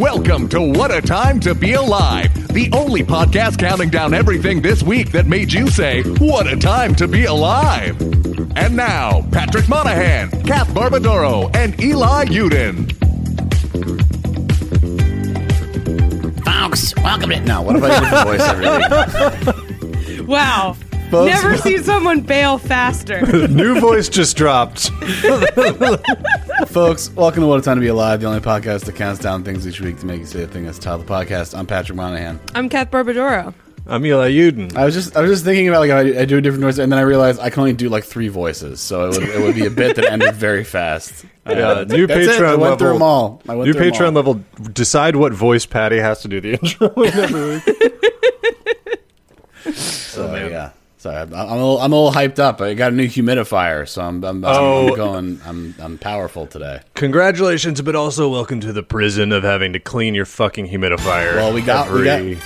[0.00, 4.82] Welcome to What a Time to Be Alive, the only podcast counting down everything this
[4.82, 8.00] week that made you say, What a Time to Be Alive.
[8.56, 12.90] And now, Patrick Monahan, Kath Barbadoro, and Eli Yudin.
[16.46, 17.40] Folks, welcome to.
[17.40, 18.24] No, what if I do the
[19.44, 20.26] voice every week?
[20.26, 20.78] Wow.
[21.10, 23.20] Folks- Never seen someone bail faster.
[23.48, 24.90] New voice just dropped.
[26.70, 29.42] Folks, welcome to What a Time to Be Alive, the only podcast that counts down
[29.42, 31.58] things each week to make you say a thing that's titled the podcast.
[31.58, 32.38] I'm Patrick Monahan.
[32.54, 33.52] I'm Kath Barbadoro.
[33.86, 34.76] I'm Eli Yudin.
[34.76, 36.78] I was just I was just thinking about like I, I do a different voice,
[36.78, 39.40] and then I realized I can only do like three voices, so it would, it
[39.42, 41.24] would be a bit that ended very fast.
[41.44, 42.30] Yeah, Uh, new that's it.
[42.40, 42.92] Patreon I went through level.
[42.92, 43.42] them all.
[43.48, 44.12] I went New through 'em Patreon all.
[44.12, 44.40] level.
[44.72, 47.64] Decide what voice Patty has to do the intro in every week.
[49.72, 50.70] So yeah,
[51.00, 52.60] sorry, I'm, I'm, a little, I'm a little hyped up.
[52.60, 54.88] I got a new humidifier, so I'm I'm, Oh.
[54.88, 55.40] I'm going.
[55.44, 56.80] I'm I'm powerful today.
[56.94, 61.36] Congratulations, but also welcome to the prison of having to clean your fucking humidifier.
[61.36, 62.38] Well, we got- we every...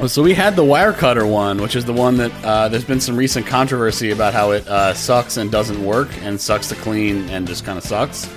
[0.00, 2.84] Oh, So we had the wire cutter one, which is the one that uh, there's
[2.84, 6.74] been some recent controversy about how it uh, sucks and doesn't work, and sucks to
[6.76, 8.28] clean and just kind of sucks.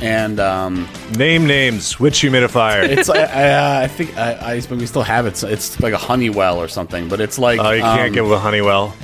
[0.00, 1.98] And um, name names.
[2.00, 2.82] Which humidifier?
[2.88, 5.36] it's I, I, uh, I think I, I but we still have it.
[5.36, 8.24] So it's like a Honeywell or something, but it's like Oh, you can't um, get
[8.24, 8.94] with Honeywell.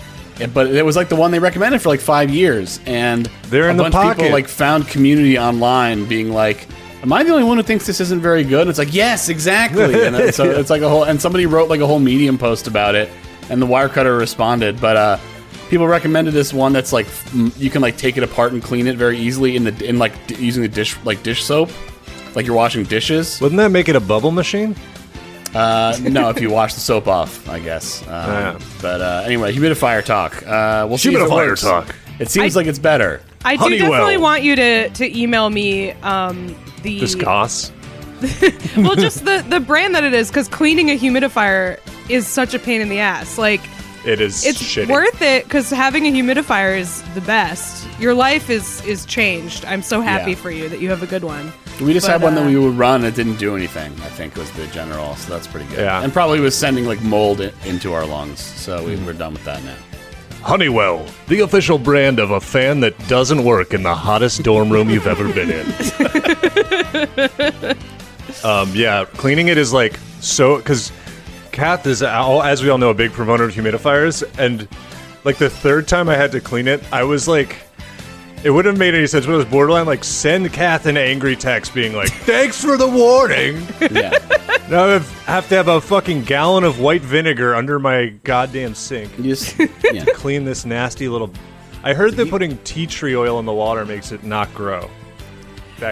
[0.41, 3.69] it- but it was like the one they recommended for like five years, and They're
[3.69, 4.33] a in the bunch of people pocket.
[4.33, 6.67] like found community online being like.
[7.03, 8.69] Am I the only one who thinks this isn't very good?
[8.69, 10.05] It's like yes, exactly.
[10.05, 11.05] And then- so it's like a whole.
[11.05, 13.09] And somebody wrote like a whole Medium post about it,
[13.49, 14.79] and the wire cutter responded.
[14.81, 15.19] But uh,
[15.71, 17.07] people recommended this one that's like
[17.57, 20.13] you can like take it apart and clean it very easily in the in like
[20.27, 21.71] d- using the dish like dish soap,
[22.35, 23.41] like you're washing dishes.
[23.41, 24.77] Wouldn't that make it a bubble machine?
[25.55, 28.03] Uh, no, if you wash the soap off, I guess.
[28.03, 28.59] Um, Yeah.
[28.83, 30.47] But uh, anyway, humidifier talk.
[30.47, 31.63] Uh, we'll see if it Humidifier works.
[31.63, 31.95] talk.
[32.21, 33.21] It seems I- like it's better.
[33.45, 33.91] I do Honeywell.
[33.91, 37.73] definitely want you to, to email me um, the This Goss.
[38.77, 41.81] well, just the the brand that it is, because cleaning a humidifier
[42.11, 43.39] is such a pain in the ass.
[43.39, 43.63] Like
[44.05, 44.89] It is it's shitty.
[44.89, 47.87] worth it because having a humidifier is the best.
[48.01, 49.65] Your life is is changed.
[49.67, 50.37] I'm so happy Yeah.
[50.39, 51.53] for you that you have a good one.
[51.81, 53.05] We just But, had one that uh, we would run.
[53.05, 53.93] It didn't do anything.
[54.03, 55.17] I think was the general.
[55.17, 55.81] So that's pretty good.
[55.81, 56.03] Yeah.
[56.03, 58.41] And probably was sending like mold i- into our lungs.
[58.41, 59.75] So we, we're done with that now.
[60.43, 64.89] Honeywell, the official brand of a fan that doesn't work in the hottest dorm room
[64.89, 65.67] you've ever been in.
[68.45, 70.93] um, yeah, cleaning it is like so because
[71.53, 74.67] Kath is, all- as we all know, a big promoter of humidifiers, and
[75.25, 77.57] like the third time I had to clean it, I was like.
[78.43, 81.37] It wouldn't have made any sense, but it was borderline like send Kath an angry
[81.37, 84.17] text being like, "Thanks for the warning." Yeah.
[84.71, 88.75] now I have- have to have a fucking gallon of white vinegar under my goddamn
[88.75, 89.59] sink You just
[89.93, 90.07] yeah.
[90.15, 91.31] clean this nasty little.
[91.85, 94.89] I heard that putting tea tree oil in the water makes it not grow.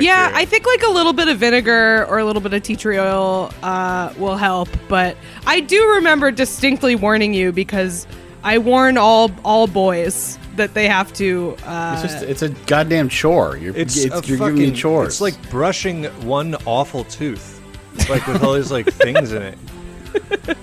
[0.00, 2.76] Yeah, I think like a little bit of vinegar or a little bit of tea
[2.76, 4.68] tree oil uh, will help.
[4.88, 5.16] But
[5.46, 8.06] I do remember distinctly warning you because
[8.44, 11.56] I warn all all boys that they have to.
[11.64, 13.56] Uh, It's just it's a goddamn chore.
[13.56, 15.08] You're it's, it's, a you're fucking, giving me chores.
[15.14, 17.60] It's like brushing one awful tooth,
[18.08, 19.58] like with all these like things in it.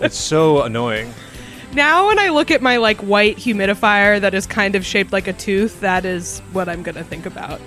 [0.01, 1.13] It's so annoying.
[1.73, 5.27] now when I look at my like white humidifier that is kind of shaped like
[5.27, 7.61] a tooth, that is what I'm gonna think about.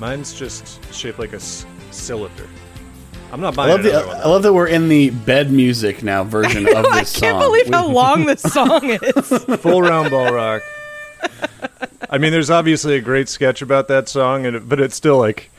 [0.00, 2.46] Mine's just shaped like a s- cylinder.
[3.32, 4.16] I'm not I buying love the another one.
[4.16, 6.92] I love that we're in the bed music now version of this song.
[6.92, 7.40] I can't song.
[7.40, 9.44] believe how long this song is.
[9.60, 10.62] full round ball rock.
[12.10, 15.50] I mean, there's obviously a great sketch about that song, and but it's still like.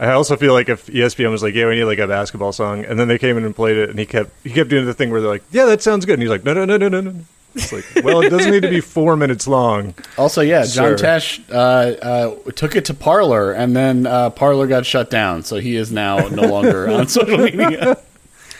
[0.00, 2.52] I also feel like if E ESPN was like, "Yeah, we need like a basketball
[2.52, 4.86] song," and then they came in and played it, and he kept he kept doing
[4.86, 6.76] the thing where they're like, "Yeah, that sounds good," and he's like, "No, no, no,
[6.76, 7.14] no, no, no."
[7.54, 9.94] It's like, well, it doesn't need to be four minutes long.
[10.16, 11.04] Also, yeah, John Sir.
[11.04, 15.56] Tesh uh, uh, took it to Parler, and then uh, Parler got shut down, so
[15.56, 17.96] he is now no longer on social media.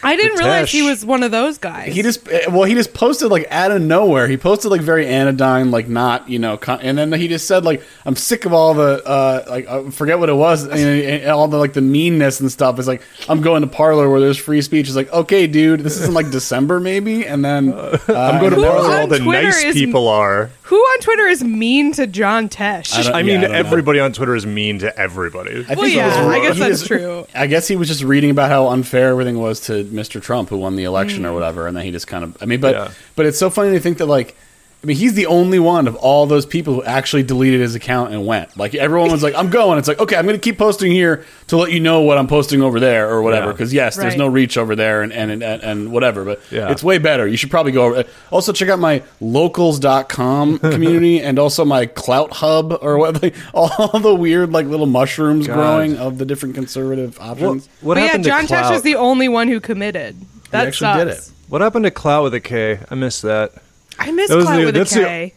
[0.03, 1.93] I didn't realize he was one of those guys.
[1.95, 4.29] He just uh, well, he just posted like out of nowhere.
[4.29, 7.65] He posted like very anodyne, like not you know, con- and then he just said
[7.65, 11.31] like I'm sick of all the uh, like I forget what it was, and, and
[11.31, 12.79] all the like the meanness and stuff.
[12.79, 14.87] It's like I'm going to Parler where there's free speech.
[14.87, 18.51] It's like okay, dude, this is in like December maybe, and then uh, I'm going
[18.55, 20.51] to Parler where all the Twitter nice is- people are.
[20.63, 22.93] Who on Twitter is mean to John Tesh?
[22.95, 23.57] I don't- I Yeah, mean, I don't know.
[23.59, 25.65] everybody on Twitter is mean to everybody.
[25.67, 27.27] I Well, yeah, was- I guess that's was- true.
[27.35, 30.21] I guess he was just reading about how unfair everything was to Mr.
[30.21, 31.35] Trump, who won the election or mm.
[31.35, 32.37] whatever, and then he just kind of.
[32.43, 32.91] I mean, but Yeah.
[33.17, 34.37] but it's so funny to think that like
[34.81, 38.13] I mean, he's the only one of all those people who actually deleted his account
[38.13, 38.57] and went.
[38.57, 41.25] Like everyone was like, "I'm going." It's like, okay, I'm going to keep posting here
[41.49, 43.47] to let you know what I'm posting over there or whatever.
[43.47, 43.53] Yeah.
[43.53, 46.25] Because yes, there's no reach over there and and, and and whatever.
[46.25, 46.71] But Yeah.
[46.71, 47.27] it's way better.
[47.27, 47.97] You should probably go over.
[47.97, 53.35] Uh, also, check out my locals.com community and also my Clout Hub or what like,
[53.55, 55.55] all the weird like little mushrooms God.
[55.55, 57.69] growing of the different conservative What, options.
[57.81, 58.63] what but yeah, happened John to Klout?
[58.71, 60.17] Tesh is the only one who committed.
[60.51, 60.99] That actually sucks.
[60.99, 61.33] did it.
[61.49, 62.79] what happened to Klout with a K?
[62.89, 63.53] I missed that.
[63.99, 65.33] I miss That Klout the- with a that's the-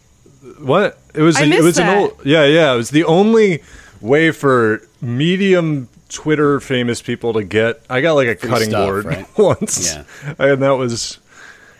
[0.59, 0.99] What?
[1.13, 1.35] It was.
[1.37, 2.17] I an- it missed was an old.
[2.23, 2.73] Yeah, yeah.
[2.73, 3.61] It was the only
[3.99, 7.81] way for medium Twitter famous people to get.
[7.89, 9.25] I got like a cutting stuff, board right?
[9.37, 10.03] once, Yeah.
[10.39, 11.19] and that was.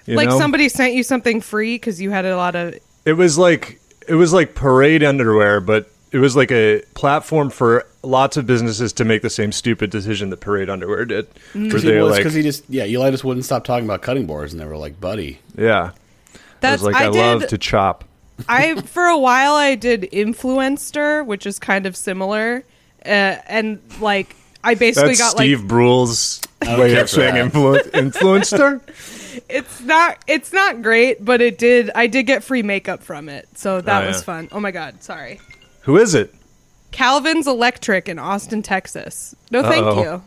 [0.05, 2.75] You like know, somebody sent you something free because you had a lot of.
[3.05, 7.85] It was like it was like parade underwear, but it was like a platform for
[8.03, 11.27] lots of businesses to make the same stupid decision that parade underwear did.
[11.53, 11.53] Mm.
[11.53, 14.25] Where Because they were like, he just yeah, Eli just wouldn't stop talking about cutting
[14.25, 15.91] boards, and they were like, "Buddy, yeah.
[16.63, 18.03] I That's was like, I, did, love to chop.
[18.47, 22.63] I for a while I did Influencer, which is kind of similar,
[23.05, 27.51] uh, and like I basically That's got Steve like Brule's way of saying that.
[27.51, 28.81] influ- influencer.
[29.49, 33.47] it's not it's not great, but it did I did get free makeup from it,
[33.55, 34.23] so that Oh, was yeah.
[34.23, 34.49] fun.
[34.51, 35.39] Oh my god, sorry.
[35.81, 36.33] Who is it?
[36.91, 39.33] Calvin's Electric in Austin, Texas.
[39.49, 40.01] No, thank Uh-oh.
[40.03, 40.23] you.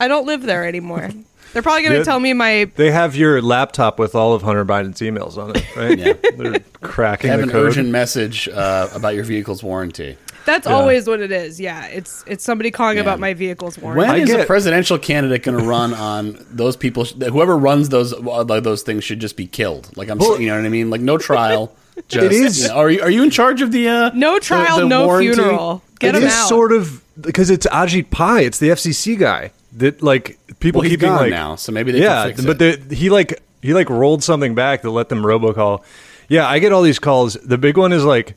[0.00, 1.10] I don't live there anymore.
[1.52, 2.70] They're probably going to tell me my.
[2.76, 5.98] They have your laptop with all of Hunter Biden's emails on it, right?
[5.98, 6.12] Yeah.
[6.36, 7.66] They're cracking I have the an code.
[7.68, 10.16] urgent message uh, about your vehicle's warranty."
[10.46, 10.72] That's Yeah.
[10.74, 11.60] always what it is.
[11.60, 13.02] Yeah, it's it's somebody calling Yeah.
[13.02, 14.00] about my vehicle's warranty.
[14.00, 17.04] When I is a presidential candidate going to run on those people?
[17.04, 19.94] Whoever runs those uh, those things should just be killed.
[19.96, 20.88] Like I'm, Well- you know what I mean?
[20.90, 21.74] Like no trial.
[22.08, 23.86] Just, It is- you know, are you are you in charge of the?
[23.86, 25.34] Uh, no the- trial, the no warranty?
[25.34, 25.82] funeral.
[25.98, 26.48] Get It him is out.
[26.48, 28.46] sort of because it's Ajit Pai.
[28.46, 31.72] It's the FCC guy that like people Well, he's keep being gone like, now, so
[31.72, 32.60] maybe they yeah, but
[32.92, 35.82] he like he like rolled something back to let them robocall.
[36.28, 37.34] Yeah, I get all these calls.
[37.34, 38.36] The big one is like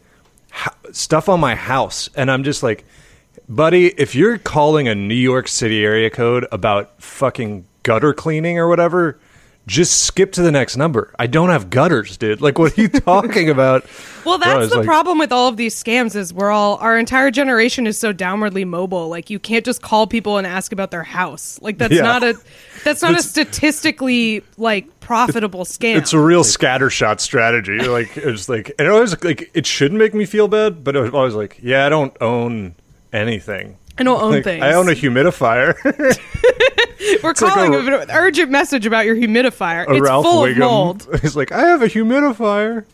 [0.91, 2.85] stuff on my house, and I'm just like,
[3.47, 8.67] buddy, if you're calling a New York City area code about fucking gutter cleaning or
[8.67, 9.19] whatever.
[9.65, 11.13] Just skip to the next number.
[11.17, 12.41] I don't have gutters, dude.
[12.41, 13.85] Like, what are you talking about?
[14.25, 16.97] Well, that's it's the like- problem with all of these scams is we're all our
[16.99, 19.07] entire generation is so downwardly mobile.
[19.07, 21.59] Like you can't just call people and ask about their house.
[21.61, 22.01] Like that's Yeah.
[22.01, 22.37] not a
[22.83, 25.95] that's not a statistically like profitable scam.
[25.95, 27.79] It's a real scattershot strategy.
[27.79, 30.99] Like it's like, and it always like it shouldn't make me feel bad, but it
[30.99, 32.75] was always like, yeah, I don't own
[33.13, 33.77] anything.
[33.97, 34.61] I don't own Like, things.
[34.63, 35.75] I own a humidifier.
[37.23, 39.85] We're like calling a- with an urgent message about your humidifier.
[39.89, 40.51] it's Ralph full Wiggum.
[40.53, 41.07] of mold.
[41.21, 42.85] He's like, I have a humidifier.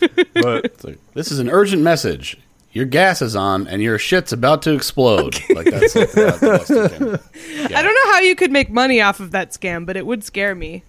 [0.34, 2.36] but It's like, this is an urgent message.
[2.72, 5.40] Your gas is on, and your shit's about to explode.
[5.50, 5.94] Like that's.
[5.96, 7.74] Like, that- that's the thing.
[7.74, 10.22] I don't know how you could make money off of that scam, but it would
[10.22, 10.84] scare me.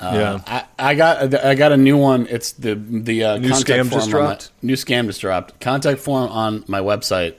[0.00, 2.26] yeah, I, I got I got a new one.
[2.30, 4.50] It's the the uh, New contact scam form just on my- dropped?
[4.62, 5.60] new scam just dropped.
[5.60, 7.34] Contact form on my website,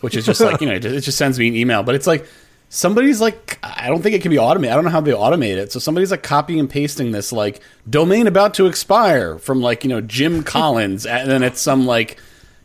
[0.00, 1.82] which is just like you know, it just sends me an email.
[1.82, 2.26] But it's like
[2.72, 4.72] somebody's like I don't think it can be automated.
[4.72, 5.70] I don't know how they automate it.
[5.70, 9.90] So somebody's like copying and pasting this like domain about to expire from like you
[9.90, 12.18] know Jim Collins, and then it's some like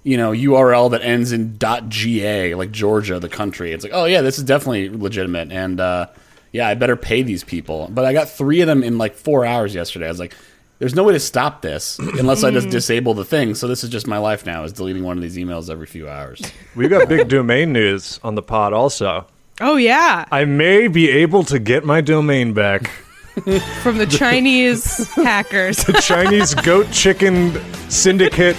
[0.04, 3.74] you know URL that ends in .ga like Georgia, the country.
[3.74, 5.80] It's like oh yeah, this is definitely legitimate and.
[5.80, 6.07] uh
[6.53, 7.89] yeah, I better pay these people.
[7.92, 10.06] But I got three of them in like four hours yesterday.
[10.06, 10.33] I was like,
[10.80, 13.53] there's no way to stop this unless I just disable the thing.
[13.53, 16.07] So this is just my life now is deleting one of these emails every few
[16.07, 16.42] hours.
[16.74, 18.71] We've got big domain news on the pod.
[18.74, 19.27] Also,
[19.59, 22.88] Oh yeah, I may be able to get my domain back.
[23.83, 25.77] from the Chinese hackers.
[25.77, 27.51] The Chinese goat chicken
[27.89, 28.57] syndicate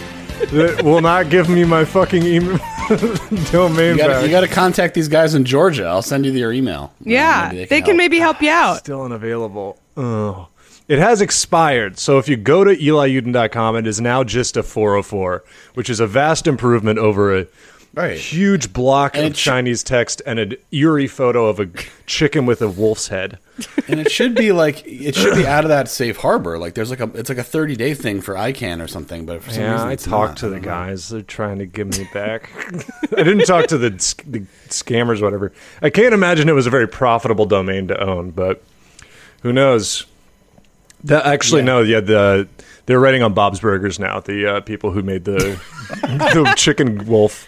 [0.52, 2.58] that will not give me my fucking email
[3.50, 4.24] domain You gotta, back.
[4.24, 5.84] you gotta contact these guys in Georgia.
[5.86, 6.92] I'll send you their email.
[7.00, 8.78] Yeah, Maybe they can maybe help you out.
[8.78, 9.78] Still unavailable.
[9.96, 10.46] Oh.
[10.86, 15.44] It has expired, so if you go to eliyudin.com, it is now just a 404,
[15.74, 17.46] which is a vast improvement over a
[17.94, 18.16] Right.
[18.18, 21.66] huge block And of it sh- Chinese text and an eerie photo of a
[22.06, 23.38] chicken with a wolf's head.
[23.88, 26.58] and it should be like it should be out of that safe harbor.
[26.58, 29.26] Like there's like a it's like a 30 day thing for ICANN or something.
[29.26, 31.08] But for some Yeah, reason I talked to the guys.
[31.08, 32.50] They're trying to give me back.
[33.16, 35.52] I didn't talk to the, sc- the scammers, whatever.
[35.82, 38.62] I can't imagine it was a very profitable domain to own, but
[39.42, 40.06] who knows?
[41.04, 41.66] That actually Yeah.
[41.66, 42.48] no, yeah, the
[42.86, 44.20] they're writing on Bob's Burgers now.
[44.20, 45.60] The uh, people who made the
[46.02, 47.46] the chicken wolf,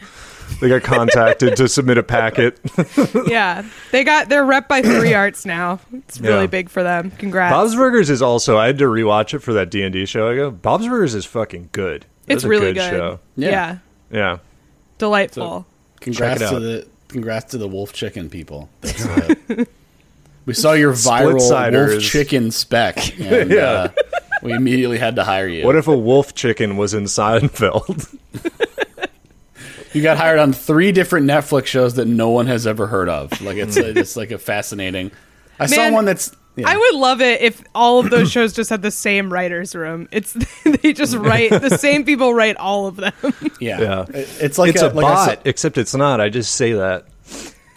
[0.60, 2.58] they got contacted to submit a packet.
[3.26, 5.80] yeah, they got they're rep by Three Arts now.
[5.92, 6.46] It's really Yeah.
[6.46, 7.10] big for them.
[7.12, 7.52] Congrats.
[7.52, 8.56] Bob's Burgers is also.
[8.58, 10.28] I had to rewatch it for that D and D show.
[10.30, 12.06] I go, Bob's Burgers is fucking good.
[12.26, 12.90] it's a really good, good.
[12.90, 13.20] show.
[13.36, 13.48] Yeah.
[13.50, 13.78] Yeah,
[14.10, 14.38] Yeah.
[14.98, 15.66] delightful.
[16.00, 18.68] Congrats Check it to the congrats to the wolf chicken people.
[20.46, 21.34] We saw your viral
[21.92, 22.96] wolf chicken spec.
[23.20, 23.62] And, Yeah.
[23.62, 23.88] uh,
[24.42, 25.64] we immediately had to hire you.
[25.66, 28.16] What if a wolf chicken was in Seinfeld?
[29.92, 33.40] You got hired on three different Netflix shows that no one has ever heard of?
[33.40, 35.10] Like it's it's like a fascinating.
[35.58, 36.34] I saw one that's.
[36.56, 36.68] yeah.
[36.68, 40.08] I would love it if all of those shows just had the same writers' room.
[40.10, 40.32] It's
[40.64, 43.12] they just write the same people write all of them.
[43.60, 44.06] Yeah, Yeah.
[44.14, 46.20] It- it's like it's a, like I bot, except it's not.
[46.20, 47.04] I just say that.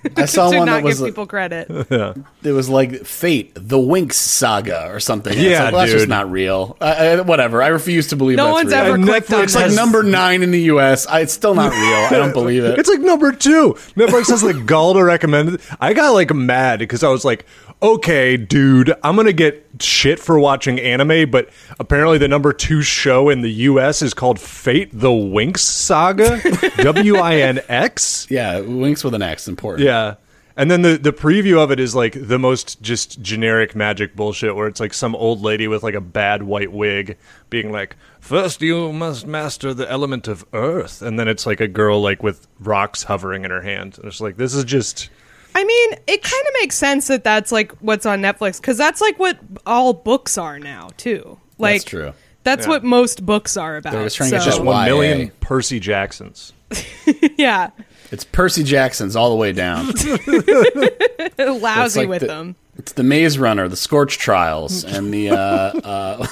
[0.15, 1.67] saw, I saw to one not that was give people credit.
[1.89, 2.13] Yeah.
[2.43, 5.31] it was like Fate, the Winx saga, or something.
[5.33, 6.77] And it's Yeah, like, well, that's just not real.
[6.81, 6.83] Uh,
[7.19, 7.61] uh, whatever.
[7.63, 8.79] I refuse to believe No that's one's real.
[8.81, 9.75] ever And clicked on It's like this.
[9.75, 11.07] number nine in the U.S.
[11.07, 11.81] I, it's still not real.
[11.81, 12.77] I don't believe it.
[12.83, 13.73] It's like number two.
[13.95, 15.61] Netflix has like gall to recommend it.
[15.79, 17.45] I got like mad because I was like,
[17.81, 21.49] okay, dude, I'm gonna get shit for watching anime, but
[21.79, 24.01] apparently the number two show in the U.S.
[24.01, 26.41] is called Fate: The Winx Saga.
[26.83, 28.27] W I N X.
[28.29, 29.85] yeah, Winx with an X, important.
[29.85, 30.15] Yeah.
[30.55, 34.55] And then the, the preview of it is like the most just generic magic bullshit
[34.55, 37.17] where it's like some old lady with like a bad white wig
[37.49, 41.67] being like, First you must master the element of earth and then it's like a
[41.67, 43.97] girl like with rocks hovering in her hand.
[43.97, 45.09] And it's like this is just
[45.55, 49.01] I mean, it kind of makes sense that that's like what's on Netflix because that's
[49.01, 51.39] like what all books are now too.
[51.57, 52.13] Like That's true.
[52.43, 52.69] That's Yeah.
[52.71, 53.93] what most books are about.
[53.93, 54.85] They're just trying to get just one YA.
[54.95, 56.51] million Percy Jacksons.
[57.37, 57.69] yeah,
[58.11, 59.87] It's Percy Jackson's all the way down.
[61.61, 62.55] lousy like with the- them.
[62.75, 66.27] It's the Maze Runner, the Scorch Trials, and the uh, uh,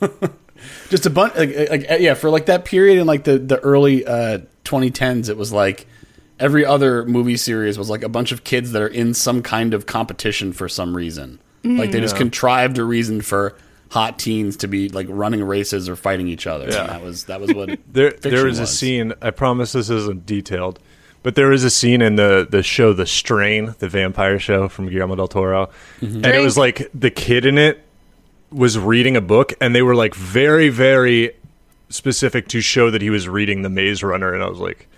[0.90, 1.34] just a bunch.
[1.36, 5.38] Like, like, yeah, for like that period in like the the early uh, 2010s, it
[5.38, 5.86] was like
[6.38, 9.74] every other movie series was like a bunch of kids that are in some kind
[9.74, 11.38] of competition for some reason.
[11.64, 13.56] Like they just contrived a reason for
[13.90, 16.68] hot teens to be like running races or fighting each other.
[16.68, 16.82] Yeah.
[16.82, 19.14] And that was that was what There, fiction there is a scene.
[19.20, 20.78] I promise this isn't detailed,
[21.22, 24.88] but there is a scene in the the show The Strain, the vampire show from
[24.88, 26.16] Guillermo del Toro, mm-hmm.
[26.16, 27.82] and it was like the kid in it
[28.50, 31.32] was reading a book, and they were like very, very
[31.88, 34.88] specific to show that he was reading The Maze Runner, and I was like,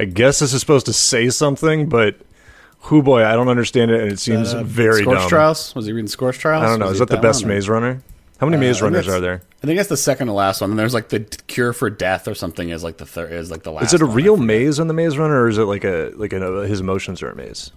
[0.00, 2.16] I guess this is supposed to say something, but.
[2.84, 5.28] Who boy, I don't understand it, and it seems Uh, very Scorch dumb.
[5.28, 5.74] Trials.
[5.74, 6.64] Was he reading Scorch Trials?
[6.64, 6.86] I don't know.
[6.86, 8.00] Was Is he that the best one, Maze Runner?
[8.38, 9.42] How many Maze think Runners that's- are there?
[9.62, 10.70] I think that's the second to last one.
[10.70, 13.50] And there's like the t- cure for death or something is like the third is
[13.50, 13.88] like the last.
[13.88, 14.14] Is it a one.
[14.16, 17.22] real maze in the Maze Runner, or is it like a like a, his emotions
[17.22, 17.70] are a maze?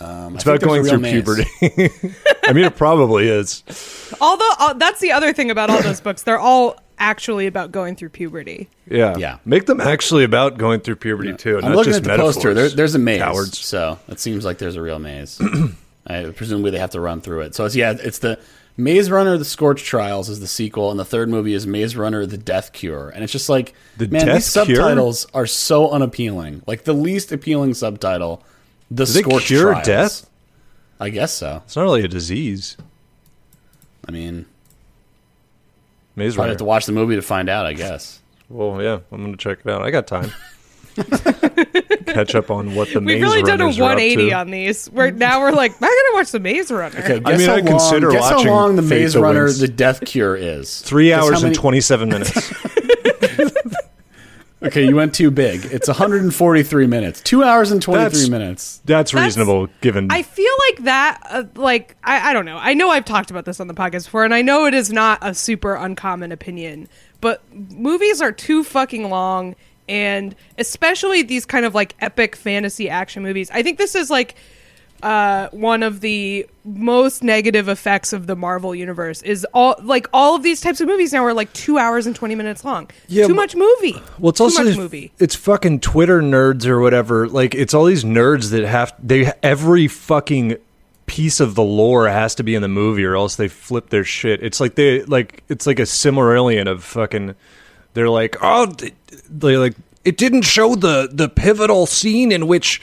[0.00, 1.12] Um, It's I about going through maze.
[1.12, 1.48] puberty.
[2.48, 3.62] I mean, it probably is.
[4.20, 7.96] Although uh, that's the other thing about all those books, they're all actually about going
[7.96, 8.68] through puberty.
[8.88, 9.38] Yeah, Yeah.
[9.44, 11.56] Make them actually about going through puberty too.
[11.58, 12.34] I'm not looking just at the metaphors.
[12.36, 12.54] poster.
[12.54, 13.58] There, there's a maze, Cowards.
[13.58, 15.40] so it seems like there's a real maze.
[16.06, 17.54] I, presumably they have to run through it.
[17.54, 18.38] So it's yeah, it's the
[18.78, 22.26] Maze Runner: The Scorch Trials is the sequel, and the third movie is Maze Runner:
[22.26, 23.08] The Death Cure.
[23.10, 24.76] And it's just like The man, these Death Cure?
[24.76, 26.62] subtitles are so unappealing.
[26.66, 28.44] Like the least appealing subtitle,
[28.90, 29.86] The Do they Scorch cure Trials.
[29.86, 30.30] death?
[31.00, 31.62] I guess so.
[31.64, 32.76] It's not really a disease.
[34.08, 34.46] I mean,
[36.16, 36.50] Maze probably Runner.
[36.52, 37.66] have to watch the movie to find out.
[37.66, 38.20] I guess.
[38.48, 39.82] Well, yeah, I'm gonna check it out.
[39.82, 40.32] I got time.
[42.06, 43.04] Catch up on what the maze run is.
[43.04, 44.32] We've Maze really done a Runners are up 180 to.
[44.36, 44.86] on these.
[44.86, 46.98] Where now we're like, I gotta watch the Maze Runner.
[46.98, 49.12] Okay, I guess mean, how I long, consider guess how watching long the Fate Maze
[49.14, 49.60] the Runner: Winx.
[49.60, 50.80] The Death Cure is.
[50.80, 52.52] Three Guess how hours and many- 27 minutes.
[54.62, 55.66] Okay, you went too big.
[55.66, 57.20] It's 143 minutes.
[57.20, 58.80] Two hours and 23 That's- minutes.
[58.86, 60.08] That's That's- reasonable given.
[60.10, 62.56] I feel like that, uh, like, I, I don't know.
[62.58, 64.90] I know I've talked about this on the podcast before, and I know it is
[64.90, 66.88] not a super uncommon opinion,
[67.20, 69.56] but movies are too fucking long,
[69.88, 73.50] and especially these kind of like epic fantasy action movies.
[73.52, 74.36] I think this is like
[75.02, 80.34] uh, one of the most negative effects of the Marvel universe is all like all
[80.34, 82.90] of these types of movies now are like two hours and 20 minutes long.
[83.08, 84.00] Yeah, too much movie.
[84.18, 85.12] Well, it's too also much movie.
[85.18, 87.28] It's fucking Twitter nerds or whatever.
[87.28, 90.56] Like it's all these nerds that have they every fucking
[91.06, 94.04] piece of the lore has to be in the movie or else they flip their
[94.04, 94.42] shit.
[94.42, 97.34] It's like they like it's like a Silmarillion of fucking.
[97.94, 98.92] They're like oh d-
[99.30, 99.74] they like
[100.06, 102.80] it didn't show the the pivotal scene in which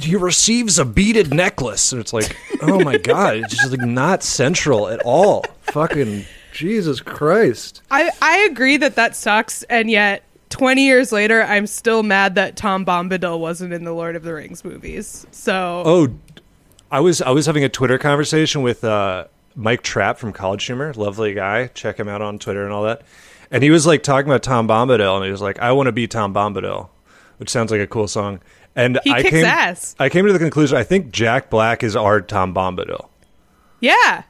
[0.00, 4.22] he receives a beaded necklace and it's like oh my god it's just like not
[4.22, 5.44] central at all.
[5.62, 7.82] Fucking Jesus Christ.
[7.90, 12.56] I, I agree that that sucks, and yet 20 years later, I'm still mad that
[12.56, 15.26] Tom Bombadil wasn't in the Lord of the Rings movies.
[15.30, 16.08] So, Oh,
[16.90, 19.26] I was I was having a Twitter conversation with uh,
[19.56, 21.68] Mike Trapp from College Humor, lovely guy.
[21.68, 23.02] Check him out on Twitter and all that.
[23.52, 25.92] And he was like talking about Tom Bombadil, and he was like, "I want to
[25.92, 26.88] be Tom Bombadil,"
[27.36, 28.40] which sounds like a cool song.
[28.74, 29.94] And He I kicks came, ass.
[29.98, 33.06] I came to the conclusion I think Jack Black is our Tom Bombadil.
[33.80, 34.22] yeah.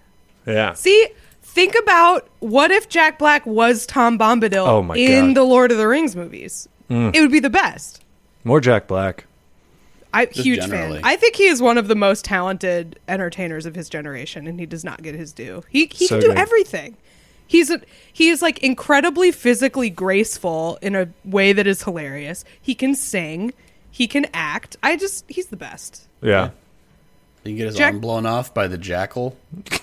[0.44, 1.06] Yeah, See,
[1.40, 5.30] think about what if Jack Black was Tom Bombadil Oh my in God.
[5.30, 5.34] Mm.
[5.36, 6.68] the Lord of the Rings movies.
[6.90, 8.02] It would be the best.
[8.44, 9.24] more Jack Black.
[10.12, 10.96] I huge generally.
[11.00, 11.04] fan.
[11.04, 14.66] I think he is one of the most talented entertainers of his generation, and he
[14.66, 15.62] does not get his due.
[15.70, 16.38] He he So can do good.
[16.38, 16.96] everything.
[17.46, 17.80] He's a,
[18.12, 22.44] he is like incredibly physically graceful in a way that is hilarious.
[22.60, 23.52] He can sing,
[23.90, 24.76] he can act.
[24.82, 26.06] I just he's the best.
[26.22, 26.50] Yeah.
[27.44, 29.36] You can get his Jack- arm blown off by the jackal.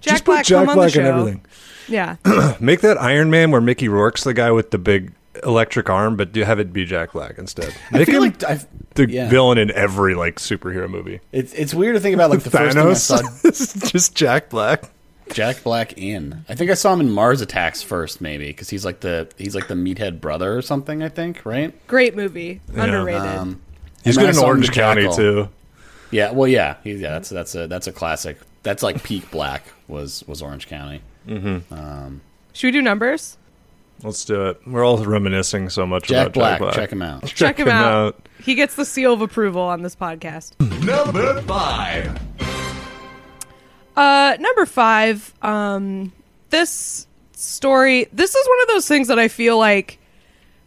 [0.00, 1.18] Jack Just Black, put Jack come on Black the and show.
[1.18, 1.44] everything.
[1.88, 2.16] Yeah,
[2.60, 5.12] Make that Iron Man where Mickey Rourke's the guy with the big
[5.44, 7.74] electric arm, but do have it be Jack Black instead.
[7.90, 8.60] Make I feel him like I,
[8.94, 9.28] the yeah.
[9.28, 11.20] villain in every like superhero movie.
[11.30, 13.90] it's it's weird to think about like the first time I saw Thanos.
[13.92, 14.90] just Jack Black.
[15.34, 16.44] Jack Black in.
[16.48, 19.54] I think I saw him in Mars Attacks first, maybe because he's like the he's
[19.54, 21.02] like the meathead brother or something.
[21.02, 21.74] I think right.
[21.86, 23.22] great movie, underrated.
[23.22, 23.62] Um,
[24.04, 25.16] He's good in Orange in County Jackal.
[25.16, 25.48] too.
[26.10, 27.12] Yeah, well, yeah, he's, yeah.
[27.12, 28.38] That's that's a that's a classic.
[28.62, 31.02] That's like peak Black was was Orange County.
[31.26, 33.38] Should we do numbers?
[34.02, 34.60] Let's do it.
[34.66, 36.74] We're all reminiscing so much Jack about Black, Jack Black.
[36.74, 37.26] check him out.
[37.26, 38.28] Check, him, out.
[38.42, 40.58] He gets the seal of approval on this podcast.
[40.84, 42.20] Number five.
[43.96, 45.34] Uh, number five.
[45.42, 46.12] Um,
[46.50, 48.08] this story.
[48.12, 49.98] This is one of those things that I feel like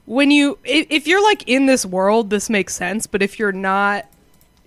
[0.06, 3.08] when you, if, if you're like in this world, this makes sense.
[3.08, 4.06] But if you're not,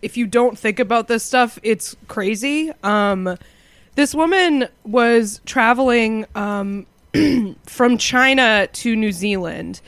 [0.03, 2.73] if you don't think about this stuff, it's crazy.
[2.83, 3.37] Um,
[3.95, 6.87] this woman was traveling um,
[7.67, 9.81] from China to New Zealand,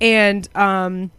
[0.00, 1.10] and um,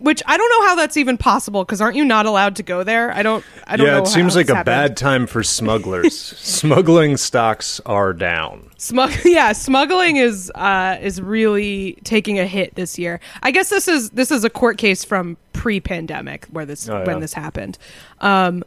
[0.00, 2.82] which I don't know how that's even possible because aren't you not allowed to go
[2.82, 3.12] there?
[3.12, 3.44] I don't.
[3.66, 3.92] I don't know.
[3.96, 4.64] Yeah, it seems like a happened.
[4.64, 6.18] bad time for smugglers.
[6.38, 8.70] Smuggling stocks are down.
[8.78, 13.20] Smug- yeah, smuggling is uh, is really taking a hit this year.
[13.42, 17.04] I guess this is this is a court case from pre-pandemic where this Oh, yeah.
[17.06, 17.76] when this happened.
[18.20, 18.64] Um,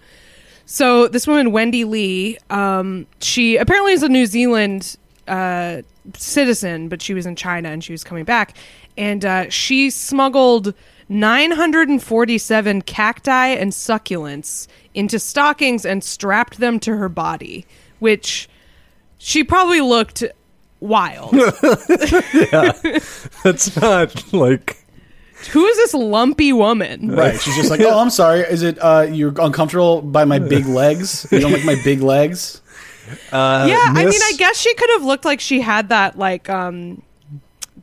[0.66, 4.96] so this woman Wendy Lee, um, she apparently is a New Zealand
[5.28, 5.82] uh,
[6.16, 8.56] citizen, but she was in China and she was coming back,
[8.98, 10.74] and uh, she smuggled
[11.10, 17.66] 947 cacti and succulents into stockings and strapped them to her body,
[18.00, 18.50] which
[19.18, 20.24] she probably looked
[20.80, 21.34] wild.
[22.34, 22.72] Yeah.
[23.44, 24.86] That's not like
[25.52, 27.12] Who is this lumpy woman?
[27.12, 27.40] Right.
[27.40, 28.42] She's just like, oh, I'm sorry.
[28.42, 31.28] Is it uh, you're uncomfortable by my big legs?
[31.32, 32.62] You don't like my big legs?
[33.32, 36.50] uh, yeah, I mean, I guess she could have looked like she had that like
[36.50, 37.02] um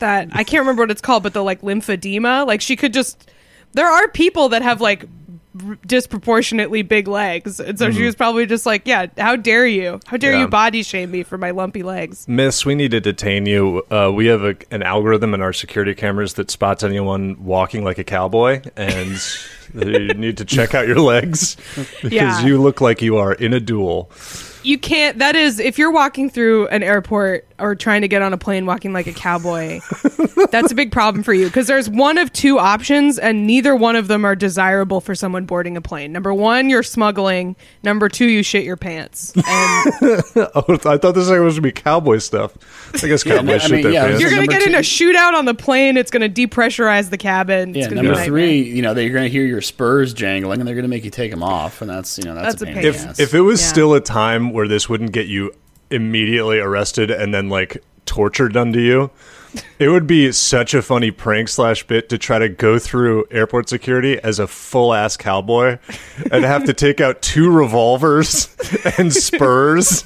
[0.00, 2.47] that I can't remember what it's called, but the like lymphedema.
[2.47, 3.30] Like she could just.
[3.73, 5.04] There are people that have like
[5.64, 10.00] r- disproportionately big legs, and so she was probably just like, "Yeah, how dare you?
[10.06, 10.41] How dare Yeah.
[10.41, 13.84] you body shame me for my lumpy legs?" Miss, we need to detain you.
[13.91, 17.99] Uh, we have a, an algorithm in our security cameras that spots anyone walking like
[17.99, 19.21] a cowboy, and
[19.75, 21.56] you need to check out your legs
[22.02, 22.45] because Yeah.
[22.45, 24.10] you look like you are in a duel.
[24.62, 25.18] You can't.
[25.18, 28.64] That is, if you're walking through an airport or trying to get on a plane
[28.66, 29.80] walking like a cowboy,
[30.50, 33.96] that's a big problem for you because there's one of two options, and neither one
[33.96, 36.12] of them are desirable for someone boarding a plane.
[36.12, 37.56] Number one, you're smuggling.
[37.82, 39.32] Number two, you shit your pants.
[39.46, 42.52] And Oh, I thought this was going to be cowboy stuff.
[43.02, 44.20] I guess Yeah, cowboys no, I shit mean, their yeah, pants.
[44.20, 45.96] you're gonna Number get in a shootout on the plane.
[45.96, 47.75] It's gonna depressurize the cabin.
[47.75, 47.80] Yeah.
[47.80, 50.66] It's gonna be Number three, you know, they're going to hear your spurs jangling, and
[50.68, 52.64] they're going to make you take them off, and that's you know that's, That's a
[52.64, 52.75] a pain.
[52.76, 52.84] pain.
[52.86, 53.18] If- ass.
[53.20, 53.68] If it was Yeah.
[53.68, 55.52] still a time where this wouldn't get you
[55.91, 59.10] immediately arrested and then like torture done to you,
[59.78, 63.69] it would be such a funny prank slash bit to try to go through airport
[63.69, 65.78] security as a full ass cowboy
[66.30, 68.54] and have to take out two revolvers
[68.99, 70.04] and spurs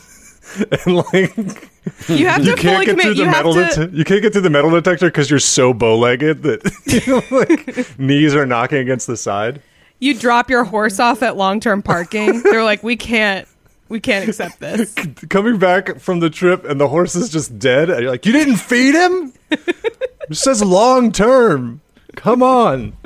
[0.87, 1.70] and like
[2.09, 3.61] You have you to can't get through the metal to.
[3.87, 7.00] det- you can't get through the metal detector because you're so bow legged that you
[7.07, 9.61] know, like knees are knocking against the side.
[10.00, 12.42] you drop your horse off at long term parking.
[12.42, 13.46] They're like, we can't.
[13.94, 14.92] We can't accept this.
[15.30, 18.33] coming back from the trip and the horse is just dead and you're like you
[18.33, 21.80] didn't feed him it says long term
[22.16, 22.96] come on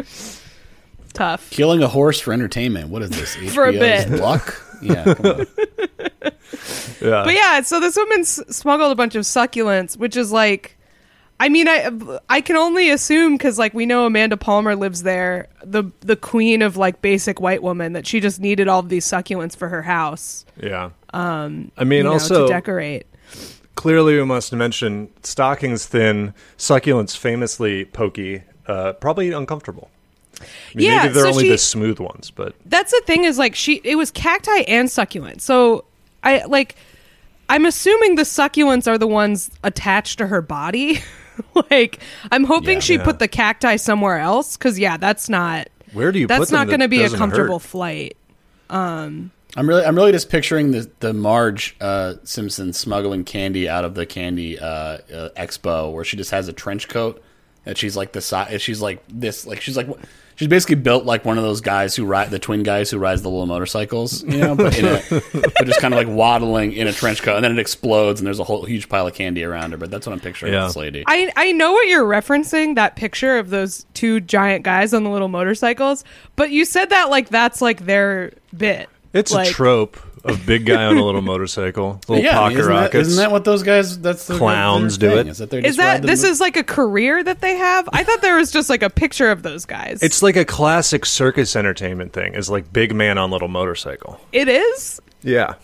[1.12, 1.50] Tough.
[1.50, 3.36] killing a horse for entertainment, what is this?
[3.54, 4.20] For a HBO's bit.
[4.20, 4.64] Luck.
[4.80, 5.12] Yeah.
[5.12, 5.46] come on.
[7.02, 10.77] yeah But yeah, so this woman s- smuggled a bunch of succulents, which is like,
[11.40, 11.90] I mean, I
[12.28, 16.62] I can only assume because like we know Amanda Palmer lives there, the the queen
[16.62, 19.82] of like basic white woman, that she just needed all of these succulents for her
[19.82, 20.44] house.
[20.60, 23.06] yeah um i mean you know, also to decorate.
[23.76, 29.88] clearly we must mention stockings thin succulents famously pokey uh probably uncomfortable
[30.40, 33.24] I mean, Yeah, maybe they're so only she- the smooth ones but That's the thing
[33.24, 35.40] is like she it was cacti and succulent.
[35.40, 35.84] So
[36.22, 36.76] I like
[37.48, 41.00] I'm assuming the succulents are the ones attached to her body.
[41.70, 42.00] like
[42.32, 42.80] I'm hoping Yeah.
[42.80, 43.04] she Yeah.
[43.04, 46.58] put the cacti somewhere else cuz yeah, that's not where do you that's put them
[46.58, 47.68] not going to that be a comfortable hurt?
[47.68, 48.16] flight.
[49.56, 53.94] I'm really, I'm really just picturing the the Marge uh, Simpson smuggling candy out of
[53.94, 57.22] the candy uh, uh, expo, where she just has a trench coat
[57.64, 58.60] and she's like the size.
[58.60, 59.46] She's like this.
[59.46, 59.88] Like she's like
[60.38, 63.22] she's basically built like one of those guys who ride the twin guys who rides
[63.22, 64.22] the little motorcycles.
[64.28, 67.34] You know, but, in a, but just kind of like waddling in a trench coat,
[67.36, 69.76] and then it explodes, and there's a whole huge pile of candy around her.
[69.76, 70.66] But that's what I'm picturing Yeah.
[70.66, 71.02] this lady.
[71.06, 75.10] I I know what you're referencing that picture of those two giant guys on the
[75.10, 76.04] little motorcycles,
[76.36, 78.88] but you said that like that's like their bit.
[79.12, 82.48] It's like, a trope of big guy on a little motorcycle, little yeah, I pocket
[82.54, 83.08] mean, isn't, that, rockets.
[83.08, 83.98] isn't that what those guys?
[84.00, 85.26] That's their, Clowns do it.
[85.26, 87.88] Is that, Is that this is like a career that they have?
[87.92, 90.02] I thought there was just like a picture of those guys.
[90.02, 92.34] it's like a classic circus entertainment thing.
[92.34, 94.20] Is like big man on little motorcycle.
[94.32, 95.00] it is.
[95.22, 95.54] Yeah,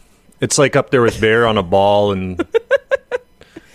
[0.40, 2.44] it's like up there with bear on a ball and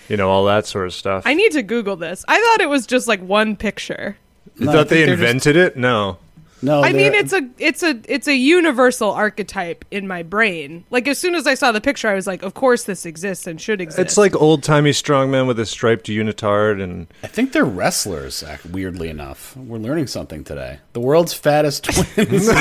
[0.10, 1.24] you know all that sort of stuff.
[1.26, 2.26] I need to Google this.
[2.28, 4.18] I thought it was just like one picture.
[4.58, 5.78] You No, I thought they think they're just- invented it?
[5.78, 6.18] No.
[6.62, 10.84] No, I mean, it's a it's a it's a universal archetype in my brain.
[10.90, 13.48] Like as soon as I saw the picture, I was like, of course this exists
[13.48, 14.00] and should exist.
[14.00, 18.44] It's like old timey strongman with a striped unitard and I think they're wrestlers.
[18.44, 20.80] ac- Weirdly enough, we're learning something today.
[20.94, 21.84] The world's fattest
[22.16, 22.48] twins.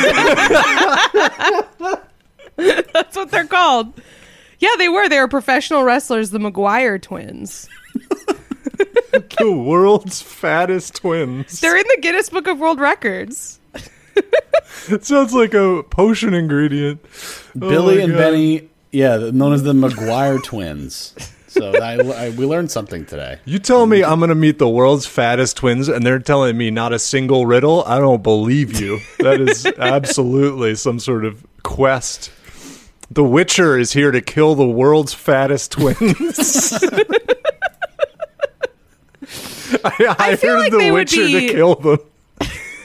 [2.57, 4.01] That's what they're called.
[4.61, 5.09] Yeah, they were.
[5.09, 7.69] They were professional wrestlers, the McGuire twins.
[9.39, 11.61] the world's fattest twins.
[11.61, 13.61] They're in the Guinness Book of World Records.
[14.89, 17.05] It sounds like a potion ingredient.
[17.05, 18.19] Oh Billy my and God.
[18.19, 21.15] Benny, yeah, known as the McGuire twins.
[21.49, 23.39] So I, I, we learned something today.
[23.45, 26.71] You tell me I'm going to meet the world's fattest twins and they're telling me
[26.71, 27.83] not a single riddle?
[27.85, 29.01] I don't believe you.
[29.19, 32.31] That is absolutely some sort of quest.
[33.11, 35.99] The Witcher is here to kill the world's fattest twins.
[39.85, 41.99] I, I, feel hired like the they would Witcher be- to kill them.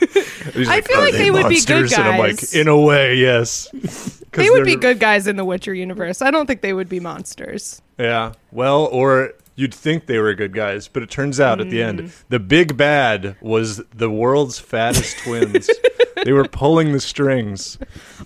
[0.54, 2.54] He's I feel like they would be good monsters?" And I'm like, guys.
[2.56, 3.70] in a way, yes.
[4.34, 6.20] They would be good guys in the Witcher universe.
[6.24, 7.84] I don't think they would be monsters.
[8.00, 8.34] Yeah.
[8.52, 11.88] Well, or you'd think they were good guys, but it turns out at the Mm.
[11.88, 15.70] end, the big bad was the world's fattest twins.
[16.26, 17.78] they were pulling the strings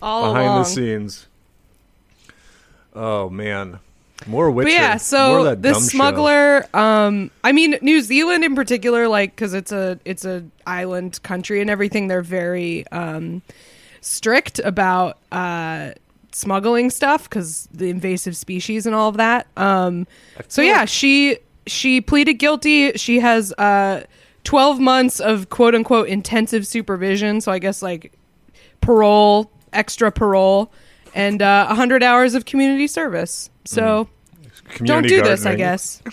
[0.02, 0.60] All behind along.
[0.60, 1.28] the scenes.
[2.96, 3.80] Oh man,
[4.25, 4.67] more Witcher.
[4.67, 9.08] But yeah, More so of that this smuggler, um, I mean, New Zealand in particular,
[9.08, 13.41] like because it's a it's a island country and everything, they're very um,
[14.01, 15.91] strict about uh,
[16.32, 19.47] smuggling stuff because the invasive species and all of that.
[19.56, 20.08] Um,
[20.47, 22.93] so yeah, she she pleaded guilty.
[22.93, 24.03] She has uh,
[24.43, 27.41] twelve months of quote unquote intensive supervision.
[27.41, 28.13] So I guess like
[28.82, 30.71] parole, extra parole,
[31.13, 33.50] and uh, 100 hours of community service.
[33.65, 34.08] So
[34.65, 36.02] don't Community do this, I guess.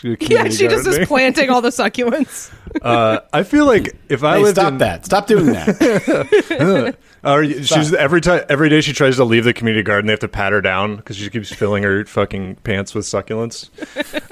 [0.00, 2.54] Yeah, she just is planting all the succulents.
[2.82, 5.04] Uh, I feel like if I Hey, lived stop in, that!
[5.04, 6.96] Stop doing that.
[7.24, 10.20] Or she's every time every day she tries to leave the community garden, they have
[10.20, 13.70] to pat her down because she keeps filling her fucking pants with succulents.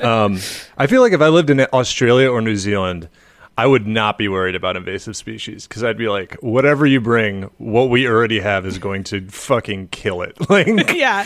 [0.02, 0.38] Um,
[0.78, 3.08] I feel like if I lived in Australia or New Zealand,
[3.58, 7.44] I would not be worried about invasive species because I'd be like, whatever you bring,
[7.56, 10.36] what we already have is going to fucking kill it.
[10.48, 11.24] Like, yeah,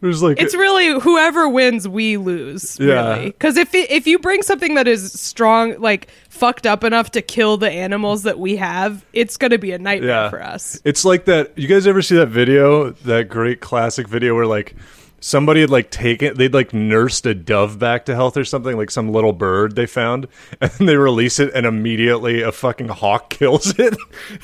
[0.00, 2.78] there's like, it's really whoever wins, we lose.
[2.80, 3.16] Yeah.
[3.16, 7.12] Really, because if it, if you bring something that is strong, like fucked up enough
[7.12, 10.42] to kill the animals that we have, it's going to be a nightmare yeah, for
[10.42, 10.80] us.
[10.84, 11.56] It's like that.
[11.56, 12.90] You guys ever see that video?
[12.90, 14.74] That great classic video where like
[15.20, 18.90] somebody had like taken, they'd like nursed a dove back to health or something, like
[18.90, 20.28] some little bird they found,
[20.60, 23.96] and they release it, and immediately a fucking hawk kills it.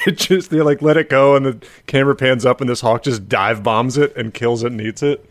[0.07, 3.03] It just they like let it go, and the camera pans up, and this hawk
[3.05, 5.29] just dive bombs it and kills it and eats it.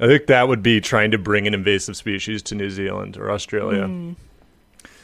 [0.00, 3.30] I think that would be trying to bring an invasive species to New Zealand or
[3.30, 3.86] Australia.
[3.86, 4.12] Hmm.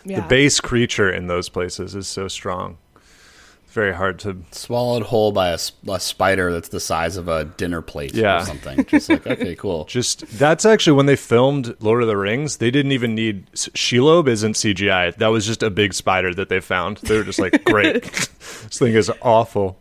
[0.05, 0.21] Yeah.
[0.21, 2.79] The base creature in those places is so strong.
[3.77, 7.83] It's very hard to Swallowed whole by a spider that's the size of a dinner
[7.83, 8.41] plate Yeah.
[8.41, 8.87] or something.
[8.87, 9.85] Just like okay, cool.
[9.89, 12.57] Just that's actually when they filmed Lord of the Rings.
[12.57, 15.15] They didn't even need Shelob isn't CGI.
[15.17, 16.97] That was just a big spider that they found.
[17.03, 19.77] They were just like, great, this thing is awful.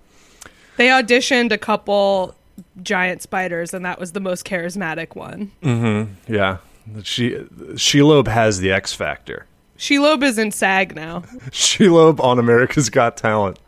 [0.76, 2.36] They auditioned a couple
[2.84, 5.54] giant spiders, and that was the most charismatic one.
[5.64, 6.34] Mm-hmm.
[6.34, 6.58] Yeah,
[7.04, 7.30] she
[7.76, 9.46] Shelob has the X factor.
[9.78, 11.20] Shelob is in SAG now.
[11.52, 13.60] Shelob on America's Got Talent.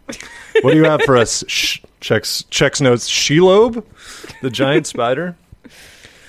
[0.61, 1.43] What do you have for us?
[1.49, 3.09] Sh- checks checks notes.
[3.09, 3.83] Shelob,
[4.41, 5.35] the giant spider.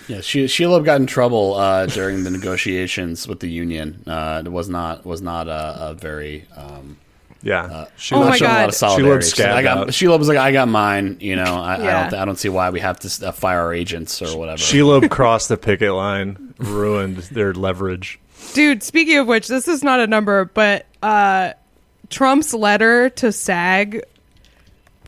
[0.08, 4.02] Yeah, she Shelob got in trouble uh, during the negotiations with the union.
[4.06, 6.46] Uh, it was not was not a, a very.
[6.56, 6.96] Um,
[7.42, 8.68] Yeah, she Oh not my showing a lot God.
[8.70, 9.26] of solidarity.
[9.26, 9.86] Shelob She's like, I got.
[9.88, 11.18] Shelob was like, I got mine.
[11.20, 11.76] You know, I, I
[12.10, 14.58] don't I don't see why we have to uh, fire our agents or whatever.
[14.58, 18.18] Shelob crossed the picket line, ruined their leverage.
[18.54, 21.52] Dude, speaking of which, this is not a number, but uh,
[22.10, 24.02] Trump's letter to SAG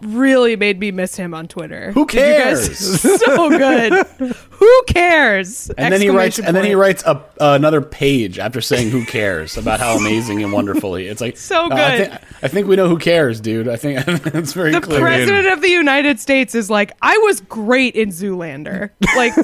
[0.03, 1.93] really made me miss him on Twitter.
[1.93, 3.01] Who you guys- cares?
[3.21, 3.93] so good.
[4.51, 5.71] Who cares?
[5.71, 8.91] And then he writes, Exclamation and then he writes a, uh, another page after saying
[8.91, 11.07] "Who cares" about how amazing and wonderful he.
[11.07, 12.19] It's like So uh, I, good.
[12.43, 13.69] I think we know who cares, dude.
[13.69, 14.99] I think it's very The clear.
[15.01, 18.91] The president of the United States is like, I was great in Zoolander.
[19.17, 19.35] Like,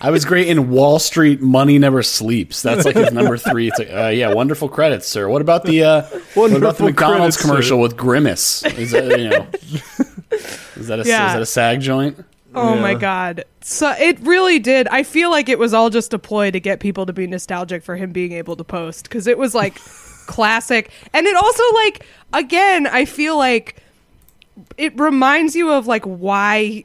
[0.00, 1.40] I was great in Wall Street.
[1.40, 2.62] Money never sleeps.
[2.62, 3.68] That's like his number three.
[3.68, 5.28] It's like, uh, yeah, wonderful credits, sir.
[5.28, 6.02] What about the uh,
[6.34, 7.82] what about the McDonald's credits, commercial sir.
[7.82, 8.62] with Grimace?
[8.64, 9.46] Is that you know?
[10.76, 11.28] Is that a Yeah.
[11.28, 12.24] is that a SAG joint?
[12.54, 13.44] oh my god.
[13.60, 14.88] So it really did.
[14.88, 17.82] I feel like it was all just a ploy to get people to be nostalgic
[17.82, 19.74] for him being able to post because it was like
[20.26, 20.90] classic.
[21.12, 23.82] And it also like again, I feel like
[24.78, 26.84] it reminds you of like why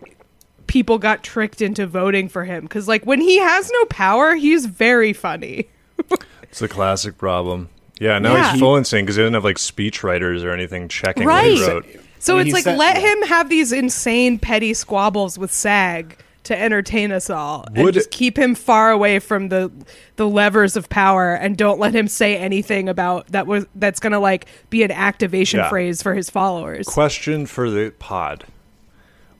[0.71, 4.65] people got tricked into voting for him because like when he has no power, he's
[4.65, 5.67] very funny.
[6.43, 7.69] It's a classic problem.
[7.99, 8.51] Yeah, now Yeah.
[8.51, 11.61] he's full insane because he didn't have like speech writers or anything checking what he
[11.61, 11.67] Right.
[11.69, 11.85] wrote.
[12.19, 13.07] So I mean, it's like said- let yeah.
[13.13, 18.11] him have these insane petty squabbles with SAG to entertain us all, and Would- just
[18.11, 19.71] keep him far away from the
[20.17, 24.19] the levers of power, and don't let him say anything about that was that's gonna
[24.19, 25.69] like be an activation Yeah.
[25.69, 26.85] phrase for his followers.
[26.85, 28.43] Question for the pod: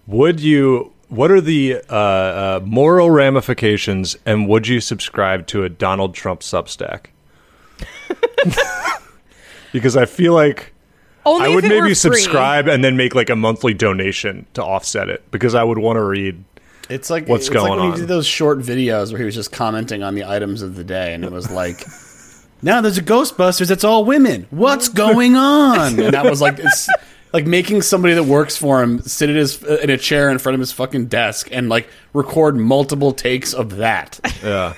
[0.07, 0.91] Would you?
[1.11, 6.39] What are the uh, uh, moral ramifications, and would you subscribe to a Donald Trump
[6.39, 7.07] Substack?
[9.73, 10.71] because I feel like
[11.25, 11.95] Only I would it were maybe free.
[11.95, 15.97] subscribe and then make like a monthly donation to offset it because I would want
[15.97, 16.43] to read.
[16.89, 17.93] It's like What's it's going like when on?
[17.93, 20.83] he did those short videos where he was just commenting on the items of the
[20.85, 21.85] day, and it was like,
[22.61, 23.69] "Now there's a Ghostbusters.
[23.69, 24.47] It's all women.
[24.49, 26.87] What's going on?" And that was like it's
[27.33, 30.53] like making somebody that works for him sit at his in a chair in front
[30.53, 34.19] of his fucking desk and like record multiple takes of that.
[34.43, 34.73] Yeah.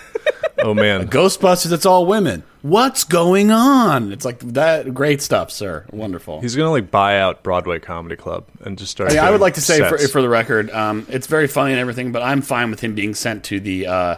[0.60, 1.08] oh man.
[1.10, 1.72] Ghostbusters.
[1.72, 2.44] It's all women.
[2.62, 4.14] What's going on?
[4.14, 4.94] It's like that.
[4.94, 5.86] Great stuff, sir.
[5.92, 6.42] Wonderful.
[6.42, 9.12] He's gonna like buy out Broadway Comedy Club and just start.
[9.12, 11.72] I, mean, I would like to say for, for the record, um, it's very funny
[11.72, 14.16] and everything, but I'm fine with him being sent to the uh?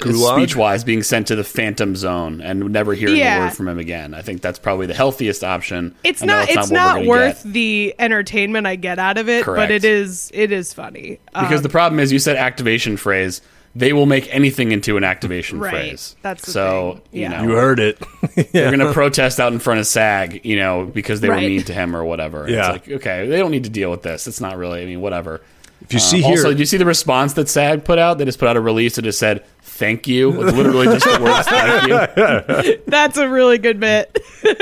[0.00, 3.38] Speech wise, being sent to the Phantom Zone and never hearing Yeah.
[3.38, 4.14] a word from him again.
[4.14, 5.94] I think that's probably the healthiest option.
[6.04, 6.48] It's not.
[6.48, 7.52] It's what not, worth get.
[7.52, 9.62] the entertainment I get out of it, Correct.
[9.68, 10.30] but it is.
[10.34, 11.18] It is funny.
[11.34, 13.40] because Um, the problem is you said activation phrase.
[13.74, 15.70] They will make anything into an activation Right.
[15.70, 16.14] phrase.
[16.20, 17.22] That's the so thing.
[17.22, 17.98] you know You heard it.
[18.52, 21.62] they're going to protest out in front of SAG, you know, because they were mean
[21.62, 22.44] to him or whatever.
[22.46, 22.74] Yeah.
[22.74, 24.26] It's like okay, they don't need to deal with this.
[24.26, 24.82] It's not really.
[24.82, 25.40] I mean, whatever.
[25.84, 28.18] If you see Uh, here, Also, did you see the response that SAG put out?
[28.18, 31.22] They just put out a release that just said "thank you." It's literally just the
[31.22, 34.16] words "thank you." that's a really good bit.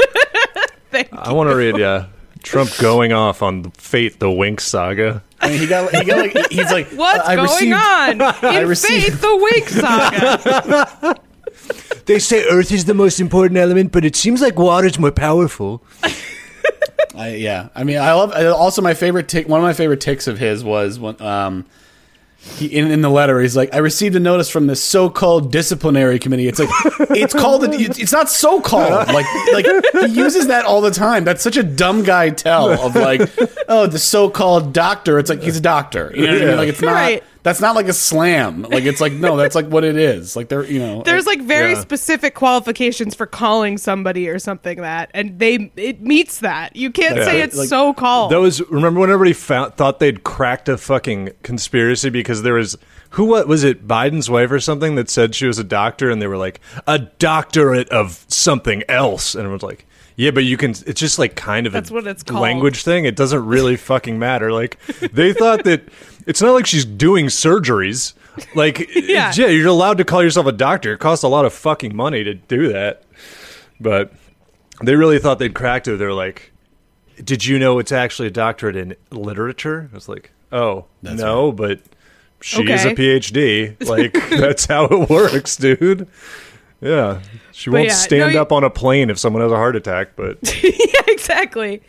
[0.90, 1.76] Thank I want to read.
[1.78, 2.06] Yeah,
[2.42, 5.22] Trump going off on the Fate the Winx saga.
[5.40, 8.66] I mean, he got he got like he's like What's I going received- on in
[8.68, 11.20] received- Faith the Winx Saga?
[12.06, 15.82] They say Earth is the most important element, but it seems like water's more powerful.
[17.14, 18.32] I, yeah, I mean, I love.
[18.32, 19.48] Also, my favorite tick.
[19.48, 21.66] One of my favorite ticks of his was when um,
[22.38, 26.18] he in, in the letter he's like, "I received a notice from the so-called disciplinary
[26.18, 26.70] committee." It's like
[27.10, 27.64] it's called.
[27.64, 29.08] It's it's not so-called.
[29.08, 31.24] Like like he uses that all the time.
[31.24, 33.22] That's such a dumb guy tell of like,
[33.68, 35.18] oh, the so-called doctor.
[35.18, 36.12] It's like he's a doctor.
[36.14, 36.56] You know what I mean?
[36.56, 36.92] Like it's not.
[36.92, 37.24] Right.
[37.42, 38.62] That's not like a slam.
[38.62, 40.36] Like it's like no, that's like what it is.
[40.36, 41.02] Like they're you know.
[41.02, 41.80] There's like very Yeah.
[41.80, 46.76] specific qualifications for calling somebody or something that, and they it meets that.
[46.76, 47.24] You can't Yeah.
[47.24, 48.32] say it's Like- so called.
[48.32, 52.76] That was remember when everybody found, thought they'd cracked a fucking conspiracy because there was
[53.14, 56.20] who what was it Biden's wife or something that said she was a doctor and
[56.20, 59.86] they were like a doctorate of something else and everyone's like
[60.20, 62.42] yeah but you can it's just like kind of That's a what it's called.
[62.42, 64.78] language thing it doesn't really fucking matter like
[65.12, 65.82] they thought that
[66.26, 68.14] it's not like she's doing surgeries
[68.54, 69.32] like Yeah.
[69.34, 72.22] yeah you're allowed to call yourself a doctor it costs a lot of fucking money
[72.24, 73.02] to do that
[73.80, 74.12] but
[74.82, 76.50] they really thought they'd cracked it they're like
[77.24, 79.90] did you know it's actually a doctorate in literature?
[79.92, 81.80] I was like, oh, no, but
[82.40, 83.76] she is a PhD.
[83.86, 86.08] Like, that's how it works, dude.
[86.80, 87.20] Yeah.
[87.52, 89.76] She But won't yeah, stand no, up on a plane if someone has a heart
[89.76, 91.82] attack, but yeah, exactly.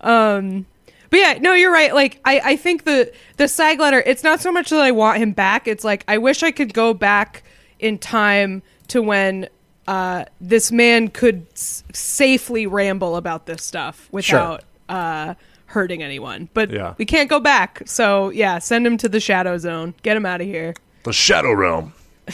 [0.00, 0.66] Um,
[1.10, 1.94] but yeah, no, you're right.
[1.94, 4.02] Like, I, I think the the SAG letter.
[4.04, 5.68] It's not so much that I want him back.
[5.68, 7.44] It's like I wish I could go back
[7.78, 9.48] in time to when
[9.86, 15.34] uh, this man could s- safely ramble about this stuff without uh,
[15.66, 16.48] hurting anyone.
[16.54, 16.94] But Yeah.
[16.98, 17.82] we can't go back.
[17.86, 19.94] So yeah, send him to the shadow zone.
[20.02, 20.74] Get him out of here.
[21.04, 21.92] the Shadow Realm.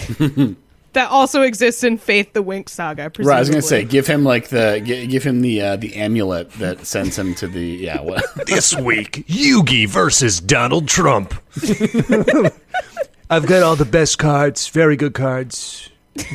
[0.99, 3.13] That also exists in Faith the Winx saga.
[3.21, 5.95] Right, I was gonna say, give him like the gi- give him the uh, the
[5.95, 8.01] amulet that sends him to the yeah.
[8.01, 8.25] What?
[8.49, 11.35] This week, Yugi versus Donald Trump.
[13.31, 15.89] I've got all the best cards, very good cards.
[16.19, 16.27] All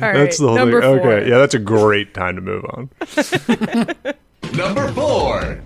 [0.00, 1.00] right, That's the whole number thing.
[1.00, 1.12] four.
[1.12, 2.88] Okay, yeah, that's a great time to move on.
[4.54, 5.60] Number four.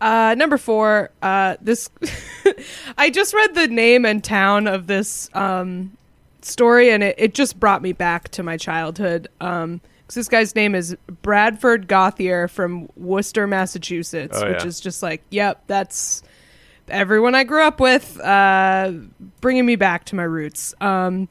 [0.00, 1.10] Uh, number four.
[1.22, 1.90] Uh, this.
[2.98, 5.96] I just read the name and town of this um,
[6.42, 9.28] story, and it, it just brought me back to my childhood.
[9.40, 14.66] Um, 'cause this guy's name is Bradford Gauthier from Worcester, Massachusetts, Oh, which yeah.
[14.66, 16.22] is just like, yep, that's
[16.88, 18.90] everyone I grew up with, uh,
[19.40, 20.74] bringing me back to my roots.
[20.80, 21.28] Um,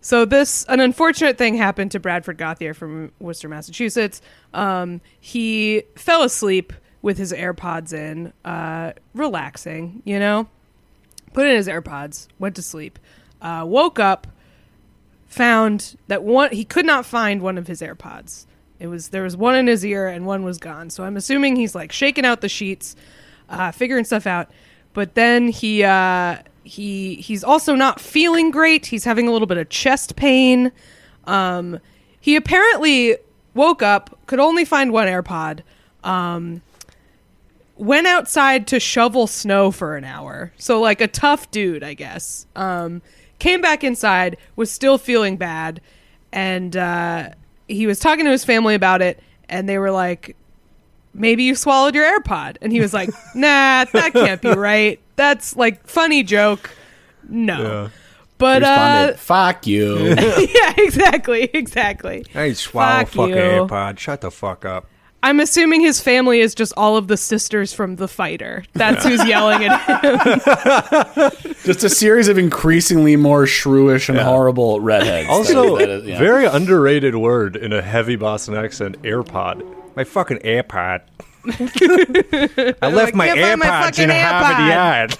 [0.00, 4.22] so this an unfortunate thing happened to Bradford Gauthier from Worcester, Massachusetts.
[4.54, 10.02] Um, he fell asleep with his AirPods in, uh, relaxing.
[10.04, 10.48] You know,
[11.32, 12.98] put in his AirPods, went to sleep,
[13.40, 14.26] uh, woke up,
[15.26, 18.46] found that one he could not find one of his AirPods.
[18.78, 20.90] It was there was one in his ear and one was gone.
[20.90, 22.96] So I'm assuming he's like shaking out the sheets,
[23.48, 24.50] uh, figuring stuff out.
[24.92, 28.86] But then he uh, he he's also not feeling great.
[28.86, 30.72] He's having a little bit of chest pain.
[31.24, 31.78] Um,
[32.20, 33.16] he apparently
[33.54, 35.60] woke up, could only find one AirPod.
[36.04, 36.62] Um,
[37.80, 40.52] went outside to shovel snow for an hour.
[40.58, 42.46] So like a tough dude, I guess.
[42.54, 43.00] Um,
[43.38, 45.80] came back inside, was still feeling bad,
[46.30, 47.30] and uh,
[47.68, 50.36] he was talking to his family about it, and they were like,
[51.14, 55.00] "Maybe you swallowed your AirPod," and he was like, "Nah, that can't be right.
[55.16, 56.70] That's like funny joke.
[57.28, 57.88] No." Yeah.
[58.36, 62.26] But Responded, uh, "Fuck you." yeah, exactly, exactly.
[62.34, 63.34] I ain't swallow Fuck fucking you.
[63.34, 63.98] AirPod.
[63.98, 64.86] Shut the fuck up.
[65.22, 68.64] I'm assuming his family is just all of the sisters from The Fighter.
[68.72, 71.54] That's who's yelling at him.
[71.64, 75.28] Just a series of increasingly more shrewish and horrible redheads.
[75.30, 76.18] Also, That is- yeah.
[76.18, 79.00] very underrated word in a heavy Boston accent.
[79.02, 79.62] AirPod.
[79.94, 81.02] My fucking AirPod.
[82.82, 85.18] I left my "Can't find my AirPods in fucking Harvard Yard.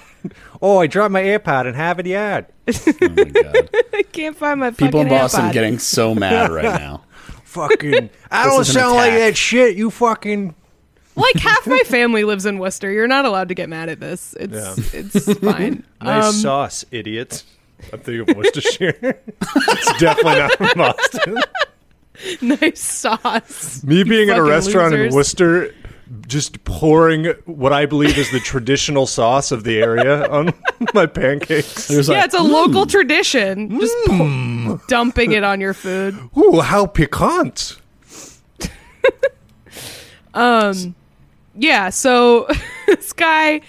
[0.61, 2.45] oh, I dropped my AirPod in Harvard Yard.
[2.67, 3.69] Oh my God.
[3.93, 5.53] I can't find my People in Boston AirPod.
[5.53, 7.03] getting so mad right now.
[7.51, 8.09] Fucking.
[8.31, 9.75] I don't is an sound like that shit.
[9.75, 10.55] You fucking.
[11.17, 12.89] like half my family lives in Worcester.
[12.89, 14.33] You're not allowed to get mad at this.
[14.39, 15.83] It's it's fine.
[16.01, 17.43] Nice Um, sauce, idiots.
[17.91, 18.95] I'm thinking of Worcestershire.
[19.01, 21.37] it's definitely not from Boston.
[22.41, 23.83] nice sauce.
[23.83, 25.07] Me being in a fucking restaurant losers.
[25.11, 25.75] in Worcester,
[26.27, 30.53] just pouring what I believe is the traditional sauce of the area on
[30.93, 31.87] my pancakes.
[31.87, 33.79] There's Yeah, like, it's a local tradition.
[33.79, 36.17] Just po- dumping it on your food.
[36.37, 37.77] Ooh, how piquant!
[41.55, 42.47] yeah so
[42.87, 43.61] this guy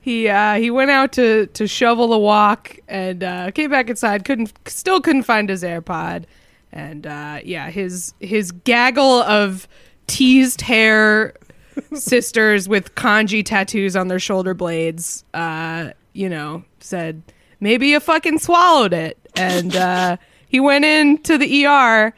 [0.00, 4.24] he uh he went out to to shovel the walk and uh came back inside
[4.24, 6.24] couldn't still couldn't find his airpod
[6.72, 9.66] and uh yeah his his gaggle of
[10.06, 11.34] teased hair
[11.94, 17.22] sisters with kanji tattoos on their shoulder blades uh you know said
[17.60, 20.16] maybe you fucking swallowed it and uh
[20.48, 22.14] he went into the er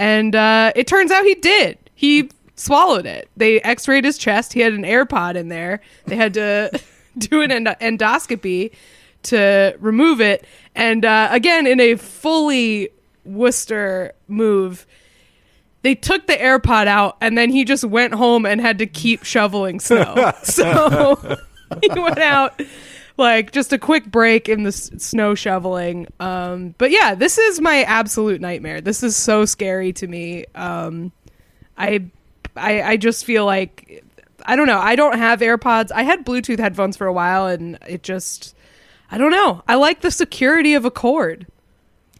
[0.00, 1.76] and uh, it turns out he did.
[1.94, 3.28] He swallowed it.
[3.36, 4.54] They x-rayed his chest.
[4.54, 5.82] He had an AirPod in there.
[6.06, 6.80] They had to
[7.18, 8.72] do an endo- endoscopy
[9.24, 10.46] to remove it.
[10.74, 12.88] And uh, again, in a fully
[13.26, 14.86] Worcester move,
[15.82, 19.24] they took the AirPod out, and then he just went home and had to keep
[19.24, 20.32] shoveling snow.
[20.42, 21.38] so
[21.82, 22.60] he went out
[23.16, 26.06] like just a quick break in the s- snow shoveling.
[26.20, 28.80] Um, but yeah, this is my absolute nightmare.
[28.80, 30.44] This is so scary to me.
[30.54, 31.12] Um,
[31.78, 32.10] I,
[32.56, 34.04] I, I just feel like
[34.46, 34.78] I don't know.
[34.78, 35.90] I don't have AirPods.
[35.92, 38.54] I had Bluetooth headphones for a while, and it just
[39.10, 39.62] I don't know.
[39.68, 41.46] I like the security of a cord.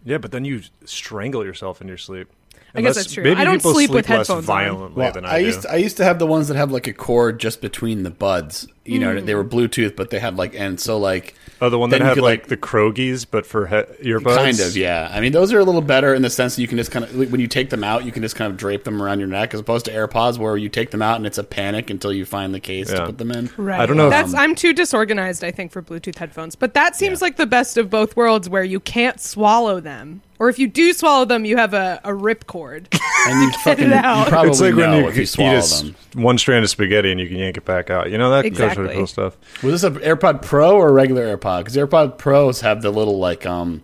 [0.05, 2.29] Yeah, but then you strangle yourself in your sleep.
[2.74, 3.24] I guess that's true.
[3.24, 4.56] Maybe I don't people sleep with less headphones on.
[4.56, 5.46] violently well, than I, I, do.
[5.46, 8.02] used to, I used to have the ones that have like a cord just between
[8.04, 8.68] the buds.
[8.85, 9.24] You know, Hmm.
[9.24, 12.06] they were Bluetooth, but they had like and so like oh, the one that you
[12.06, 13.74] had could, like, the Croakies, but for he-
[14.11, 14.37] earbuds.
[14.37, 15.09] Kind of, yeah.
[15.12, 17.04] I mean, those are a little better in the sense that you can just kind
[17.04, 19.28] of when you take them out, you can just kind of drape them around your
[19.28, 22.12] neck, as opposed to AirPods, where you take them out and it's a panic until
[22.12, 23.50] you find the case to put them in.
[23.56, 23.80] Right.
[23.80, 26.56] I don't know if- That's I'm too disorganized, I think, for Bluetooth headphones.
[26.56, 30.48] But that seems like the best of both worlds, where you can't swallow them, or
[30.48, 32.88] if you do swallow them, you have a, a rip cord.
[33.29, 34.24] And you fucking out.
[34.24, 35.94] you probably it's like know when you, if you eat swallow a s- them.
[36.14, 38.11] one strand of spaghetti and you can yank it back out.
[38.11, 38.87] You know that goes for Exactly.
[38.87, 39.37] the cool stuff.
[39.62, 41.59] Was this an AirPod Pro or a regular AirPod?
[41.64, 43.83] Because AirPod Pros have the little like um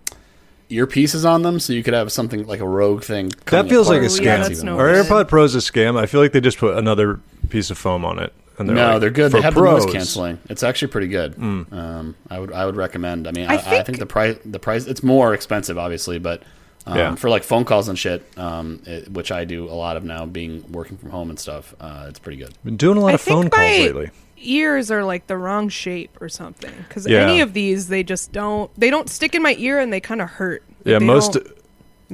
[0.70, 3.28] earpieces on them, so you could have something like a rogue thing.
[3.28, 4.20] That coming feels like a apart.
[4.20, 4.48] Oh, yeah, scam.
[4.48, 4.86] that's no Our.
[4.88, 5.98] AirPod Pro is a scam.
[5.98, 8.32] I feel like they just put another piece of foam on it.
[8.58, 9.32] And they're no, like, they're good.
[9.32, 10.38] They have pros, the noise canceling.
[10.48, 11.34] It's actually pretty good.
[11.38, 13.28] Um, I would I would recommend.
[13.28, 16.18] I mean, I, I I, think, think- the price the price it's more expensive, obviously,
[16.18, 16.42] but
[16.86, 17.14] um, Yeah.
[17.16, 20.24] for like phone calls and shit, um, it, which I do a lot of now,
[20.24, 21.74] being working from home and stuff.
[21.80, 22.54] Uh, it's pretty good.
[22.64, 24.10] Been doing a lot I of phone calls my lately.
[24.38, 26.72] ears are like the wrong shape or something.
[26.88, 27.26] Because Yeah.
[27.28, 28.70] any of these, they just don't.
[28.78, 30.62] They don't stick in my ear, and they kind of hurt.
[30.84, 31.36] Yeah, They most.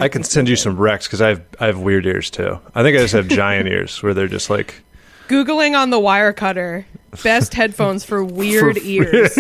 [0.01, 2.59] I can send you some recs because I have I have weird ears too.
[2.75, 4.83] I think I just have giant ears where they're just like
[5.33, 6.85] Googling on the Wirecutter
[7.22, 9.35] best headphones for weird ears.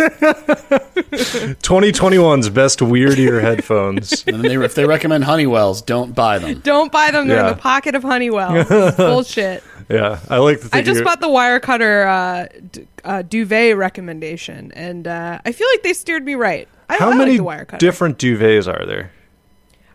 [1.12, 4.24] 2021's best weird ear headphones.
[4.32, 6.60] And they, if they recommend Honeywell's, don't buy them.
[6.60, 7.28] Don't buy them.
[7.28, 7.50] They're Yeah.
[7.50, 8.92] in the pocket of Honeywell.
[8.96, 9.62] Bullshit.
[9.90, 10.74] Yeah, I like to think.
[10.74, 15.66] I just you're- bought the Wirecutter uh, d- uh, duvet recommendation, and uh, I feel
[15.74, 16.68] like they steered me right.
[16.88, 17.78] I, How I many like the Wirecutter.
[17.80, 19.10] different duvets are there?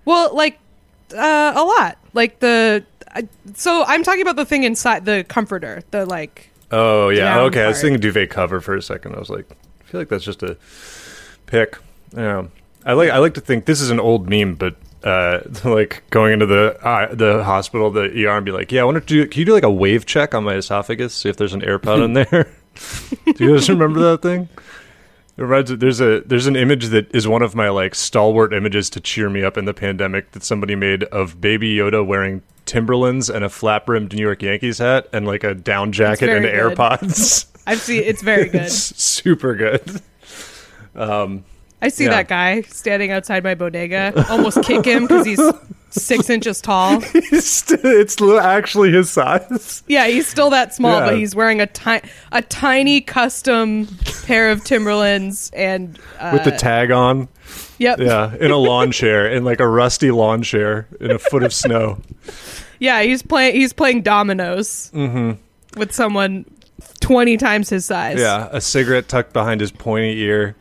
[0.05, 0.59] Well, like
[1.15, 1.97] uh, a lot.
[2.17, 5.83] Like the I so I'm talking about the thing inside the comforter.
[5.91, 7.63] The like Oh yeah, okay.
[7.63, 9.15] I was thinking duvet cover for a second.
[9.15, 10.57] I was like, I feel like that's just a
[11.45, 11.77] pick.
[12.15, 12.47] Yeah,
[12.85, 13.09] I like.
[13.09, 16.77] I like to think this is an old meme, but uh, like going into the
[16.85, 19.27] uh, the hospital, the ER, and be like, yeah, I want to do.
[19.27, 22.03] Can you do like a wave check on my esophagus, see if there's an AirPod
[22.03, 22.51] in there?
[23.35, 24.49] do you guys remember that thing?
[25.37, 28.89] It reminds, there's a there's an image that is one of my like stalwart images
[28.91, 33.29] to cheer me up in the pandemic that somebody made of Baby Yoda wearing Timberlands
[33.29, 36.53] and a flat brimmed New York Yankees hat and like a down jacket and good.
[36.77, 37.45] AirPods.
[37.67, 38.01] I've seen.
[38.03, 38.61] It's very good.
[38.63, 40.01] It's super good.
[40.95, 41.45] Um,
[41.81, 42.09] I see Yeah.
[42.11, 44.25] that guy standing outside my bodega.
[44.29, 45.41] Almost kick him because he's
[45.89, 46.99] six inches tall.
[47.13, 49.83] it's it's actually his size.
[49.87, 51.05] Yeah, he's still that small, Yeah.
[51.05, 53.87] but he's wearing a ti- a tiny custom
[54.25, 57.27] pair of Timberlands and uh, with the tag on.
[57.77, 61.43] yep, Yeah, in a lawn chair, in like a rusty lawn chair, in a foot
[61.43, 61.99] of snow.
[62.79, 63.55] Yeah, he's playing.
[63.55, 66.45] He's playing dominoes with someone
[66.99, 68.19] twenty times his size.
[68.19, 70.55] Yeah, a cigarette tucked behind his pointy ear.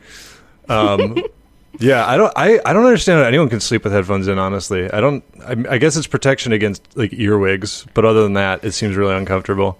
[0.68, 1.22] Um,
[1.78, 2.32] yeah, I don't.
[2.36, 4.38] I, I don't understand how anyone can sleep with headphones in.
[4.38, 5.24] Honestly, I don't.
[5.44, 9.14] I, I guess it's protection against like earwigs, but other than that, it seems really
[9.14, 9.78] uncomfortable.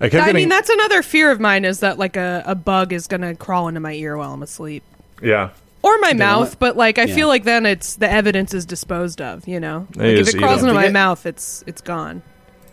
[0.00, 0.34] I kept I getting.
[0.42, 3.68] mean, that's another fear of mine is that like a, a bug is gonna crawl
[3.68, 4.84] into my ear while I'm asleep.
[5.22, 5.50] yeah,
[5.82, 7.14] Or my mouth, but like I Yeah.
[7.16, 9.88] feel like then it's the evidence is disposed of, you know.
[9.96, 10.66] Like, if it crawls it.
[10.66, 12.22] into They my get- mouth, it's it's gone.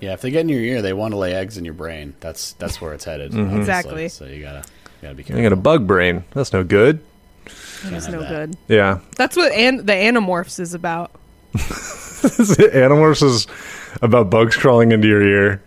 [0.02, 2.14] Yeah, if they get in your ear, they want to lay eggs in your brain.
[2.20, 3.32] That's that's where it's headed.
[3.32, 3.40] Mm-hmm.
[3.42, 3.60] honestly.
[3.60, 4.10] Exactly.
[4.10, 5.42] So you gotta you gotta be careful.
[5.42, 5.44] careful.
[5.50, 6.26] got a bug brain.
[6.32, 7.00] That's no good.
[7.94, 8.56] It's have no good.
[8.68, 11.12] Yeah, That's what an- the Animorphs is about.
[11.56, 13.48] Animorphs is
[14.02, 15.62] about bugs crawling into your ear.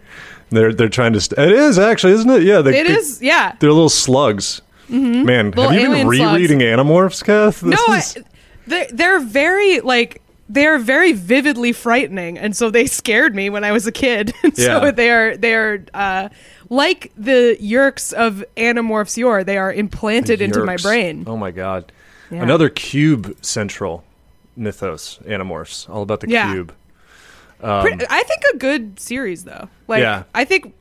[0.50, 1.20] They're they're trying to.
[1.20, 2.42] St- it is actually, isn't it?
[2.42, 3.54] Yeah, they, It they- is, yeah.
[3.60, 4.62] They're little slugs.
[4.88, 6.32] Man, Little have you been alien slugs.
[6.38, 7.62] rereading Animorphs, Kath?
[7.62, 8.22] No, This I,
[8.66, 13.72] they're, they're very like they're very vividly frightening, and so they scared me when I
[13.72, 14.32] was a kid.
[14.42, 14.80] And Yeah.
[14.80, 16.30] so they are they are uh,
[16.70, 19.44] like the Yeerks of Animorphs Yore.
[19.44, 21.24] They are implanted into my brain.
[21.26, 21.92] Oh my god!
[22.30, 22.42] Yeah.
[22.42, 24.04] Another cube central
[24.56, 25.18] mythos.
[25.26, 26.52] Animorphs, all about the Yeah.
[26.52, 26.72] cube.
[27.60, 27.66] Pre-
[28.08, 29.68] I think a good series though.
[29.88, 30.24] Like Yeah.
[30.34, 30.72] I think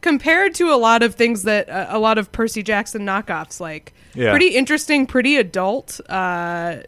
[0.00, 3.92] compared to a lot of things that uh, a lot of Percy Jackson knockoffs, like
[4.14, 4.30] Yeah.
[4.30, 6.00] pretty interesting, pretty adult.
[6.08, 6.78] Uh,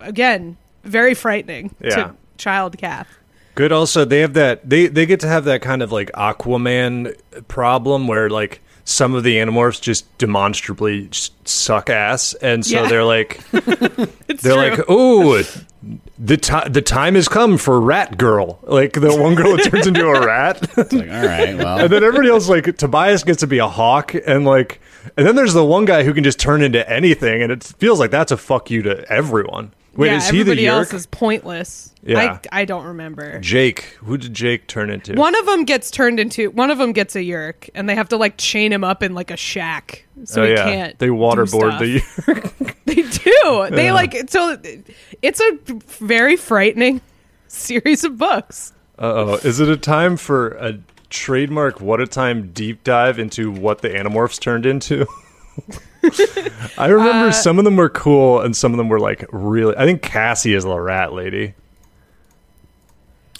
[0.00, 1.90] again, very frightening Yeah.
[1.90, 3.08] to child Kath.
[3.54, 3.70] Good.
[3.70, 4.68] Also, they have that.
[4.68, 7.14] They they get to have that kind of like Aquaman
[7.48, 12.88] problem where like some of the Animorphs just demonstrably just suck ass, and so Yeah.
[12.88, 14.54] they're like they're true.
[14.54, 15.42] like, oh,
[16.18, 18.58] the time the time has come for Rat Girl.
[18.62, 20.62] Like the one girl that turns into a rat.
[20.78, 23.68] It's like, all right, well, And then everybody else, like Tobias, gets to be a
[23.68, 24.80] hawk, and like,
[25.16, 27.98] and then there's the one guy who can just turn into anything, and it feels
[28.00, 29.72] like that's a fuck you to everyone.
[29.96, 31.94] Wait, yeah, is he the everybody else is pointless.
[32.02, 32.38] Yeah.
[32.52, 33.38] I, I don't remember.
[33.40, 33.96] Jake.
[34.00, 35.14] Who did Jake turn into?
[35.14, 38.08] One of them gets turned into one of them gets a Yeerk, and they have
[38.10, 40.98] to like chain him up in like a shack, so oh he yeah, can't.
[40.98, 42.74] they waterboard the Yeerk.
[42.86, 43.68] They do.
[43.70, 44.58] They like so.
[45.22, 45.58] It's a
[45.98, 47.00] very frightening
[47.48, 48.72] series of books.
[48.98, 50.78] Uh oh, is it a time for a
[51.08, 55.06] trademark what a time deep dive into what the Animorphs turned into?
[56.78, 59.76] I remember Uh, some of them were cool and some of them were like really.
[59.76, 61.54] I think Cassie is the rat lady.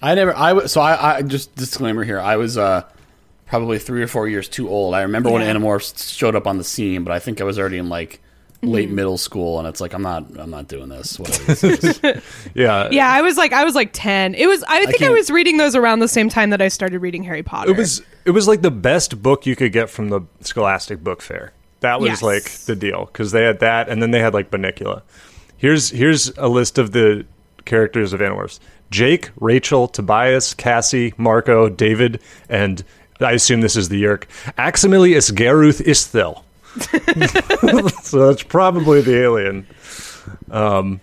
[0.03, 0.35] I never.
[0.37, 2.21] I was so I, I just disclaimer here.
[2.21, 2.83] I was uh
[3.47, 4.95] probably three or four years too old.
[4.95, 7.79] I remember when Animorphs showed up on the scene, but I think I was already
[7.79, 8.21] in like
[8.63, 8.95] late Mm-hmm.
[8.97, 10.25] middle school, and it's like I'm not.
[10.39, 11.19] I'm not doing this.
[11.19, 12.01] Whatever this is.
[12.55, 14.35] Yeah, Yeah, I was like I was like ten.
[14.35, 16.69] It was I think I, can't- was reading those around the same time that I
[16.69, 17.71] started reading Harry Potter.
[17.71, 21.23] It was it was like the best book you could get from the Scholastic Book
[21.23, 21.53] Fair.
[21.85, 22.23] That was Yes.
[22.23, 25.03] like the deal because they had that, and then they had like Bunnicula.
[25.57, 27.25] Here's here's a list of the
[27.65, 28.59] characters of Animorphs:
[28.91, 32.83] Jake, Rachel, Tobias, Cassie, Marco, David, and
[33.21, 34.25] I assume this is the Yeerk.
[34.59, 36.43] Aximilius Garuth Isthil.
[38.03, 39.67] so that's probably the alien.
[40.51, 41.01] Um,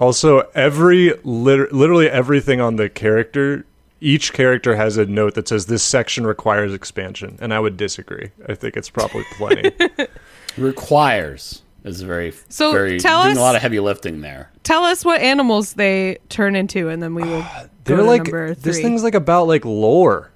[0.00, 3.64] also, every lit- literally everything on the character,
[4.02, 8.30] each character has a note that says this section requires expansion, and I would disagree.
[8.48, 9.70] I think it's probably plenty.
[10.58, 14.50] Requires is very So, very tell doing us- a lot of heavy lifting there.
[14.62, 17.42] Tell us what animals they turn into, and then we will.
[17.42, 20.30] Ah, go They're to like number this thing's like about like lore.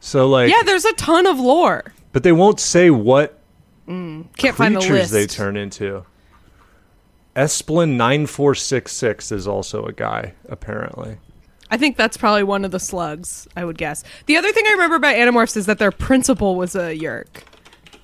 [0.00, 1.84] So like, Yeah, there's a ton of lore.
[2.12, 3.38] but they won't say what
[3.88, 5.12] mm, Can't find the creatures list.
[5.12, 6.04] they turn into.
[7.36, 11.18] Esplin nine four six six is also a guy, apparently.
[11.70, 14.02] I think that's probably one of the slugs, I would guess.
[14.26, 17.26] The other thing I remember about Animorphs is that their principal was a Yeerk.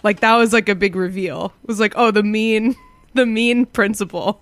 [0.02, 1.52] Like that was like a big reveal.
[1.62, 2.76] It was like, oh, the mean
[3.14, 4.40] the mean principal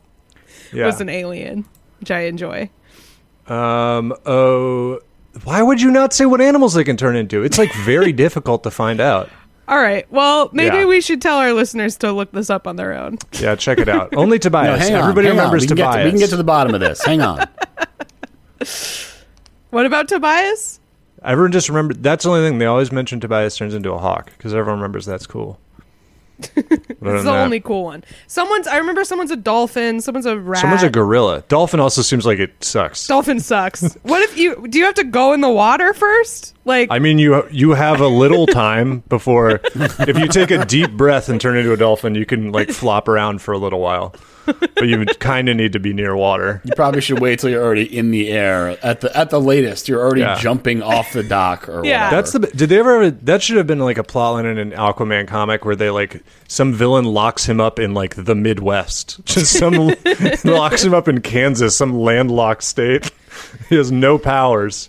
[0.72, 0.86] Yeah.
[0.86, 1.64] was an alien,
[2.00, 2.68] which I enjoy.
[3.46, 4.14] Um.
[4.26, 5.00] Oh,
[5.44, 7.42] why would you not say what animals they can turn into?
[7.42, 9.28] It's like very difficult to find out.
[9.66, 10.06] All right.
[10.12, 10.84] Well, maybe Yeah.
[10.86, 13.18] we should tell our listeners to look this up on their own.
[13.40, 14.14] Yeah, check it out.
[14.14, 14.80] Only No, Tobias.
[14.80, 15.00] hang on.
[15.02, 15.44] Everybody hang on.
[15.44, 15.96] remembers we can, get Tobias.
[16.00, 17.02] to, we can get to the bottom of this.
[17.04, 17.48] Hang on.
[19.74, 20.78] What about Tobias?
[21.24, 23.18] Everyone just remember that's the only thing they always mention.
[23.18, 25.58] Tobias turns into a hawk because everyone remembers that's cool.
[26.56, 28.04] Other It's the that- only cool one.
[28.28, 30.60] Someone's I remember someone's a dolphin, someone's a rat.
[30.60, 31.42] Someone's a gorilla.
[31.48, 33.06] Dolphin also seems like it sucks.
[33.08, 33.94] Dolphin sucks.
[34.02, 36.53] what if you do you have to go in the water first?
[36.66, 39.60] Like I mean, you you have a little time before.
[39.74, 43.06] if you take a deep breath and turn into a dolphin, you can like flop
[43.08, 44.14] around for a little while,
[44.46, 46.62] but you kind of need to be near water.
[46.64, 48.78] You probably should wait till you're already in the air.
[48.82, 50.38] At the at the latest, you're already Yeah.
[50.38, 52.04] jumping off the dock or Yeah.
[52.06, 52.16] whatever.
[52.16, 52.38] That's the.
[52.56, 53.10] Did they ever?
[53.10, 56.72] That should have been like a plotline in an Aquaman comic where they like some
[56.72, 59.20] villain locks him up in like the Midwest.
[59.26, 59.94] Just some
[60.44, 63.10] locks him up in Kansas, some landlocked state.
[63.68, 64.88] He has no powers.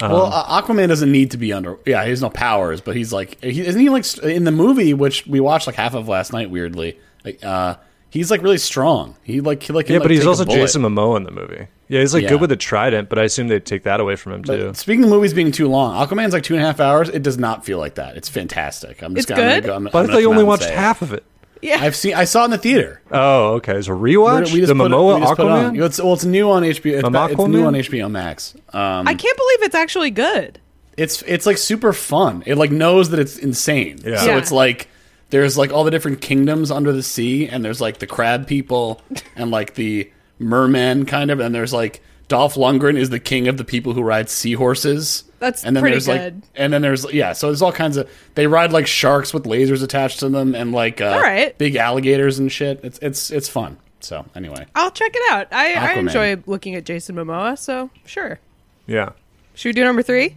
[0.00, 1.78] Well, uh, Aquaman doesn't need to be under.
[1.86, 4.92] Yeah, he has no powers, but he's like, he, isn't he like in the movie,
[4.94, 6.50] which we watched like half of last night?
[6.50, 7.76] Weirdly, like, uh,
[8.10, 9.16] he's like really strong.
[9.22, 10.44] He like, he like, can, Yeah, like, but he's also.
[10.44, 11.68] Jason Momoa in the movie.
[11.88, 12.30] Yeah, he's like Yeah.
[12.30, 14.66] good with the trident, but I assume they'd take that away from him too.
[14.66, 17.08] But speaking of movies being too long, Aquaman's like two and a half hours.
[17.08, 18.16] It does not feel like that.
[18.16, 19.02] It's fantastic.
[19.02, 19.64] I'm just It's gonna good?
[19.66, 20.76] Go, I'm, but I I'm thought you only watched say it.
[20.76, 21.24] half of it.
[21.62, 21.78] Yeah.
[21.80, 22.14] I've seen.
[22.14, 23.00] I saw it in the theater.
[23.10, 23.76] Oh, okay.
[23.76, 24.52] It's a rewatch.
[24.52, 25.74] We just the put it- Momoa we just put it on.
[25.76, 25.84] Aquaman.
[25.86, 26.92] It's, well, it's new on HBO.
[27.00, 27.50] It's, ba- it's Aquaman?
[27.50, 28.54] new on HBO Max.
[28.72, 30.60] Um, I can't believe it's actually good.
[30.96, 32.42] it's it's like super fun.
[32.46, 33.98] It like knows that it's insane.
[34.04, 34.18] Yeah.
[34.18, 34.38] So Yeah.
[34.38, 34.88] it's like
[35.30, 39.00] there's like all the different kingdoms under the sea, and there's like the crab people
[39.36, 43.56] and like the mermen kind of, and there's like Dolph Lundgren is the king of
[43.56, 45.24] the people who ride seahorses.
[45.38, 46.34] That's and then pretty there's good.
[46.36, 49.44] like and then there's yeah, so there's all kinds of they ride like sharks with
[49.44, 51.56] lasers attached to them and like uh, All right.
[51.58, 52.80] big alligators and shit.
[52.82, 53.76] It's it's it's fun.
[54.00, 55.46] So anyway, I'll check it out.
[55.52, 58.38] I, I enjoy looking at Jason Momoa, so sure.
[58.86, 59.10] yeah,
[59.54, 60.36] Should we do number three?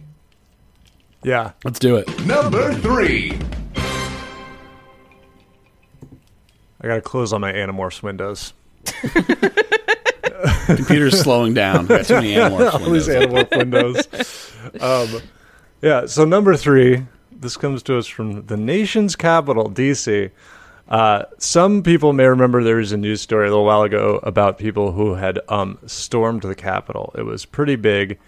[1.22, 1.52] yeah.
[1.64, 2.24] let's do it.
[2.26, 3.38] Number three.
[6.82, 8.52] I gotta close all my Animorphs windows.
[10.76, 11.86] Computer's slowing down.
[11.86, 12.74] Got too many animals.
[12.74, 14.52] all these Animorph windows.
[14.80, 15.22] Um,
[15.82, 16.06] yeah.
[16.06, 17.06] So number three.
[17.32, 20.30] This comes to us from the nation's capital, DC.
[20.90, 24.58] Uh, some people may remember there was a news story a little while ago about
[24.58, 27.14] people who had um, stormed the Capitol.
[27.16, 28.18] It was pretty big.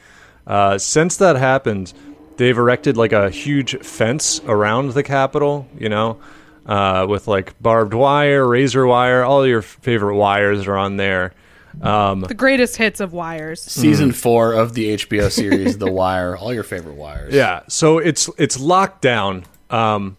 [0.46, 1.92] Uh, since that happened,
[2.36, 6.18] they've erected like a huge fence around the Capitol, you know,
[6.64, 11.34] uh, with like barbed wire, razor wire, all your favorite wires are on there.
[11.80, 13.62] Um, The greatest hits of Wires.
[13.62, 16.36] Season four of the HBO series The Wire.
[16.36, 17.32] All your favorite wires.
[17.34, 19.44] Yeah, so it's it's locked down.
[19.70, 20.16] Um,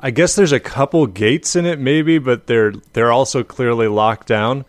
[0.00, 4.26] I guess there's a couple gates in it, maybe, but they're they're also clearly locked
[4.28, 4.64] down.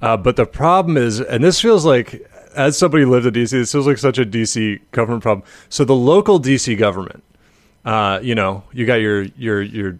[0.00, 3.50] Uh, but the problem is, and this feels like, as somebody who lived in DC,
[3.50, 5.46] this feels like such a DC government problem.
[5.68, 7.24] So the local DC government,
[7.84, 9.98] uh, you know, you got your your your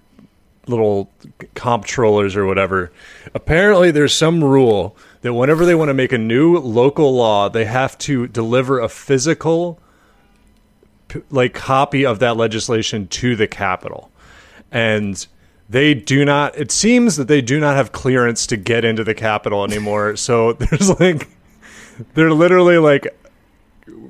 [0.66, 1.10] little
[1.54, 2.92] comptrollers or whatever.
[3.34, 7.64] Apparently, there's some rule that whenever they want to make a new local law, they
[7.64, 9.80] have to deliver a physical
[11.30, 14.10] like copy of that legislation to the Capitol,
[14.70, 15.26] and
[15.68, 16.56] they do not.
[16.56, 20.16] It seems that they do not have clearance to get into the Capitol anymore.
[20.28, 21.28] so there's like,
[22.14, 23.06] they're literally like,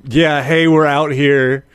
[0.05, 1.65] yeah, hey, we're out here.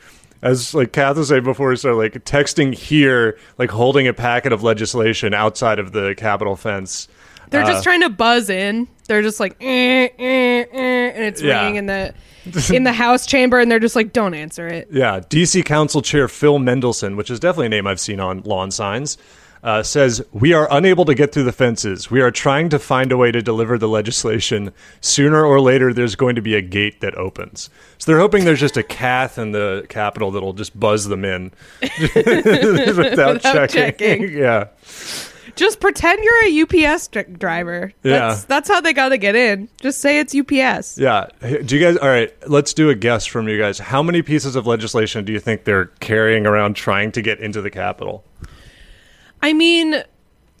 [0.41, 4.61] As like Kath was saying before, started like texting here, like holding a packet of
[4.61, 7.07] legislation outside of the Capitol fence.
[7.49, 8.87] They're Uh, just trying to buzz in.
[9.07, 11.61] They're just like, eh, eh, eh, and it's Yeah.
[11.63, 12.13] ringing in the
[12.73, 14.87] in the House chamber, and they're just like, don't answer it.
[14.91, 18.69] Yeah, DC Council Chair Phil Mendelson, which is definitely a name I've seen on lawn
[18.69, 19.17] signs,
[19.63, 22.11] uh, says we are unable to get through the fences.
[22.11, 24.71] We are trying to find a way to deliver the legislation.
[25.01, 27.71] Sooner or later, there's going to be a gate that opens.
[27.97, 31.51] So they're hoping there's just a cath in the Capitol that'll just buzz them in
[31.81, 32.95] without,
[33.35, 34.19] Without checking.
[34.21, 34.37] checking.
[34.37, 34.65] yeah,
[35.55, 37.91] Just pretend you're a UPS dr- driver.
[38.01, 38.45] That's, Yeah.
[38.47, 39.69] that's how they got to get in.
[39.81, 40.97] Just say it's UPS.
[40.97, 41.27] yeah.
[41.41, 41.97] Do you guys?
[41.97, 43.79] All right, let's do a guess from you guys.
[43.79, 47.61] How many pieces of legislation do you think they're carrying around trying to get into
[47.61, 48.23] the Capitol?
[49.41, 50.03] I mean,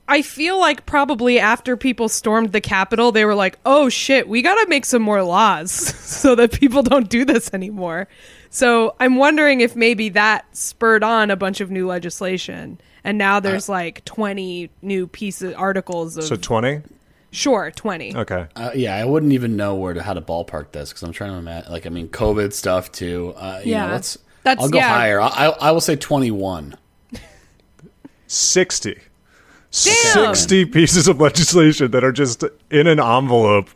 [0.07, 4.41] I feel like probably after people stormed the Capitol, they were like, "Oh shit, we
[4.41, 8.07] got to make some more laws so that people don't do this anymore."
[8.51, 13.39] So I'm wondering if maybe that spurred on a bunch of new legislation, and now
[13.39, 16.81] there's like 20 new pieces articles of So twenty.
[17.31, 18.15] sure 20.
[18.15, 18.47] Okay.
[18.55, 21.31] Uh, yeah, I wouldn't even know where to how to ballpark this because I'm trying
[21.31, 21.71] to imagine.
[21.71, 23.33] Like, I mean, COVID stuff too.
[23.37, 23.85] Uh, you Yeah.
[23.87, 24.17] know, let's.
[24.43, 24.89] That's- I'll go yeah.
[24.93, 25.19] higher.
[25.21, 26.75] I, I, I will say 21.
[28.27, 28.93] 60.
[28.93, 29.01] Damn.
[30.35, 33.69] 60 pieces of legislation that are just in an envelope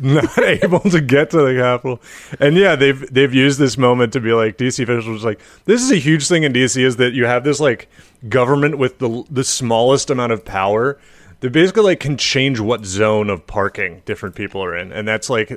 [0.00, 2.00] not able to get to the Capitol.
[2.40, 5.90] And yeah, they've they've used this moment to be like DC officials like this is
[5.90, 7.88] a huge thing in DC is that you have this like
[8.28, 10.98] government with the the smallest amount of power
[11.40, 14.92] they basically like can change what zone of parking different people are in.
[14.92, 15.50] And that's like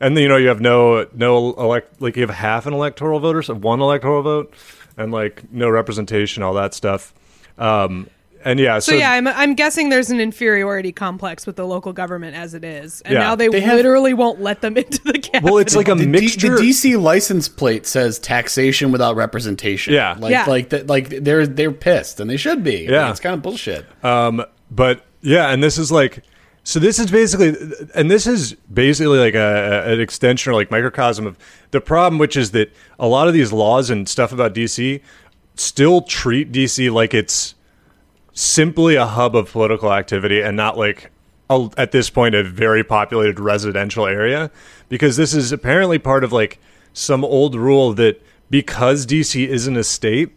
[0.00, 3.42] and you know you have no no elect like you have half an electoral voter,
[3.42, 4.54] so one electoral vote
[4.96, 7.14] and like no representation all that stuff.
[7.58, 8.08] Um
[8.44, 12.36] and yeah, So, yeah, I'm, I'm guessing there's an inferiority complex with the local government
[12.36, 13.20] as it is, and Yeah.
[13.20, 15.54] now they, They have- literally won't let them into the Capitol.
[15.54, 16.56] Well, it's like a the, D- mixture.
[16.56, 19.94] the DC license plate says taxation without representation.
[19.94, 20.16] Yeah.
[20.18, 20.44] like Yeah.
[20.46, 20.86] like that.
[20.86, 22.86] Like they're they're pissed, and they should be.
[22.88, 23.02] Yeah.
[23.02, 23.86] Like, it's kind of bullshit.
[24.04, 26.22] Um, but yeah, and this is like,
[26.64, 27.54] so this is basically,
[27.94, 31.36] and this is basically like a, an extension or like microcosm of
[31.72, 35.00] the problem, which is that a lot of these laws and stuff about DC
[35.54, 37.54] still treat DC like it's
[38.34, 41.10] simply a hub of political activity and not like
[41.50, 44.50] a, at this point a very populated residential area
[44.88, 46.58] because this is apparently part of like
[46.94, 50.30] some old rule that because DC isn't a state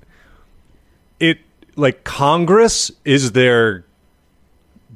[1.19, 1.39] it
[1.77, 3.85] like Congress is their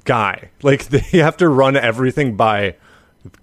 [0.06, 0.50] guy.
[0.62, 2.76] Like they have to run everything by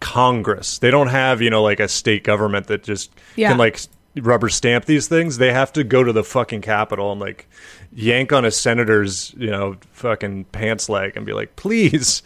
[0.01, 0.79] Congress.
[0.79, 3.51] They don't have, you know, like a state government that just Yeah.
[3.51, 3.79] can like
[4.21, 5.39] rubber stamp these things.
[5.39, 7.49] They have to go to the fucking Capitol and like
[7.93, 12.23] yank on a senator's, you know, fucking pants leg and be like, "Please,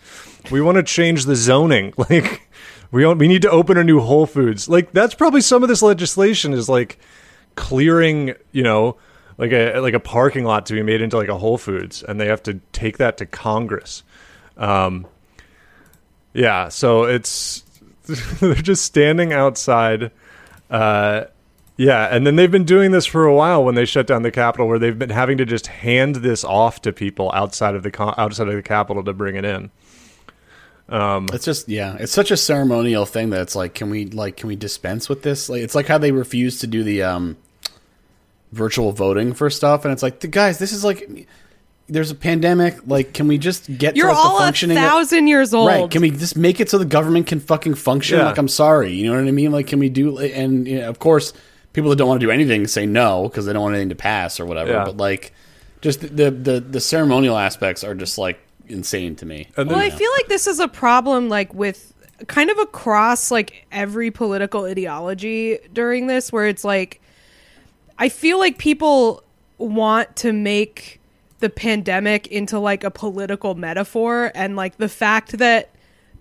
[0.50, 2.48] we want to change the zoning." Like
[2.90, 4.68] we don't we need to open a new Whole Foods.
[4.68, 6.98] Like that's probably some of this legislation is like
[7.54, 8.96] clearing, you know,
[9.38, 12.20] like a like a parking lot to be made into like a Whole Foods, and
[12.20, 14.02] they have to take that to Congress.
[14.56, 15.06] Um,
[16.32, 17.62] yeah, so it's
[18.40, 20.10] they're just standing outside.
[20.68, 21.24] Uh,
[21.80, 24.30] yeah, and then they've been doing this for a while when they shut down the
[24.30, 27.90] Capitol, where they've been having to just hand this off to people outside of the
[27.90, 29.70] con- outside of the Capitol to bring it in.
[31.32, 34.48] It's just yeah, it's such a ceremonial thing that it's like, can we like can
[34.48, 35.48] we dispense with this?
[35.48, 37.38] Like it's like how they refuse to do the um
[38.52, 41.26] virtual voting for stuff, and it's like, the guys, this is like
[41.88, 42.76] there's a pandemic.
[42.86, 44.76] Like, can we just get You're to like, all the a functioning?
[44.76, 45.68] of- thousand years old.
[45.68, 45.90] Right?
[45.90, 48.18] Can we just make it so the government can fucking function?
[48.18, 48.26] Yeah.
[48.26, 49.50] Like, I'm sorry, you know what I mean?
[49.50, 50.18] Like, can we do?
[50.18, 51.32] And you know, of course,
[51.72, 53.94] people that don't want to do anything say no because they don't want anything to
[53.94, 54.72] pass or whatever.
[54.72, 54.84] Yeah.
[54.84, 55.32] But like,
[55.80, 59.48] just the the the ceremonial aspects are just like insane to me.
[59.56, 61.92] And Well, then- I feel like this is a problem, like with
[62.26, 67.00] kind of across like every political ideology during this, where it's like,
[67.98, 69.22] I feel like people
[69.58, 71.00] want to make
[71.40, 75.70] the pandemic into like a political metaphor, and like the fact that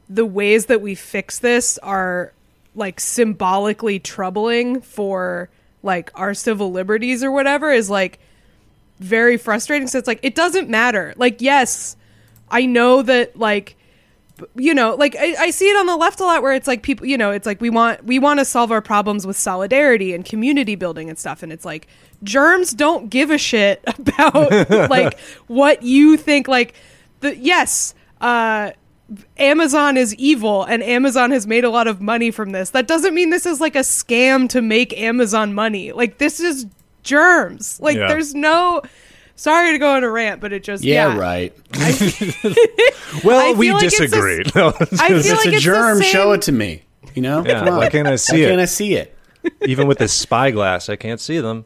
[0.09, 2.33] the ways that we fix this are
[2.79, 5.49] like symbolically troubling for
[5.83, 8.19] like our civil liberties or whatever is like
[8.99, 9.87] very frustrating.
[9.87, 11.13] So it's like it doesn't matter.
[11.17, 11.95] Like yes,
[12.49, 13.75] I know that like
[14.55, 16.81] you know like I, I see it on the left a lot where it's like
[16.81, 20.13] people you know it's like we want we want to solve our problems with solidarity
[20.13, 21.87] and community building and stuff and it's like
[22.23, 26.73] germs don't give a shit about like what you think like
[27.19, 28.71] the yes uh
[29.37, 32.69] Amazon is evil and Amazon has made a lot of money from this.
[32.71, 35.91] That doesn't mean this is like a scam to make Amazon money.
[35.91, 36.65] Like this is
[37.03, 37.79] germs.
[37.79, 38.07] Like Yeah.
[38.07, 38.81] there's no
[39.35, 41.53] sorry to go on a rant, but it just Yeah, yeah, right.
[43.23, 44.43] well, I we feel like it's a- disagree.
[44.55, 44.99] No, I feel It's
[45.29, 45.99] like a it's the germ.
[45.99, 46.83] same- Show it to me.
[47.15, 47.43] You know?
[47.45, 49.15] yeah, why can't I Why see can't I see it?
[49.65, 51.65] Even with this spyglass, I can't see them.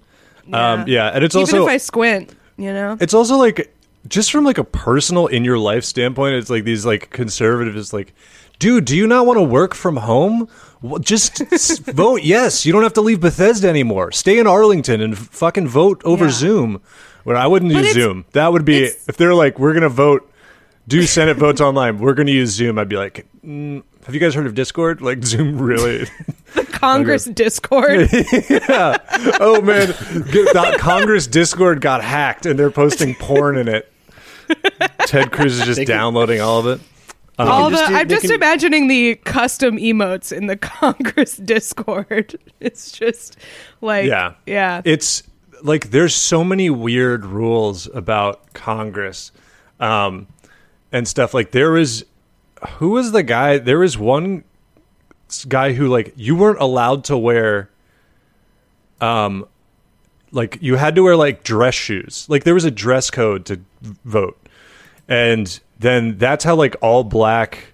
[0.52, 2.98] Um, yeah, and it's also Even also if I squint, you know.
[3.02, 3.73] it's also like
[4.08, 8.14] just from like a personal in your life standpoint it's like these like conservatives like
[8.60, 10.48] dude do you not want to work from home?
[10.82, 11.38] Well, just
[11.86, 12.66] vote yes.
[12.66, 14.12] You don't have to leave bethesda anymore.
[14.12, 16.32] Stay in arlington and fucking vote over Yeah.
[16.32, 16.82] zoom.
[17.26, 18.26] Well i wouldn't use zoom.
[18.34, 20.30] That would be if they're like we're gonna vote
[20.86, 24.34] do senate votes online we're gonna use zoom i'd be like mm, have you guys
[24.36, 25.00] heard of discord?
[25.02, 26.06] Like zoom really
[26.56, 28.10] the Congress Discord.
[28.50, 28.98] yeah.
[29.40, 29.88] oh man.
[30.32, 33.90] Get- the congress discord got hacked and they're posting porn in it
[35.06, 36.82] ted cruz is just can- downloading all of it
[37.40, 42.36] All the, just do- I'm just can- imagining the custom emotes in the Congress Discord.
[42.60, 43.38] It's just
[43.82, 44.82] like yeah yeah.
[44.86, 45.24] it's
[45.62, 49.32] like there's so many weird rules about congress
[49.82, 50.28] um,
[50.94, 51.34] and stuff.
[51.34, 52.06] Like there was,
[52.78, 53.58] who was the guy?
[53.58, 54.44] There was one
[55.50, 57.70] guy who like you weren't allowed to wear,
[59.02, 59.46] um,
[60.32, 62.26] like you had to wear like dress shoes.
[62.30, 63.64] Like there was a dress code to v-
[64.06, 64.38] vote,
[65.08, 67.74] and then that's how like all black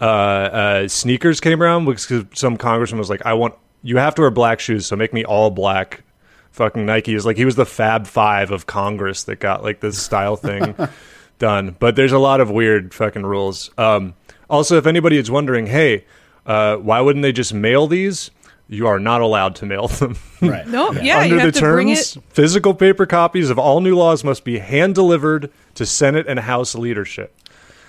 [0.00, 4.22] uh, uh, sneakers came around because some congressman was like, "I want you have to
[4.22, 6.02] wear black shoes, so make me all black."
[6.50, 10.00] Fucking Nike is like he was the Fab Five of Congress that got like this
[10.02, 10.74] style thing
[11.38, 11.76] done.
[11.78, 13.70] But there's a lot of weird fucking rules.
[13.78, 14.14] Um,
[14.50, 16.04] also, if anybody is wondering, hey,
[16.46, 18.30] uh, why wouldn't they just mail these?
[18.68, 20.16] You are not allowed to mail them.
[20.42, 20.66] Right.
[20.68, 22.22] No, yeah, Under you have the to bring terms, it.
[22.28, 26.74] physical paper copies of all new laws must be hand delivered to Senate and House
[26.74, 27.34] leadership.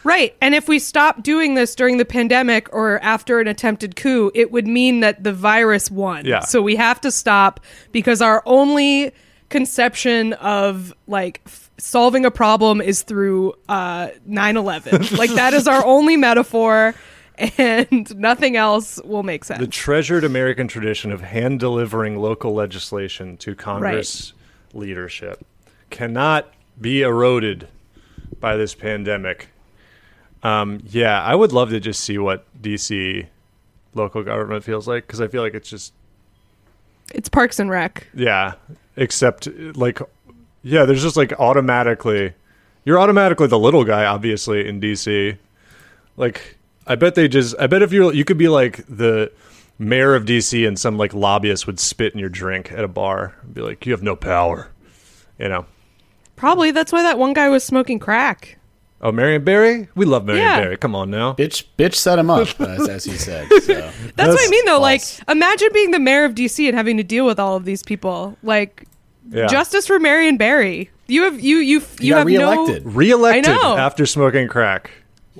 [0.05, 0.33] Right.
[0.41, 4.51] And if we stop doing this during the pandemic or after an attempted coup, it
[4.51, 6.25] would mean that the virus won.
[6.25, 6.39] Yeah.
[6.39, 7.59] So we have to stop
[7.91, 9.11] because our only
[9.49, 15.17] conception of like f- solving a problem is through uh 9/11.
[15.17, 16.95] like that is our only metaphor
[17.39, 19.59] and nothing else will make sense.
[19.59, 24.33] The treasured American tradition of hand delivering local legislation to Congress
[24.73, 25.45] leadership
[25.89, 27.67] cannot be eroded
[28.39, 29.49] by this pandemic.
[30.43, 33.27] Um, yeah, I would love to just see what DC
[33.93, 35.93] local government feels like because I feel like it's just
[37.13, 38.07] it's Parks and Rec.
[38.13, 38.53] yeah,
[38.95, 39.99] except like
[40.61, 42.33] yeah, there's just like automatically
[42.85, 45.37] you're automatically the little guy obviously in DC.
[46.17, 46.57] Like
[46.89, 49.31] I bet they just I bet if you you could be like the
[49.77, 53.35] mayor of DC and some like lobbyist would spit in your drink at a bar
[53.43, 54.69] and be like you have no power.
[55.37, 55.65] You know.
[56.35, 58.57] Probably that's why that one guy was smoking crack.
[59.01, 59.87] Oh, Marion Barry?
[59.95, 60.59] We love Marion Yeah.
[60.59, 60.77] Barry.
[60.77, 61.33] Come on now.
[61.33, 63.47] Bitch, bitch set him up, as, as he said.
[63.47, 63.73] So.
[64.17, 64.81] That's, what I mean, though.
[64.81, 64.81] false.
[65.21, 67.81] Like, imagine being the mayor of DC and having to deal with all of these
[67.81, 68.37] people.
[68.43, 68.83] Like,
[69.29, 69.47] Yeah.
[69.47, 70.89] justice for Marion Barry.
[71.07, 72.85] You have you you you, He got have reelected.
[72.85, 72.91] no.
[72.91, 74.91] Reelected I after smoking crack.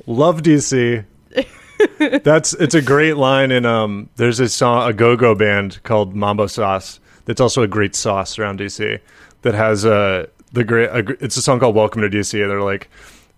[0.08, 1.04] Love DC.
[2.24, 6.48] that's it's a great line in um there's a song a go-go band called Mambo
[6.48, 9.00] Sauce that's also a great sauce around DC
[9.44, 12.62] that has uh the great a, it's a song called Welcome to DC and they're
[12.62, 12.90] like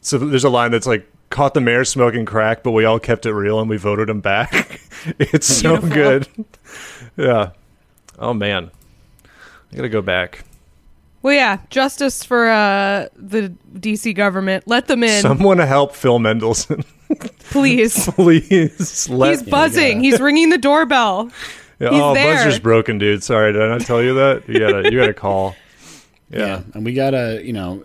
[0.02, 3.26] so there's a line that's like caught the mayor smoking crack but we all kept
[3.26, 4.82] it real and we voted him back.
[5.20, 5.89] it's so Beautiful.
[5.89, 6.28] good.
[7.18, 7.52] yeah.
[8.18, 8.72] Oh man.
[9.72, 10.44] I got to go back.
[11.22, 14.68] Well, yeah, justice for uh, the DC government.
[14.68, 16.84] Let them in, Someone to help Phil Mendelson.
[17.50, 18.10] Please.
[18.16, 20.02] Please let He's buzzing.
[20.04, 21.32] He's ringing the doorbell.
[21.80, 22.36] Yeah, He's oh, there.
[22.36, 23.24] buzzer's broken, dude.
[23.24, 24.48] Sorry, did I not tell you that?
[24.48, 25.56] You gotta, you gotta call.
[25.56, 25.58] Yeah.
[26.34, 26.62] Yeah.
[26.76, 27.84] and we gotta, you know,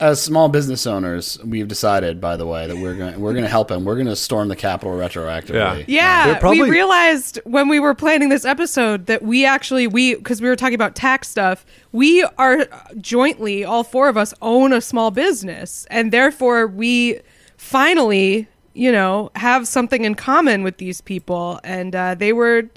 [0.00, 3.50] as small business owners, we've decided, by the way, that we're going we're going to
[3.50, 3.84] help him.
[3.84, 5.84] We're going to storm the Capitol retroactively.
[5.88, 10.14] Yeah, They're probably- we realized when we were planning this episode that we actually we
[10.14, 11.66] because we were talking about tax stuff.
[11.92, 12.66] We are
[13.00, 17.20] jointly all four of us own a small business, and therefore we
[17.56, 18.46] finally,
[18.78, 22.68] you know, have something in common with these people, and uh, they were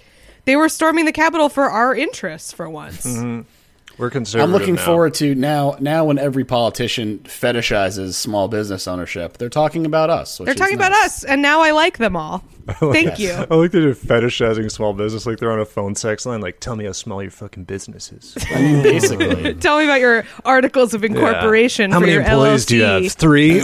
[0.45, 3.06] they were storming the Capitol for our interests for once.
[3.97, 4.49] We're conservative.
[4.49, 4.86] I'm looking now.
[4.86, 5.76] forward to now.
[5.80, 10.39] Now, when every politician fetishizes small business ownership, they're talking about us.
[10.39, 12.39] which They're is talking about us, and now I like them all.
[12.80, 13.32] Thank you.
[13.32, 16.41] I like that they're fetishizing small business, like they're on a phone sex line.
[16.41, 18.34] Like, tell me how small your fucking business is.
[18.49, 22.68] Basically, Tell me about your articles of incorporation How for many your employees LLC.
[22.68, 23.12] do you have?
[23.12, 23.60] Three.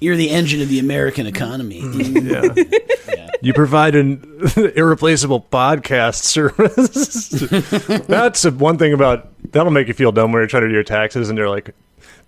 [0.00, 1.80] You're the engine of the American economy.
[1.82, 3.12] Mm-hmm.
[3.16, 3.28] yeah.
[3.40, 4.42] You provide an
[4.76, 7.28] irreplaceable podcast service.
[8.06, 10.82] That's one thing about that'll make you feel dumb when you're trying to do your
[10.84, 11.74] taxes, and they're like,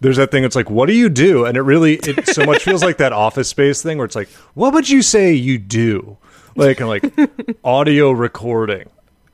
[0.00, 2.62] "There's that thing." It's like, "What do you do?" And it really, it so much
[2.62, 6.16] feels like that Office Space thing where it's like, "What would you say you do?"
[6.56, 7.04] Like, and like
[7.64, 8.88] audio recording.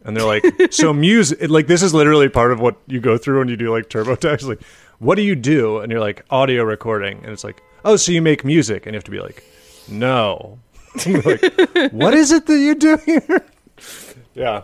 [0.04, 3.40] And they're like, so music, like this is literally part of what you go through
[3.40, 4.44] when you do like TurboTax.
[4.44, 4.62] Like,
[5.00, 5.78] what do you do?
[5.78, 7.18] And you're like, audio recording.
[7.18, 8.86] And it's like, oh, so you make music.
[8.86, 9.44] And you have to be like,
[9.88, 10.58] no.
[11.06, 13.44] like, what is it that you do here?
[14.34, 14.62] Yeah.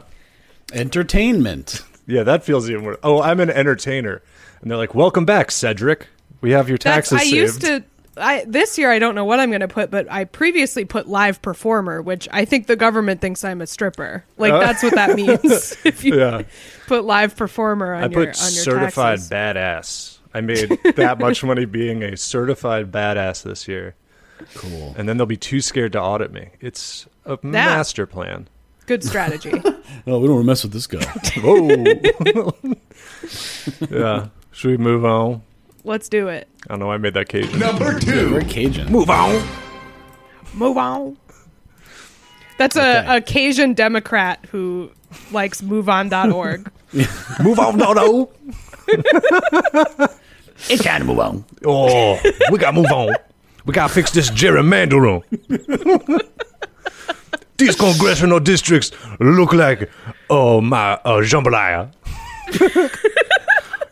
[0.72, 1.82] Entertainment.
[2.06, 2.98] Yeah, that feels even worse.
[3.02, 4.22] Oh, I'm an entertainer.
[4.60, 6.08] And they're like, welcome back, Cedric.
[6.40, 7.34] We have your That's, taxes I saved.
[7.34, 7.84] used to.
[8.14, 11.08] I this year I don't know what I'm going to put, but I previously put
[11.08, 14.22] live performer, which I think the government thinks I'm a stripper.
[14.36, 14.58] Like Uh.
[14.60, 15.76] that's what that means.
[15.84, 16.42] if you Yeah.
[16.88, 19.30] put live performer on I your put on your certified taxes.
[19.30, 20.18] badass.
[20.34, 23.94] I made that much money being a certified badass this year.
[24.54, 24.94] Cool.
[24.96, 26.50] And then they'll be too scared to audit me.
[26.60, 28.48] It's a master plan.
[28.86, 29.52] Good strategy.
[30.06, 31.04] Oh, we don't want to mess with this guy.
[31.42, 32.52] Whoa.
[33.90, 34.28] yeah.
[34.50, 35.42] Should we move on?
[35.84, 36.48] Let's do it.
[36.64, 36.90] I don't know.
[36.90, 37.58] I made that Cajun.
[37.60, 38.30] Number two.
[38.30, 38.90] Very Cajun.
[38.90, 39.46] Move on.
[40.54, 41.16] Move on.
[42.58, 43.04] That's Okay.
[43.06, 44.90] a, a Cajun Democrat who
[45.30, 46.68] likes MoveOn.org.
[47.44, 48.32] Move on, no, no.
[50.68, 51.44] It's time to move on.
[51.64, 53.14] Oh, we gotta move on.
[53.64, 55.22] We gotta fix this gerrymandering.
[57.58, 58.90] These congressional districts
[59.20, 59.90] look like,
[60.28, 61.92] oh my, uh, jambalaya.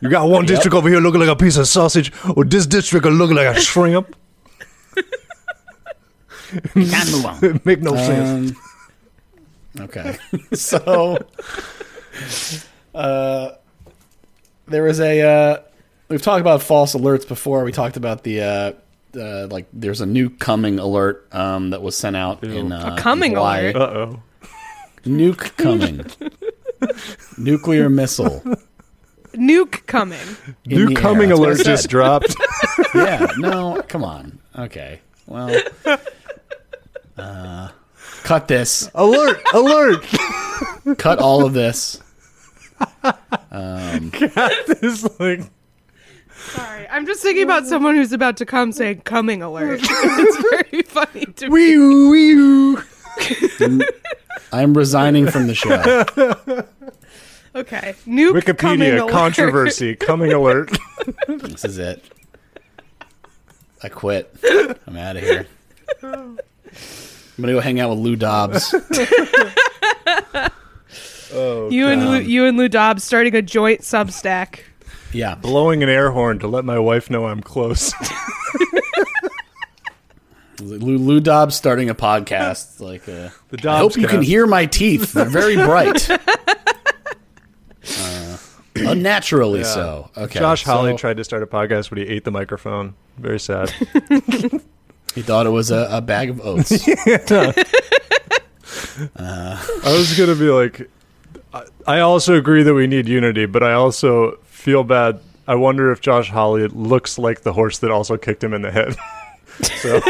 [0.01, 3.05] you got one district over here looking like a piece of sausage, or this district
[3.07, 4.17] will look like a shrimp.
[6.51, 7.39] Time to move on.
[7.45, 8.59] It make no sense.
[9.79, 10.17] Um, okay.
[10.53, 11.17] so,
[12.95, 13.53] uh,
[14.67, 15.21] there was a.
[15.21, 15.59] Uh,
[16.11, 17.65] we've talked about false alerts before.
[17.65, 18.43] We talked about the.
[18.43, 18.73] Uh,
[19.17, 23.33] uh, like there's a new coming alert um, that was sent out in uh, coming
[23.33, 23.75] in alert?
[23.75, 24.23] Uh oh.
[25.05, 26.07] Nuke coming.
[27.39, 28.41] Nuclear missile.
[29.33, 30.21] Nuke coming.
[30.65, 31.39] in New coming air.
[31.39, 32.37] That's what I alert just dropped.
[32.95, 34.39] yeah, no, come on.
[34.57, 35.01] Okay.
[35.27, 35.61] Well,
[37.19, 37.69] uh,
[38.23, 38.91] cut this.
[38.95, 39.43] alert!
[39.53, 40.07] Alert!
[40.99, 42.01] Cut all of this.
[43.03, 45.51] Cut this like
[46.49, 50.83] Sorry, I'm just thinking about someone who's about to come saying "coming alert." it's very
[50.83, 51.77] funny to me.
[51.79, 52.77] wee wee.
[54.53, 55.81] I'm resigning from the show.
[57.55, 59.13] Okay, nuke coming Wikipedia alert.
[59.13, 60.71] controversy coming alert.
[61.27, 62.05] This is it.
[63.83, 64.35] I quit.
[64.87, 65.47] I'm out of here.
[66.03, 66.39] I'm
[67.41, 68.75] gonna go hang out with Lou Dobbs.
[71.33, 74.61] oh, You and Lou, you and Lou Dobbs starting a joint Substack.
[75.13, 75.35] Yeah.
[75.35, 77.93] Blowing an air horn to let my wife know I'm close.
[80.61, 82.81] Lou, Lou Dobbs starting a podcast.
[82.81, 85.13] Like, uh, The I Dobbs hope you can hear my teeth.
[85.13, 86.09] They're very bright.
[87.99, 88.37] Uh,
[88.77, 90.11] unnaturally so.
[90.17, 90.39] Okay.
[90.39, 92.95] Josh Hawley so tried to start a podcast, but he ate the microphone.
[93.19, 93.73] Very sad.
[95.15, 96.71] He thought it was a, a bag of oats.
[99.19, 100.89] I was gonna be like,
[101.53, 105.21] I- I also agree that we need unity, but I also feel bad.
[105.47, 108.71] I wonder if Josh Hawley looks like the horse that also kicked him in the
[108.71, 108.95] head.
[109.63, 110.01] so,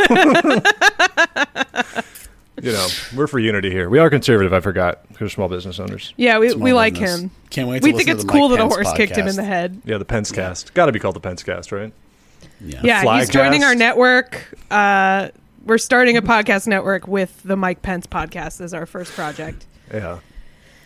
[2.62, 2.86] you know,
[3.16, 3.88] we're for unity here.
[3.88, 4.52] We are conservative.
[4.52, 5.00] I forgot.
[5.18, 6.12] We're small business owners.
[6.16, 7.20] Yeah, we, Small we like business.
[7.22, 7.30] him.
[7.48, 7.80] Can't wait.
[7.82, 9.28] To We listen think to it's the cool Mike that a Pence horse kicked him
[9.28, 9.80] in the head.
[9.84, 10.74] Yeah, the Pence cast.
[10.74, 11.92] Got to be called the Pence cast, right?
[12.60, 12.80] Yeah.
[12.84, 13.70] Yeah, Flag he's joining cast.
[13.70, 14.54] our network.
[14.70, 15.28] Uh,
[15.64, 19.64] we're starting a podcast network with the Mike Pence podcast as our first project.
[19.92, 20.18] Yeah.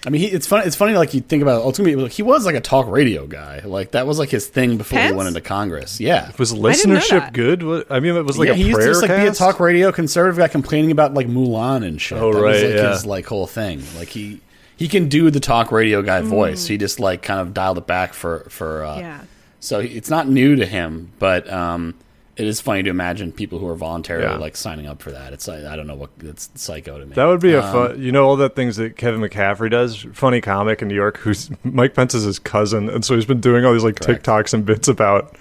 [0.06, 0.66] I mean, he, it's funny.
[0.66, 0.94] It's funny.
[0.94, 3.60] Like you think about ultimately, like, he was like a talk radio guy.
[3.64, 5.98] Like that was like his thing before he went into Congress.
[5.98, 6.30] Yeah.
[6.38, 7.62] Was listenership good?
[7.90, 9.32] I mean, it was like yeah, a he used to prayer just like be a
[9.32, 12.18] talk radio conservative guy complaining about like Mulan and shit.
[12.18, 12.90] Oh, that was right, like yeah.
[12.92, 13.82] his like whole thing.
[13.96, 14.40] Like he
[14.76, 16.26] he can do the talk radio guy Mm.
[16.26, 16.66] voice.
[16.66, 19.20] He just like kind of dialed it back for for uh, Yeah.
[19.60, 21.94] So it's not new to him, but um,
[22.36, 24.36] it is funny to imagine people who are voluntarily Yeah.
[24.38, 25.32] like signing up for that.
[25.32, 27.14] It's like I don't know what it's psycho to me.
[27.14, 28.02] That would be a Um, fun.
[28.02, 30.04] You know all the things that Kevin McCaffrey does.
[30.12, 31.18] Funny comic in New York.
[31.18, 34.24] Who's Mike Pence is his cousin, and so he's been doing all these like Correct.
[34.26, 35.36] TikToks and bits about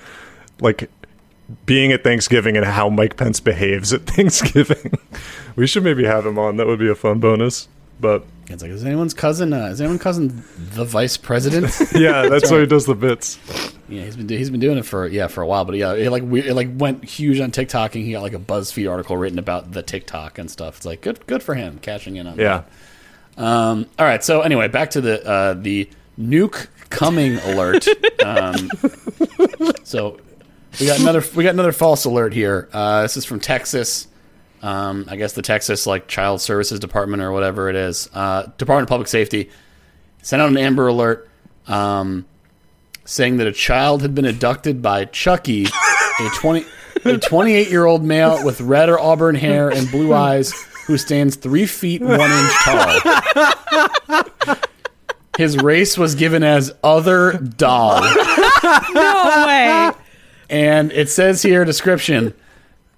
[0.62, 0.90] like
[1.66, 4.94] being at Thanksgiving and how Mike Pence behaves at Thanksgiving.
[5.56, 6.58] we should maybe have him on.
[6.58, 7.68] That would be a fun bonus.
[8.00, 8.24] But
[8.54, 9.52] It's like is anyone's cousin?
[9.54, 10.44] Uh, is anyone cousin
[10.74, 11.72] the vice president?
[11.96, 13.38] yeah, that's why he does the bits.
[13.90, 15.94] Yeah, he's been do- he's been doing it for yeah for a while, but yeah,
[15.94, 18.90] it like we, it like went huge on TikTok, and he got like a BuzzFeed
[18.90, 20.78] article written about the TikTok and stuff.
[20.78, 22.64] It's like good good for him cashing in on Yeah.
[23.36, 23.44] that.
[23.44, 25.90] Um, all right, so anyway, back to the uh, the
[26.20, 27.88] nuke coming alert.
[28.24, 28.70] um,
[29.84, 30.20] so
[30.80, 32.70] we got another we got another false alert here.
[32.74, 34.08] Uh, this is from Texas.
[34.64, 38.84] Um, I guess the Texas like Child Services Department or whatever it is, uh, Department
[38.86, 39.52] of Public Safety
[40.24, 41.30] sent out an Amber Alert.
[41.68, 42.26] Um,
[43.06, 46.66] saying that a child had been abducted by Chucky, a 20
[47.06, 50.54] a 28 year old male with red or auburn hair and blue eyes
[50.88, 54.26] who stands three feet one inch tall.
[55.38, 58.04] His race was given as other dog,
[58.94, 59.92] No way.
[60.50, 62.34] and it says here description.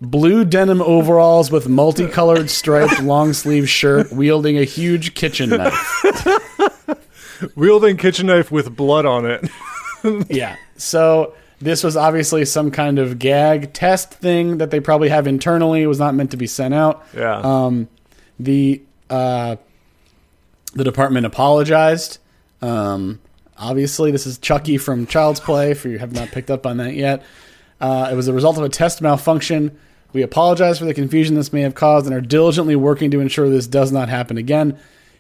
[0.02, 6.04] Blue denim overalls with multicolored striped long sleeve shirt, wielding a huge kitchen knife.
[7.56, 9.50] Wielding kitchen knife with blood on it.
[10.30, 10.56] Yeah.
[10.78, 15.82] So this was obviously some kind of gag test thing that they probably have internally.
[15.82, 17.04] It was not meant to be sent out.
[17.16, 17.40] Yeah.
[17.40, 17.88] Um,
[18.40, 19.56] the uh,
[20.76, 22.20] the department apologized.
[22.62, 23.20] Um,
[23.58, 25.72] obviously, this is Chucky from Child's Play.
[25.72, 27.24] If you have not picked up on that yet,
[27.86, 29.78] uh, it was a result of a test malfunction.
[30.12, 33.48] We apologize for the confusion this may have caused and are diligently working to ensure
[33.48, 34.80] this does not happen again.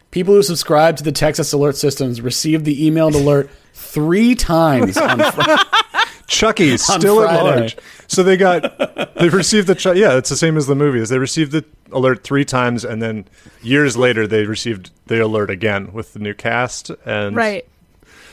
[0.10, 5.20] People who subscribe to the Texas alert systems received the emailed alert three times on
[5.20, 5.62] Friday.
[6.28, 7.78] Chucky still at large.
[8.08, 11.10] So they got they received the Ch- yeah, it's the same as the movies.
[11.10, 13.26] They received the alert three times, and then
[13.62, 16.90] years later they received the alert again with the new cast.
[17.06, 17.68] And Right.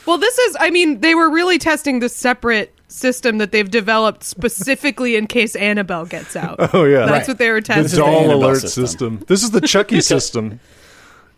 [0.07, 4.23] Well, this is, I mean, they were really testing the separate system that they've developed
[4.23, 6.57] specifically in case Annabelle gets out.
[6.73, 7.27] Oh yeah, That's Right.
[7.27, 7.85] what they were the testing.
[7.85, 8.85] is the doll Annabelle alert system.
[8.87, 9.23] system.
[9.27, 10.59] This is the Chucky system.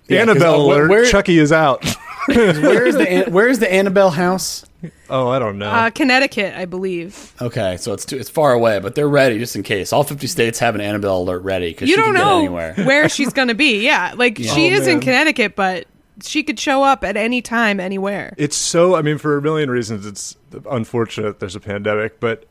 [0.07, 0.89] Yeah, 'cause, Annabelle uh, where- alert.
[0.89, 1.83] where- Chucky is out.
[2.27, 4.65] Where's the Where's the Annabelle house?
[5.09, 5.69] oh, I don't know.
[5.69, 7.33] Uh, Connecticut, I believe.
[7.41, 9.93] Okay, so it's too, it's far away, but they're ready just in case.
[9.93, 12.39] All 50 states have an Annabelle alert ready because You she don't can get know
[12.39, 12.73] anywhere.
[12.83, 13.83] where she's going to be.
[13.83, 14.99] Yeah, like she Oh, is in.
[15.01, 15.85] Connecticut, but
[16.23, 18.33] she could show up at any time, anywhere.
[18.37, 18.95] it's so.
[18.95, 20.35] I mean, for a million reasons, it's
[20.69, 22.45] unfortunate there's a pandemic, but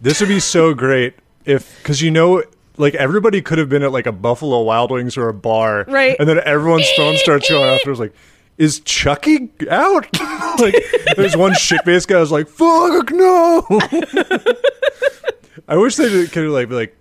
[0.00, 1.14] this would be so great
[1.44, 2.42] if because you know.
[2.78, 6.14] Like everybody could have been at like a Buffalo Wild Wings or a bar, Right.
[6.18, 7.80] And then everyone's phone starts going off.
[7.86, 8.12] There's like,
[8.58, 10.06] "Is Chucky out?"
[10.60, 10.74] like,
[11.16, 13.64] there's one shit faced guy who's like, "Fuck no!"
[15.68, 16.94] I wish they could like be like,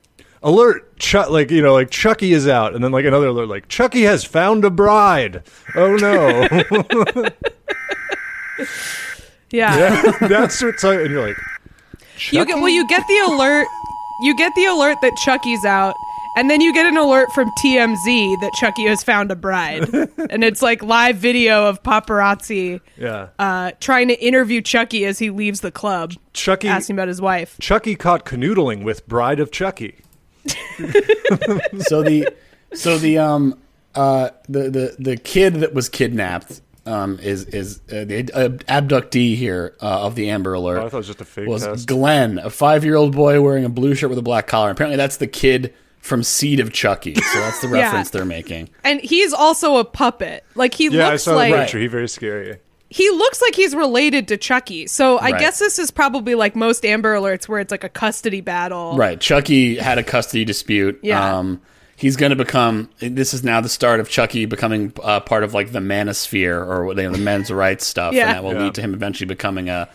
[0.46, 3.68] "Alert, Chuck!" Like you know, like Chucky is out, and then like another alert, like
[3.68, 5.43] Chucky has found a bride.
[5.76, 6.48] Oh no!
[9.52, 10.12] Yeah.
[10.22, 11.38] That's what's and you're like,
[12.32, 13.68] You get well, you get the alert.
[14.22, 15.93] You get the alert that Chucky's out,
[16.38, 19.89] and then you get an alert from TMZ that Chucky has found a bride,
[20.30, 25.30] and it's like live video of paparazzi yeah, uh, trying to interview Chucky as he
[25.30, 26.70] leaves the club, Chucky.
[26.70, 27.58] asking about his wife.
[27.60, 29.98] Chucky caught canoodling with Bride of Chucky.
[31.80, 32.34] so the
[32.74, 33.60] so the um
[33.96, 39.36] uh the the the kid that was kidnapped um is is uh, the uh, abductee
[39.36, 40.80] here uh, of the Amber Alert.
[40.80, 41.88] Oh, I thought it was just a fake was test.
[41.88, 44.70] Glenn, a five year old boy wearing a blue shirt with a black collar.
[44.72, 47.16] Apparently, that's the kid from Seed of Chucky.
[47.16, 47.82] So that's the Yeah.
[47.86, 48.70] reference they're making.
[48.84, 50.43] And he's also a puppet.
[50.54, 51.80] Like he yeah, I looks saw like the picture.
[51.80, 52.60] He's very scary.
[52.90, 54.88] He looks like he's related to Chucky.
[54.88, 55.40] So I Right.
[55.40, 58.96] guess this is probably like most Amber Alerts where it's like a custody battle.
[58.96, 59.20] Right.
[59.20, 61.00] Chucky had a custody dispute.
[61.02, 61.38] Yeah.
[61.38, 61.62] Um,
[61.98, 62.90] he's going to become.
[63.00, 66.88] This is now the start of Chucky becoming uh, part of like the manosphere or
[66.90, 68.28] you know, the men's rights stuff, Yeah.
[68.28, 68.64] and that will Yeah.
[68.66, 69.90] lead to him eventually becoming a.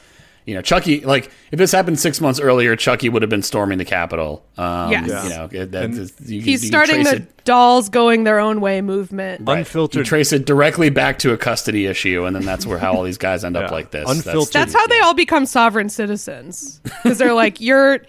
[0.47, 1.01] You know, Chucky.
[1.05, 4.45] Like, if this happened six months earlier, Chucky would have been storming the Capitol.
[4.59, 5.25] Um, Yes.
[5.25, 5.91] You know, it- that-
[6.27, 9.43] you He's you starting the it- dolls going their own way movement.
[9.47, 9.59] right.
[9.59, 12.95] Unfiltered- You trace it directly back to a custody issue, and then that's where how
[12.95, 14.09] all these guys end up like this.
[14.11, 18.01] Unfiltered- That's how they all become sovereign citizens because they're like, your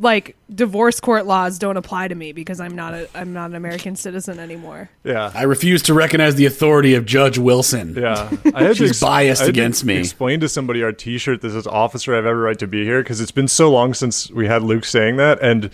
[0.00, 3.56] like divorce court laws don't apply to me because I'm not a I'm not an
[3.56, 4.90] American citizen anymore.
[5.04, 7.94] Yeah, I refuse to recognize the authority of Judge Wilson.
[7.96, 9.96] Yeah, I had to She's biased I had against me.
[9.96, 13.02] Explain to somebody our T-shirt that says "Officer, I have every right to be here"
[13.02, 15.70] because it's been so long since we had Luke saying that, and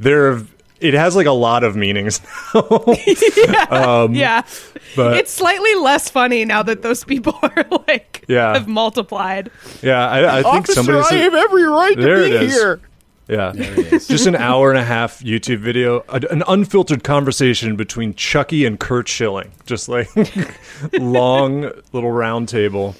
[0.00, 2.20] there, have- it has like a lot of meanings
[2.54, 2.84] now.
[3.70, 4.42] Um, yeah,
[4.96, 8.54] but- it's slightly less funny now that those people are like Yeah.
[8.54, 9.50] have multiplied.
[9.82, 12.78] yeah, I, I think somebody said, I have every right to be it is.
[13.30, 18.64] Yeah, just an hour and a half YouTube video, a, an unfiltered conversation between Chucky
[18.64, 20.08] and Curt Schilling, just like
[20.94, 22.96] long little round table.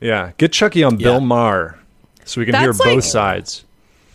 [0.00, 1.78] Yeah, get Chucky on Bill Maher
[2.24, 3.64] so we can hear both like- sides.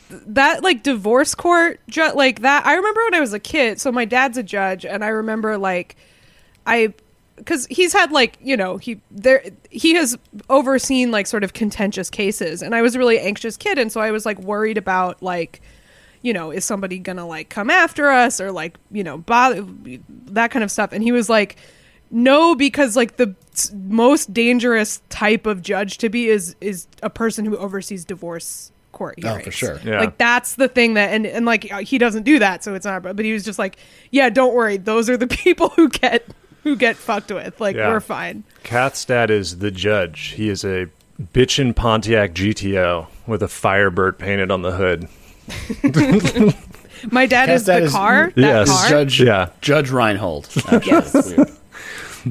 [0.10, 3.92] that like divorce court ju- like that i remember when i was a kid so
[3.92, 5.98] my dad's a judge and i remember like
[6.66, 6.94] i
[7.38, 10.18] because he's had like you know he there he has
[10.50, 14.02] overseen like sort of contentious cases and i was a really anxious kid and so
[14.02, 15.62] i was like worried about like
[16.24, 19.66] you know is somebody gonna like come after us or like you know bother
[20.26, 21.56] that kind of stuff and he was like
[22.10, 23.36] no because like the
[23.74, 29.20] most dangerous type of judge to be is is a person who oversees divorce court
[29.24, 29.80] Oh, for sure.
[29.84, 30.00] Yeah.
[30.00, 33.04] like that's the thing that and, and like he doesn't do that so it's not
[33.04, 33.78] but he was just like
[34.10, 36.26] yeah don't worry those are the people who get
[36.64, 37.90] who get fucked with like Yeah.
[37.90, 40.34] we're fine Kath's dad is the judge.
[40.36, 40.88] He is a
[41.34, 45.08] bitchin' Pontiac GTO with a Firebird painted on the hood.
[47.12, 48.70] my dad is the is- car that Yes.
[48.70, 49.50] car Judge Yeah.
[49.62, 50.48] Judge Reinhold.
[50.68, 50.92] actually.
[50.92, 51.12] Yes.
[51.14, 51.52] That's weird.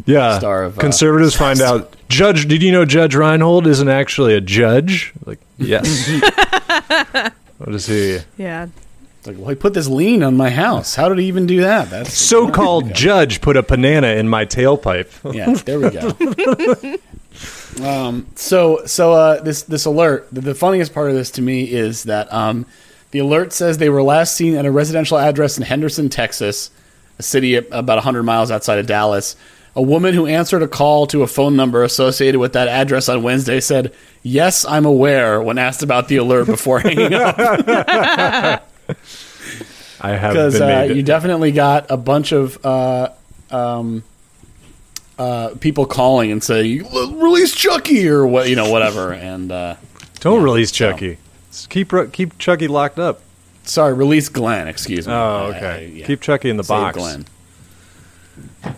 [0.04, 0.38] Yeah.
[0.38, 4.40] Star of, uh, Conservatives find out Judge did you know Judge Reinhold isn't actually a
[4.40, 5.12] judge?
[5.24, 6.08] Like, yes.
[7.58, 8.18] what is he?
[8.36, 8.85] yeah It's
[9.26, 10.94] like, well, he put this lien on my house.
[10.94, 11.90] How did he even do that?
[11.90, 15.34] That's So called judge put a banana in my tailpipe.
[15.34, 16.98] Yeah, there we go.
[17.84, 20.28] um, so so uh, this this alert.
[20.32, 22.66] The, the funniest part of this to me is that um,
[23.10, 26.70] the alert says they were last seen at a residential address in Henderson, Texas,
[27.18, 29.36] a city about 100 miles outside of Dallas.
[29.74, 33.22] A woman who answered a call to a phone number associated with that address on
[33.22, 37.36] Wednesday said, "Yes, I'm aware." When asked about the alert before hanging up,
[40.00, 43.08] I have because uh, you definitely got a bunch of uh,
[43.50, 44.04] um,
[45.18, 49.76] uh, people calling and say release Chucky or what you know whatever and uh,
[50.20, 51.18] Don't release Chucky.
[51.70, 53.20] Keep keep Chucky locked up.
[53.64, 55.66] sorry release Glenn excuse me Oh, okay.
[55.66, 56.06] I- yeah.
[56.06, 56.96] Keep Chucky in the Save box.
[56.98, 57.24] Glenn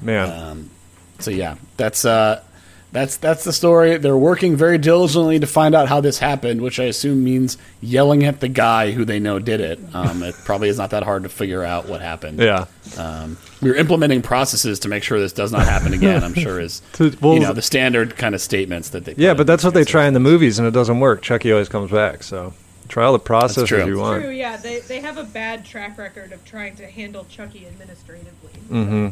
[0.00, 0.70] Man.
[1.18, 2.42] so yeah that's uh
[2.90, 3.98] That's that's the story.
[3.98, 8.24] They're working very diligently to find out how this happened, which I assume means yelling
[8.24, 9.78] at the guy who they know did it.
[9.92, 12.38] Um, it probably is not that hard to figure out what happened.
[12.38, 12.64] Yeah.
[12.96, 16.24] Um, we're implementing processes to make sure this does not happen again.
[16.24, 19.14] I'm sure is To- well, you know the standard kind of statements that they.
[19.18, 21.20] Yeah, but that's what they try in the movies, and it doesn't work.
[21.20, 22.22] Chucky always comes back.
[22.22, 22.54] So
[22.88, 23.84] try all the processes true.
[23.84, 24.22] you want.
[24.22, 24.56] True, yeah.
[24.56, 28.52] They, they have a bad track record of trying to handle Chucky administratively.
[28.70, 29.08] Mm-hmm.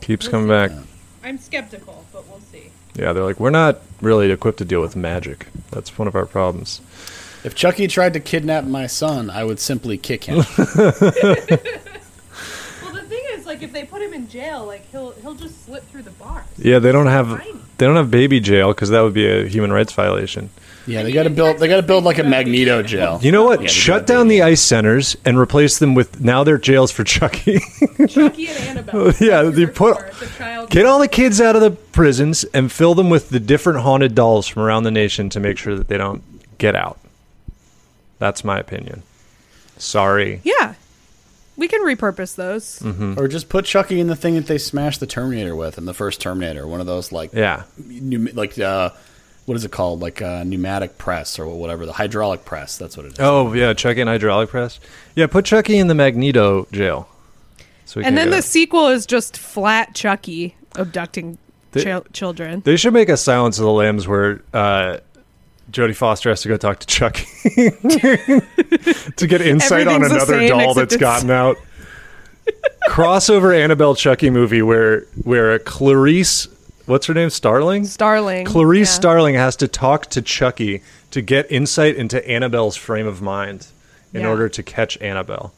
[0.00, 0.70] Keeps coming back.
[1.22, 2.70] I'm skeptical, but we'll see.
[2.94, 5.46] Yeah, they're like, we're not really equipped to deal with magic.
[5.70, 6.80] That's one of our problems.
[7.44, 10.44] If Chucky tried to kidnap my son, I would simply kick him.
[12.82, 15.64] Well, the thing is, like, if they put him in jail, like he'll he'll just
[15.64, 16.44] slip through the bars.
[16.58, 17.28] Yeah, they don't have
[17.78, 20.50] they don't have baby jail because that would be a human rights violation.
[20.86, 21.58] Yeah, they got to build.
[21.58, 23.18] They got to build like a Magneto jail.
[23.22, 23.62] You know what?
[23.62, 27.60] Yeah, Shut down the ice centers and replace them with now they're jails for Chucky.
[28.08, 29.12] Chucky and Annabelle.
[29.20, 32.44] Yeah, That's you put- core, the child- Get all the kids out of the prisons
[32.44, 35.74] and fill them with the different haunted dolls from around the nation to make sure
[35.76, 36.22] that they don't
[36.58, 36.98] get out.
[38.18, 39.02] That's my opinion.
[39.78, 40.40] Sorry.
[40.44, 40.74] Yeah,
[41.56, 42.82] we can repurpose those.
[43.18, 45.94] Or just put Chucky in the thing that they smashed the Terminator with in the
[45.94, 46.66] first Terminator.
[46.66, 47.64] One of those like Yeah.
[47.80, 48.90] pneu- like uh,
[49.46, 50.00] what is it called?
[50.00, 51.86] Like uh, pneumatic press or whatever.
[51.86, 52.78] The hydraulic press.
[52.78, 53.18] That's what it is.
[53.20, 54.78] Oh yeah, Chucky and hydraulic press.
[55.16, 57.08] Yeah, put Chucky in the Magneto jail.
[57.86, 58.44] So And then the it.
[58.44, 61.38] sequel is just flat Chucky abducting
[61.72, 62.60] They- chil- children.
[62.64, 64.98] They should make a Silence of the Lambs where uh,
[65.72, 67.24] Jodie Foster has to go talk to Chucky
[69.16, 71.56] to get insight on another doll that's gotten out.
[72.88, 76.48] Crossover Annabelle Chucky movie where where a Clarice,
[76.90, 77.86] what's her name, Starling?
[77.86, 78.44] Starling.
[78.44, 78.94] Clarice yeah.
[78.94, 80.82] Starling has to talk to Chucky
[81.12, 83.68] to get insight into Annabelle's frame of mind
[84.12, 84.28] in Yeah.
[84.28, 85.52] order to catch Annabelle.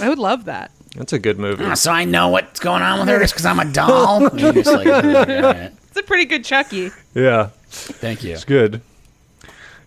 [0.00, 0.70] I would love that.
[0.96, 1.64] That's a good movie.
[1.64, 4.28] Oh, so I know what's going on with her just because I'm a doll.
[4.36, 6.90] Just like, all right, It's a pretty good Chucky.
[7.14, 7.48] Yeah.
[7.68, 8.32] thank you.
[8.32, 8.80] It's good.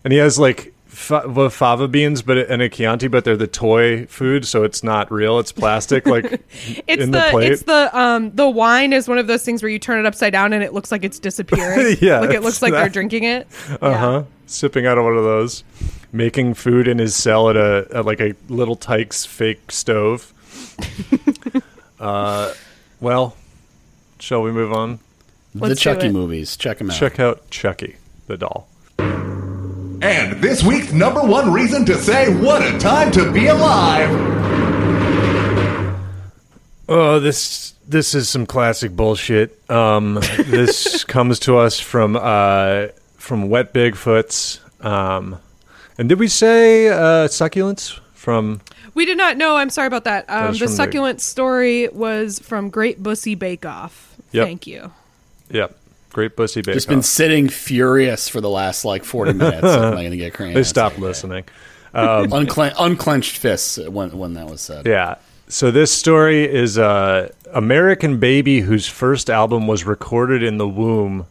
[0.03, 3.47] And he has like fa- well, fava beans, but and a Chianti, but they're the
[3.47, 5.39] toy food, so it's not real.
[5.39, 6.25] It's plastic, like
[6.87, 7.51] It's in the, the, plate.
[7.51, 10.33] it's the um the wine is one of those things where you turn it upside
[10.33, 11.97] down and it looks like it's disappearing.
[12.01, 13.47] Yeah, like it looks like they're drinking it.
[13.81, 14.23] uh huh.
[14.47, 15.63] Sipping out of one of those,
[16.11, 20.33] making food in his cell at a at like a little Tykes fake stove.
[21.99, 22.53] uh,
[22.99, 23.35] well,
[24.19, 24.99] shall we move on?
[25.53, 26.13] The Let's do Chucky it.
[26.13, 26.55] movies.
[26.57, 26.97] Check them out.
[26.97, 28.67] Check out Chucky the doll.
[30.01, 34.09] And this week's number one reason to say what a time to be alive.
[36.87, 39.59] Oh, this this is some classic bullshit.
[39.69, 44.59] Um, this comes to us from uh, from Wet Bigfoots.
[44.85, 45.39] Um,
[45.97, 48.61] and did we say uh, succulents from?
[48.93, 49.55] We did not know.
[49.57, 50.29] I'm sorry about that.
[50.29, 54.15] Um, was the from the- succulent story was from Great Bussy Bake Off.
[54.31, 54.45] Yep.
[54.45, 54.91] Thank you.
[55.49, 55.75] Yep,
[56.17, 59.63] Great Bussy Bake Just been sitting furious for the last like 40 minutes.
[59.63, 60.55] I'm I going to get crazy?
[60.55, 61.43] They stopped listening.
[61.93, 64.87] Um, Unclen- unclenched fists uh, when when that was said.
[64.87, 65.17] Yeah.
[65.47, 71.27] So this story is a American baby whose first album was recorded in the womb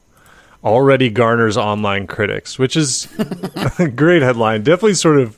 [0.62, 3.09] already garners online critics, which is
[3.80, 4.62] a great headline.
[4.62, 5.37] Definitely sort of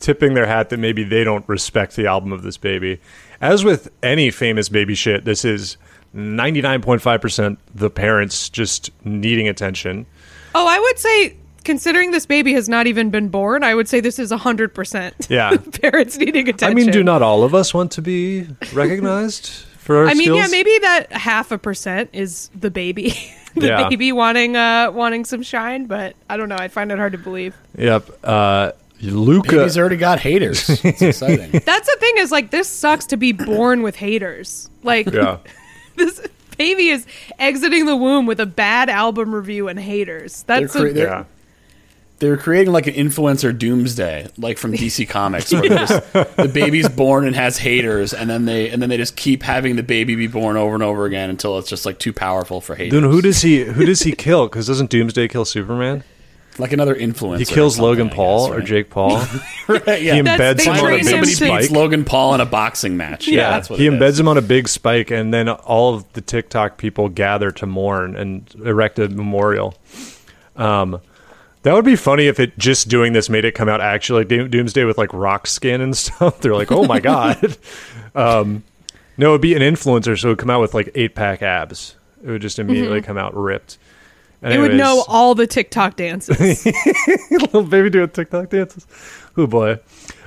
[0.00, 3.00] tipping their hat that maybe they don't respect the album of this baby.
[3.40, 5.78] As with any famous baby shit, this is
[6.14, 10.06] 99.5% the parents just needing attention.
[10.54, 14.00] Oh, I would say, considering this baby has not even been born, I would say
[14.00, 15.56] this is 100% Yeah.
[15.82, 16.70] parents needing attention.
[16.70, 19.46] I mean, do not all of us want to be recognized
[19.78, 23.14] for our I mean, yeah, maybe that half a percent is the baby,
[23.54, 23.88] the Yeah.
[23.88, 26.56] baby wanting uh wanting some shine, but I don't know.
[26.56, 27.56] I find it hard to believe.
[27.78, 28.10] Yep.
[28.22, 29.56] Uh, Luca.
[29.56, 30.68] Baby's already got haters.
[30.84, 31.50] It's exciting.
[31.64, 34.70] That's the thing is like this sucks to be born with haters.
[34.84, 35.38] Like Yeah.
[35.96, 36.26] this
[36.58, 37.06] baby is
[37.38, 40.42] exiting the womb with a bad album review and haters.
[40.44, 41.24] That's They're a, they're- Yeah.
[42.18, 46.88] They're creating like an influencer doomsday, like from DC Comics, where they're just, the baby's
[46.88, 50.14] born and has haters, and then they and then they just keep having the baby
[50.14, 52.92] be born over and over again until it's just like too powerful for haters.
[52.92, 54.46] Then who does he who does he kill?
[54.46, 56.04] Because doesn't Doomsday kill Superman?
[56.58, 57.38] Like another influencer?
[57.38, 58.62] He kills Logan Paul guess, or?
[58.62, 59.22] Jake Paul.
[59.68, 60.14] Right, yeah.
[60.14, 61.70] He embeds they him on a train big him Somebody to- beats spike.
[61.70, 63.28] Logan Paul in a boxing match.
[63.28, 64.20] Yeah, that's what he it embeds is.
[64.20, 68.16] him on a big spike, and then all of the TikTok people gather to mourn
[68.16, 69.74] and erect a memorial.
[70.56, 71.00] Um,
[71.62, 74.50] that would be funny if it just doing this made it come out actually like
[74.50, 76.40] Doomsday with like rock skin and stuff.
[76.40, 77.56] They're like, oh my god.
[78.14, 78.64] um,
[79.16, 81.94] no, it'd be an influencer, so it would come out with like eight pack abs.
[82.24, 83.78] It would just immediately come out ripped.
[84.42, 86.66] It would know all the TikTok dances.
[87.30, 88.86] little baby doing TikTok dances.
[89.36, 89.78] Oh boy.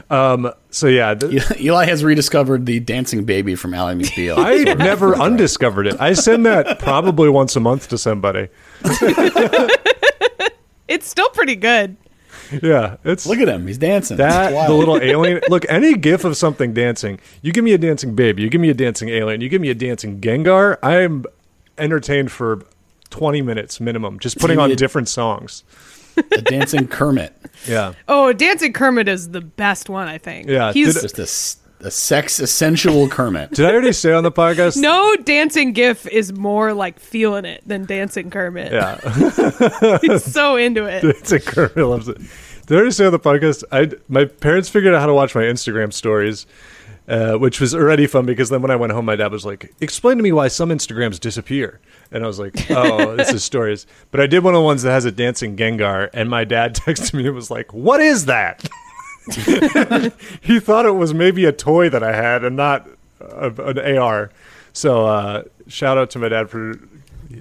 [0.10, 4.38] Um, so yeah, th- Eli has rediscovered the dancing baby from Ally McBeal.
[4.40, 6.00] I never undiscovered it.
[6.00, 8.50] I send that probably once a month to somebody.
[10.88, 11.98] It's still pretty good.
[12.62, 14.18] Yeah, it's Look at him, he's dancing.
[14.18, 15.42] that the little alien.
[15.50, 17.20] Look, any gif of something dancing.
[17.42, 18.44] You give me a dancing baby.
[18.44, 19.42] You give me a dancing alien.
[19.42, 20.78] You give me a dancing Gengar.
[20.84, 21.26] I am
[21.78, 22.62] entertained for
[23.10, 25.64] twenty minutes minimum, just putting on different songs.
[26.18, 27.34] a dancing Kermit.
[27.68, 30.48] Yeah, Oh, Dancing Kermit is the best one, I think.
[30.50, 33.52] Yeah, He's did- Just a sex essential Kermit.
[33.52, 34.78] did I already say on the podcast?
[34.78, 38.72] no dancing GIF is more like feeling it than Dancing Kermit.
[38.72, 41.02] Yeah, He's so into it.
[41.02, 42.18] dancing Kermit loves it.
[42.68, 43.64] Did I already say on the podcast?
[43.72, 46.46] I my parents figured out how to watch my Instagram stories.
[47.08, 49.72] Uh, which was already fun because then when I went home, my dad was like,
[49.80, 51.80] "Explain to me why some Instagrams disappear,"
[52.12, 54.82] and I was like, "Oh, this is stories." But I did one of the ones
[54.82, 58.26] that has a dancing Gengar, and my dad texted me and was like, "What is
[58.26, 58.68] that?"
[60.42, 62.88] he thought it was maybe a toy that I had and not
[63.20, 64.32] a, an AR.
[64.74, 66.80] So uh, shout out to my dad for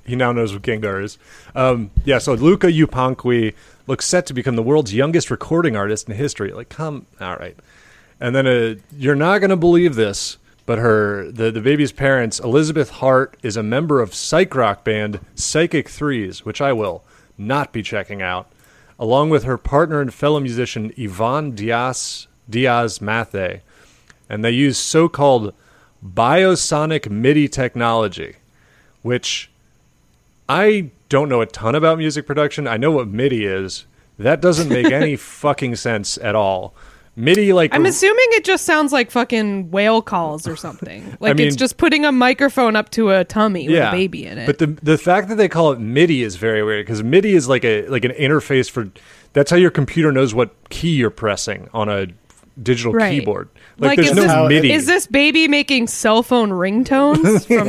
[0.05, 1.19] he now knows what Gengar is.
[1.55, 3.55] Um, yeah, so Luca Yupanqui
[3.87, 6.53] looks set to become the world's youngest recording artist in history.
[6.53, 7.57] Like, come, all right.
[8.25, 12.41] And then uh, you're not going to believe this, but her the, the baby's parents,
[12.41, 17.05] Elizabeth Hart, is a member of psych rock band Psychic Threes, which I will
[17.37, 18.51] not be checking out,
[18.99, 23.61] along with her partner and fellow musician Iván Diaz Diaz Mathe,
[24.31, 25.53] and they use so-called
[26.03, 28.37] biosonic MIDI technology,
[29.03, 29.51] which
[30.49, 32.67] I don't know a ton about music production.
[32.67, 33.85] I know what MIDI is.
[34.19, 36.75] That doesn't make any fucking sense at all.
[37.17, 41.17] MIDI, like I'm assuming it just sounds like fucking whale calls or something.
[41.21, 44.39] Like mean- it's just putting a microphone up to a tummy with a baby in
[44.39, 44.47] it.
[44.47, 47.49] But the the fact that they call it MIDI is very weird because MIDI is
[47.49, 48.91] like a like an interface for.
[49.33, 52.07] That's how your computer knows what key you're pressing on a
[52.63, 53.11] digital Right.
[53.19, 53.49] keyboard.
[53.79, 54.73] Like, Like, there's is no this, MIDI.
[54.73, 57.69] is this baby making cell phone ringtones from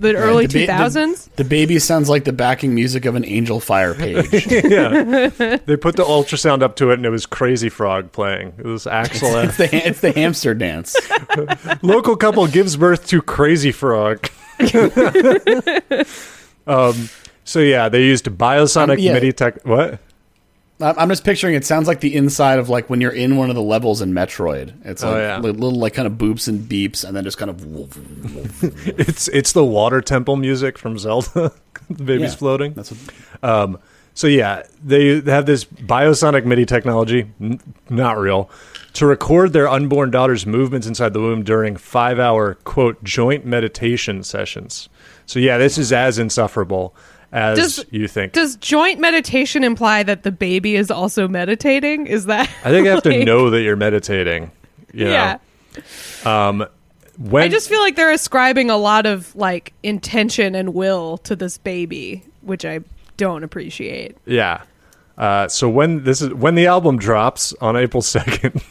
[0.00, 1.24] the early The ba- 2000s?
[1.36, 4.46] The, the baby sounds like the backing music of an Angelfire page.
[4.70, 8.54] yeah, they put the ultrasound up to it and it was Crazy Frog playing.
[8.58, 10.96] It was Axel it's, the, it's the hamster dance.
[11.82, 14.28] Local couple gives birth to Crazy Frog.
[16.66, 17.08] um.
[17.44, 19.12] So yeah, they used biosonic Um, yeah.
[19.14, 19.64] MIDI tech.
[19.64, 19.98] What?
[20.82, 23.48] I'm I'm just picturing it sounds like the inside of like when you're in one
[23.48, 24.74] of the levels in Metroid.
[24.84, 25.38] It's like Oh, yeah.
[25.38, 28.86] little like kind of boops and beeps and then just kind of woof, woof.
[28.98, 31.52] It's it's the water temple music from Zelda.
[31.90, 32.36] the baby's Yeah.
[32.36, 32.72] floating.
[32.74, 33.78] That's what, Um,
[34.14, 38.50] so yeah, they have this biosonic MIDI technology, n- not real,
[38.92, 44.90] to record their unborn daughter's movements inside the womb during five-hour quote joint meditation sessions.
[45.24, 46.94] So yeah, this is as insufferable
[47.32, 48.32] as Does- you think.
[48.32, 52.06] Does joint meditation imply that the baby is also meditating?
[52.06, 52.48] Is that?
[52.64, 54.50] I think I have to know that you're meditating.
[54.92, 55.38] You Yeah.
[56.24, 56.68] know?
[57.18, 61.36] When I just feel like they're ascribing a lot of like intention and will to
[61.36, 62.80] this baby, which I
[63.16, 64.16] don't appreciate.
[64.26, 64.62] Yeah.
[65.18, 68.62] Uh, so when this is when the album drops on April second.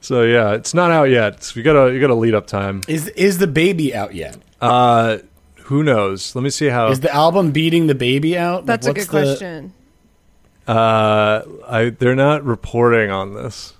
[0.00, 1.42] so yeah, it's not out yet.
[1.42, 2.82] So you gotta you gotta lead up time.
[2.88, 4.36] is is the baby out yet?
[4.60, 5.18] Uh,
[5.64, 6.34] who knows?
[6.34, 6.88] Let me see how.
[6.88, 8.60] Is the album beating the baby out?
[8.60, 9.72] Like, That's a good the- question.
[10.66, 13.72] uh, I they're not reporting on this.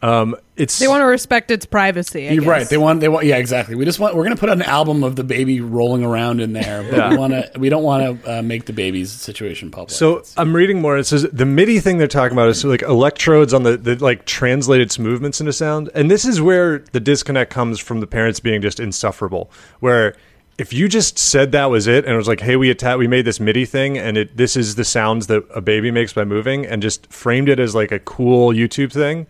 [0.00, 2.28] Um, it's They want to respect its privacy.
[2.28, 2.48] I You're guess.
[2.48, 2.68] right.
[2.68, 3.00] They want.
[3.00, 3.24] They want.
[3.24, 3.76] Yeah, exactly.
[3.76, 4.16] We just want.
[4.16, 7.10] We're gonna put an album of the baby rolling around in there, but Yeah.
[7.10, 7.50] we want to.
[7.56, 9.90] We don't want to uh, make the baby's situation public.
[9.90, 10.98] So It's- I'm reading more.
[10.98, 14.24] It says the MIDI thing they're talking about is like electrodes on the, the like
[14.24, 18.40] translate its movements into sound, and this is where the disconnect comes from the parents
[18.40, 19.52] being just insufferable.
[19.78, 20.16] Where
[20.62, 23.06] if you just said that was it and it was like, hey, we atta- we
[23.08, 26.24] made this MIDI thing, and it this is the sounds that a baby makes by
[26.24, 29.26] moving, and just framed it as like a cool YouTube thing,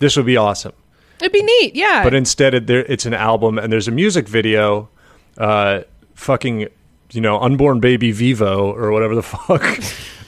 [0.00, 0.72] this would be awesome.
[1.20, 1.76] It'd be neat.
[1.76, 2.02] Yeah.
[2.02, 4.88] But instead, it, there, it's an album, and there's a music video.
[5.38, 5.82] Uh,
[6.14, 6.68] fucking,
[7.12, 9.62] you know, unborn baby Vivo or whatever the fuck.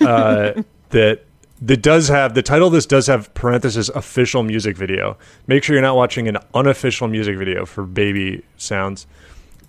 [0.01, 1.25] uh, that
[1.63, 2.69] that does have the title.
[2.69, 5.17] Of this does have parenthesis official music video.
[5.49, 9.07] Make sure you're not watching an unofficial music video for baby sounds,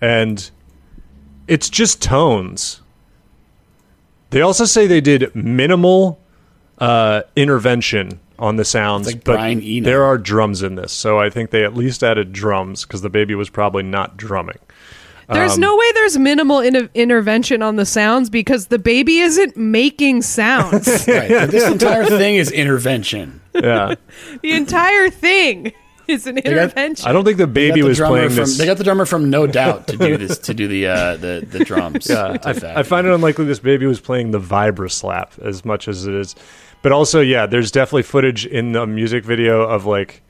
[0.02, 0.50] and
[1.48, 2.82] it's just tones.
[4.30, 6.20] They also say they did minimal
[6.80, 9.86] uh, intervention on the sounds, like but Brian Eno.
[9.86, 13.10] there are drums in this, so I think they at least added drums because the
[13.10, 14.60] baby was probably not drumming.
[15.30, 19.58] there's um, no way there's minimal in- intervention on the sounds because the baby isn't
[19.58, 20.88] making sounds.
[21.08, 21.50] right.
[21.50, 23.42] This entire thing is intervention.
[23.56, 23.96] Yeah,
[24.42, 25.74] the entire thing.
[26.14, 27.08] is an got- intervention.
[27.08, 28.58] I don't think the baby the was playing from, this.
[28.58, 31.46] They got the drummer from No Doubt to do this to do the uh, the
[31.50, 32.10] the drums.
[32.10, 32.80] Yeah, I.
[32.80, 36.14] I find it unlikely this baby was playing the vibra slap as much as it
[36.14, 36.36] is.
[36.82, 40.22] But also, yeah, there's definitely footage in the music video of like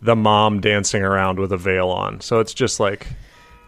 [0.00, 2.20] the mom dancing around with a veil on.
[2.20, 3.06] So it's just like,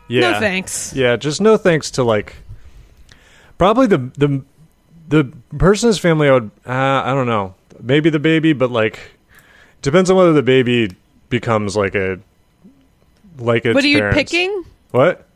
[0.09, 0.93] yeah, No thanks.
[0.95, 2.35] Yeah, just no thanks to like
[3.59, 4.43] probably the the
[5.09, 6.29] the person's family.
[6.29, 6.73] I would uh,
[7.05, 8.99] I don't know, maybe the baby, but like
[9.83, 10.91] depends on whether the baby
[11.29, 12.19] becomes like a
[13.39, 14.17] like its What are you parents.
[14.19, 14.65] picking?
[14.91, 15.27] What?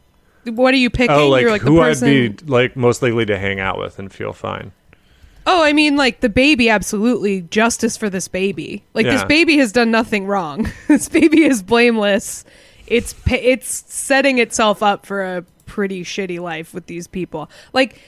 [0.44, 1.14] What are you picking?
[1.14, 3.98] Oh, like, You're like the who I'd be like most likely to hang out with
[3.98, 4.72] and feel fine.
[5.46, 6.68] Oh, I mean, like the baby.
[6.68, 8.84] Absolutely, justice for this baby.
[8.94, 10.70] Like this baby has done nothing wrong.
[10.88, 12.44] this baby is blameless.
[12.86, 17.50] It's it's setting itself up for a pretty shitty life with these people.
[17.72, 18.00] Like,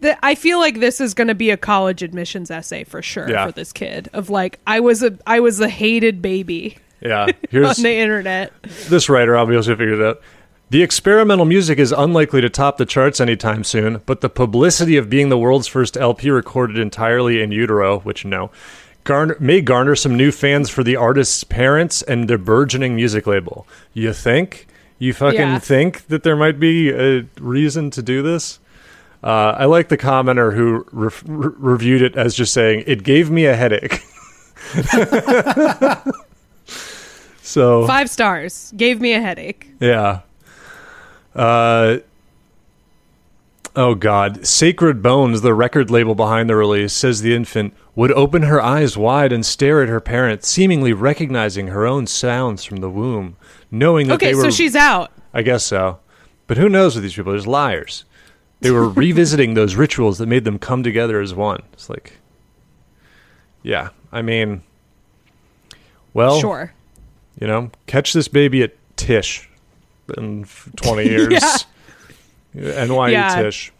[0.00, 3.28] the, I feel like this is going to be a college admissions essay for sure
[3.28, 3.46] Yeah.
[3.46, 4.08] for this kid.
[4.12, 8.52] Of like, I was a I was a hated baby Yeah, here's on the internet.
[8.88, 10.20] this writer obviously figured it out.
[10.70, 15.08] The experimental music is unlikely to top the charts anytime soon, but the publicity of
[15.08, 18.50] being the world's first LP recorded entirely in utero, which no,
[19.04, 23.66] garner, may garner some new fans for the artist's parents and their burgeoning music label.
[23.94, 24.66] You think?
[24.98, 25.58] You fucking Yeah.
[25.58, 28.58] think that there might be a reason to do this?
[29.24, 33.30] Uh, I like the commenter who re- re- reviewed it as just saying, "It gave
[33.30, 34.00] me a headache."
[37.48, 38.72] so Five stars.
[38.76, 39.70] Gave me a headache.
[39.80, 40.20] yeah.
[41.34, 41.98] Uh,
[43.76, 44.46] oh, God.
[44.46, 48.96] Sacred Bones, the record label behind the release, says the infant would open her eyes
[48.96, 53.36] wide and stare at her parents, seemingly recognizing her own sounds from the womb,
[53.70, 54.42] knowing that Okay, they were.
[54.42, 55.10] Okay, so she's out.
[55.32, 55.98] I guess so.
[56.46, 57.32] But who knows with these people?
[57.32, 58.04] There's liars.
[58.60, 61.62] They were revisiting those rituals that made them come together as one.
[61.72, 62.14] It's like,
[63.62, 63.90] yeah.
[64.10, 64.62] I mean,
[66.14, 66.72] well, Sure.
[67.40, 69.48] You know, catch this baby at Tisch
[70.16, 70.44] in
[70.76, 71.66] 20 years.
[72.54, 73.42] NYU Yeah.
[73.42, 73.72] Tisch.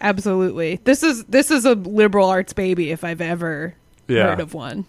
[0.00, 0.80] Absolutely.
[0.84, 3.74] This is this is a liberal arts baby if I've ever
[4.08, 4.30] Yeah.
[4.30, 4.84] heard of one.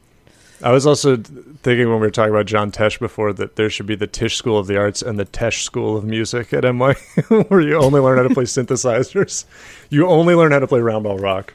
[0.64, 3.86] I was also thinking when we were talking about John Tesh before that there should
[3.86, 7.50] be the Tisch School of the Arts and the Tesh School of Music at NYU,
[7.50, 9.44] where you only learn how to play synthesizers.
[9.90, 11.54] You only learn how to play round ball rock.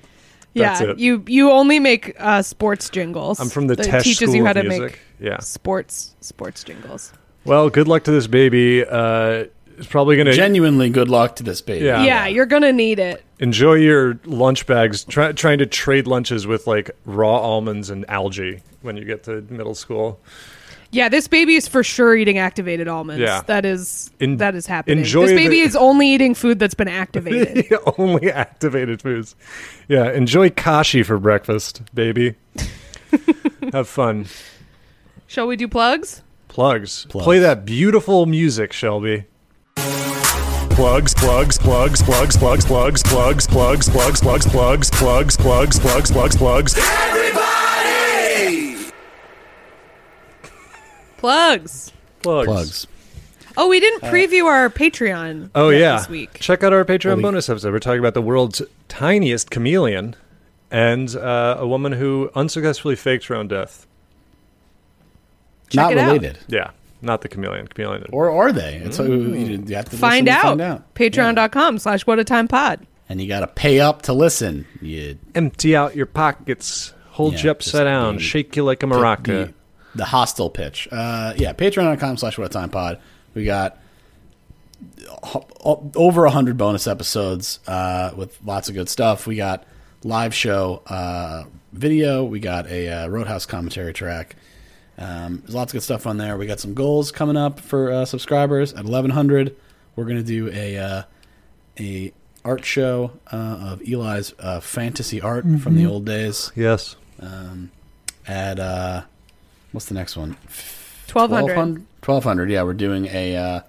[0.55, 0.99] That's yeah, it.
[0.99, 3.41] you you only make uh, sports jingles.
[3.41, 4.81] I'm from the Tesh teaches School you how of to Music.
[4.93, 5.39] make Yeah.
[5.41, 7.13] sports sports jingles.
[7.45, 8.85] Well, good luck to this baby.
[8.85, 9.45] Uh,
[9.79, 11.85] it's probably going to Genuinely good luck to this baby.
[11.87, 12.03] Yeah.
[12.05, 13.25] yeah, you're gonna need it.
[13.39, 15.05] enjoy your lunch bags.
[15.05, 19.43] Try, trying to trade lunches with like raw almonds and algae when you get to
[19.51, 20.21] middle school.
[20.91, 23.21] Yeah, this baby is for sure eating activated almonds.
[23.21, 23.43] Yeah.
[23.43, 24.99] that is En- that is happening.
[24.99, 27.67] enjoy this baby the- is only eating food that's been activated.
[27.99, 29.37] Only activated foods.
[29.87, 32.35] Yeah, enjoy kashi for breakfast, baby.
[33.73, 34.27] Have fun.
[35.29, 36.23] Shall we do plugs?
[36.49, 37.05] Plugs.
[37.11, 37.25] Plugs.
[37.25, 39.27] Play that beautiful music, Shelby.
[39.77, 44.47] Plugs, plugs, plugs, plugs, plugs, plugs, plugs, plugs, plugs, plugs, plugs,
[44.91, 46.75] plugs, plugs, plugs, plugs, plugs.
[51.19, 51.93] Plugs.
[52.23, 52.47] Plugs.
[52.47, 52.87] Plugs.
[53.59, 55.51] Oh, we didn't preview our Patreon.
[55.55, 55.99] Oh yet yeah.
[55.99, 56.39] this week.
[56.41, 57.75] Check out our Patreon Holy- bonus episode.
[57.75, 60.17] We're talking about the world's tiniest chameleon
[60.71, 63.87] and uh, a woman who unsuccessfully faked her own death.
[65.71, 66.07] Check Not it out.
[66.13, 66.39] related.
[66.49, 66.71] Yeah,
[67.03, 67.69] not the chameleon.
[67.69, 68.05] Chameleon.
[68.13, 68.77] Or are they?
[68.77, 70.43] It's you, you have to Find listen to out.
[70.43, 70.83] Find out.
[70.99, 71.09] Yeah.
[71.09, 72.87] Patreon.com slash what a time pod.
[73.09, 74.67] And you got to pay up to listen.
[74.83, 76.93] You Empty out your pockets.
[77.11, 78.17] Hold Yeah, you upside down.
[78.17, 79.25] the- shake you like a the, maraca.
[79.25, 79.55] the,
[79.95, 80.89] the hostile pitch.
[80.93, 83.01] Uh, yeah, patreon.com slash what a time pod.
[83.35, 83.79] We got
[85.23, 89.27] ho- o- over 100 bonus episodes uh, with lots of good stuff.
[89.27, 89.65] We got
[90.05, 92.25] live show uh, video.
[92.25, 94.37] We got a uh, Roadhouse commentary track.
[94.99, 96.37] Um, there's lots of good stuff on there.
[96.37, 99.57] We got some goals coming up for uh, subscribers at 1100.
[99.97, 101.03] We're going to do a uh,
[101.79, 102.13] a
[102.45, 106.97] art show uh, of Eli's uh, fantasy art from the old days yes.
[107.21, 107.71] um,
[108.27, 109.03] at uh,
[109.73, 110.31] what's the next one?
[111.13, 111.85] 1200.
[112.05, 112.51] 1200.
[112.51, 113.61] Yeah, we're doing a uh,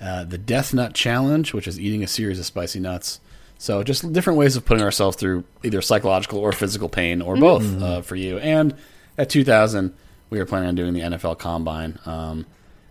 [0.00, 3.20] uh, the Death Nut Challenge, which is eating a series of spicy nuts.
[3.58, 7.80] So just different ways of putting ourselves through either psychological or physical pain, or both
[7.80, 8.38] uh, for you.
[8.38, 8.74] And
[9.16, 9.94] at 2000,
[10.34, 11.96] we are planning on doing the NFL Combine.
[12.06, 12.44] Um,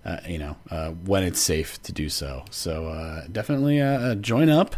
[0.06, 2.44] uh, you know, uh, when it's safe to do so.
[2.52, 4.76] So uh, definitely uh, uh, join up.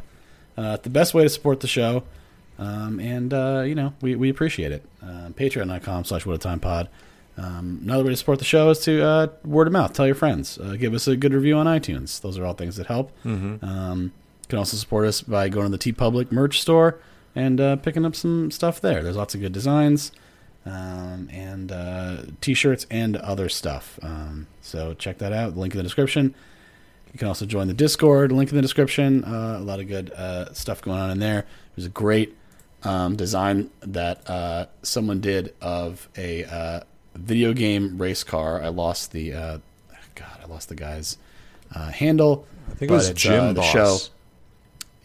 [0.58, 2.04] Uh, the best way to support the show.
[2.58, 4.84] Um, and, uh, you know, we, we appreciate it.
[5.04, 6.90] Patreon.com slash what a time pod.
[7.38, 9.94] Um, another way to support the show is to uh, word of mouth.
[9.94, 10.58] Tell your friends.
[10.58, 12.22] Uh, give us a good review on iTunes.
[12.22, 13.12] Those are all things that help.
[13.64, 17.00] Um, you can also support us by going to the TeePublic merch store
[17.36, 19.04] and uh, picking up some stuff there.
[19.04, 20.12] There's lots of good designs.
[20.66, 24.00] Um, and uh, t-shirts and other stuff.
[24.02, 25.56] Um, so check that out.
[25.56, 26.34] Link in the description.
[27.14, 28.32] You can also join the Discord.
[28.32, 29.24] Link in the description.
[29.24, 31.46] Uh, a lot of good uh, stuff going on in there.
[31.76, 32.36] There's a great
[32.84, 36.80] um, design that uh, someone did of a uh,
[37.16, 38.62] video game race car.
[38.62, 39.58] I lost the uh,
[40.16, 40.40] God.
[40.44, 41.18] I lost the guy's
[41.74, 42.46] uh, handle.
[42.70, 43.72] I think it was Jim Boss.
[43.72, 43.98] show.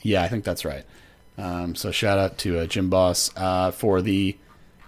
[0.03, 0.85] Yeah, I think that's right.
[1.37, 4.37] Um, so shout out to uh, Jim Boss uh, for the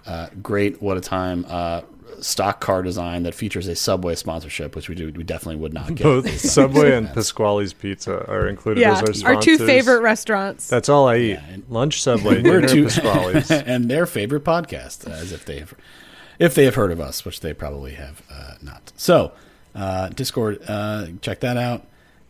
[0.05, 1.81] uh, great "What a Time" uh,
[2.21, 5.95] stock car design that features a Subway sponsorship, which we do we definitely would not
[5.95, 6.03] get.
[6.03, 7.15] Both Subway and event.
[7.15, 9.23] Pasquale's Pizza are included Yeah, as our sponsors.
[9.23, 10.67] our two favorite restaurants.
[10.67, 11.29] That's all I eat.
[11.31, 13.51] Yeah, and- Lunch Subway, We're dinner two- Pasquale's.
[13.51, 15.73] and their favorite podcast, uh, as if they have,
[16.39, 18.91] if they have heard of us, which they probably have uh, not.
[18.95, 19.31] So,
[19.75, 21.85] uh, Discord, uh, check that out.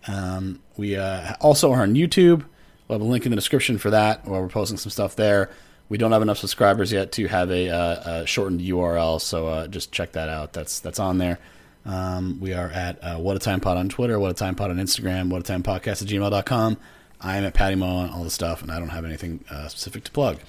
[0.07, 2.43] Um, we uh, also are on YouTube.
[2.87, 5.49] We'll have a link in the description for that, where we're posting some stuff there.
[5.89, 9.67] We don't have enough subscribers yet to have a, uh, a shortened URL, so uh,
[9.67, 10.53] just check that out.
[10.53, 11.39] That's that's on there.
[11.85, 14.71] Um, we are at uh, What a Time Pod on Twitter, What a Time Pod
[14.71, 16.77] on Instagram, What a Time Podcast at gmail.com.
[17.19, 19.67] I am at Patty Mo on all the stuff, and I don't have anything uh,
[19.67, 20.39] specific to plug.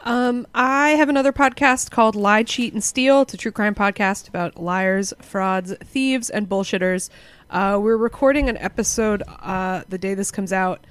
[0.00, 3.22] Um, I have another podcast called Lie, Cheat, and Steal.
[3.22, 7.10] It's a true crime podcast about liars, frauds, thieves, and bullshitters.
[7.50, 10.86] Uh, we're recording an episode uh, the day this comes out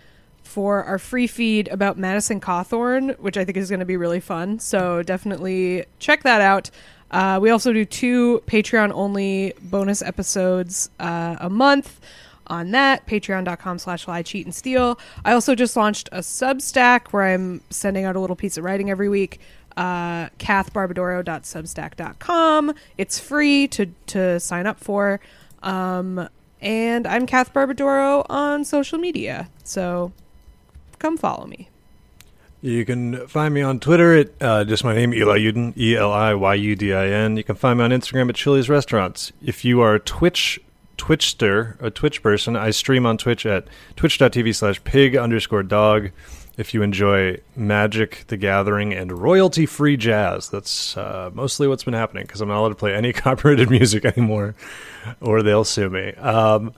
[0.46, 4.20] for our free feed about Madison Cawthorn, which I think is going to be really
[4.20, 4.60] fun.
[4.60, 6.70] So definitely check that out.
[7.12, 12.00] Uh, we also do two Patreon only bonus episodes uh, a month
[12.48, 17.24] on that patreon.com slash lie cheat and steal i also just launched a substack where
[17.24, 19.40] i'm sending out a little piece of writing every week
[19.78, 25.20] uh, kathbarbadoro.substack.com it's free to, to sign up for
[25.64, 26.30] um,
[26.62, 30.12] and i'm kath barbadoro on social media so
[31.06, 31.70] come follow me
[32.64, 36.12] You can find me on Twitter at uh, just my name, Eli Yudin, E L
[36.12, 37.38] I Y U D I N.
[37.38, 39.32] You can find me on Instagram at Chili's Restaurants.
[39.44, 40.60] If you are a Twitch
[40.98, 46.10] Twitchster, a Twitch person, I stream on Twitch at twitch.tv slash pig underscore dog.
[46.58, 51.94] If you enjoy Magic, The Gathering, and royalty free jazz, that's uh, mostly what's been
[51.94, 54.56] happening because I'm not allowed to play any copyrighted music anymore
[55.22, 56.14] or they'll sue me.
[56.14, 56.74] Um,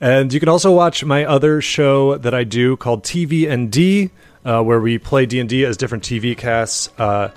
[0.00, 4.10] and you can also watch my other show that I do called TV and D,
[4.44, 6.88] uh, where we play D and D as different TV casts.
[6.98, 7.30] Uh,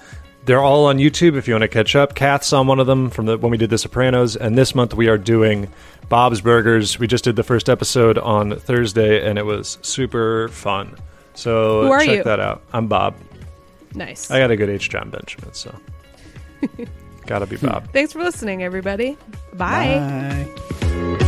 [0.46, 2.16] they're all on YouTube if you want to catch up.
[2.16, 4.94] Kath's on one of them from the, when we did The Sopranos, and this month
[4.94, 5.72] we are doing
[6.08, 6.98] Bob's Burgers.
[6.98, 10.96] We just did the first episode on Thursday, and it was super fun.
[11.36, 12.24] So Who are check you?
[12.24, 12.64] that out.
[12.74, 13.16] I'm Bob.
[13.94, 14.90] nice I got a good H.
[14.90, 15.74] John Benjamin, so
[17.28, 17.92] gotta be Bob.
[17.94, 19.18] thanks for listening everybody
[19.54, 20.48] bye.
[20.82, 21.26] Bye.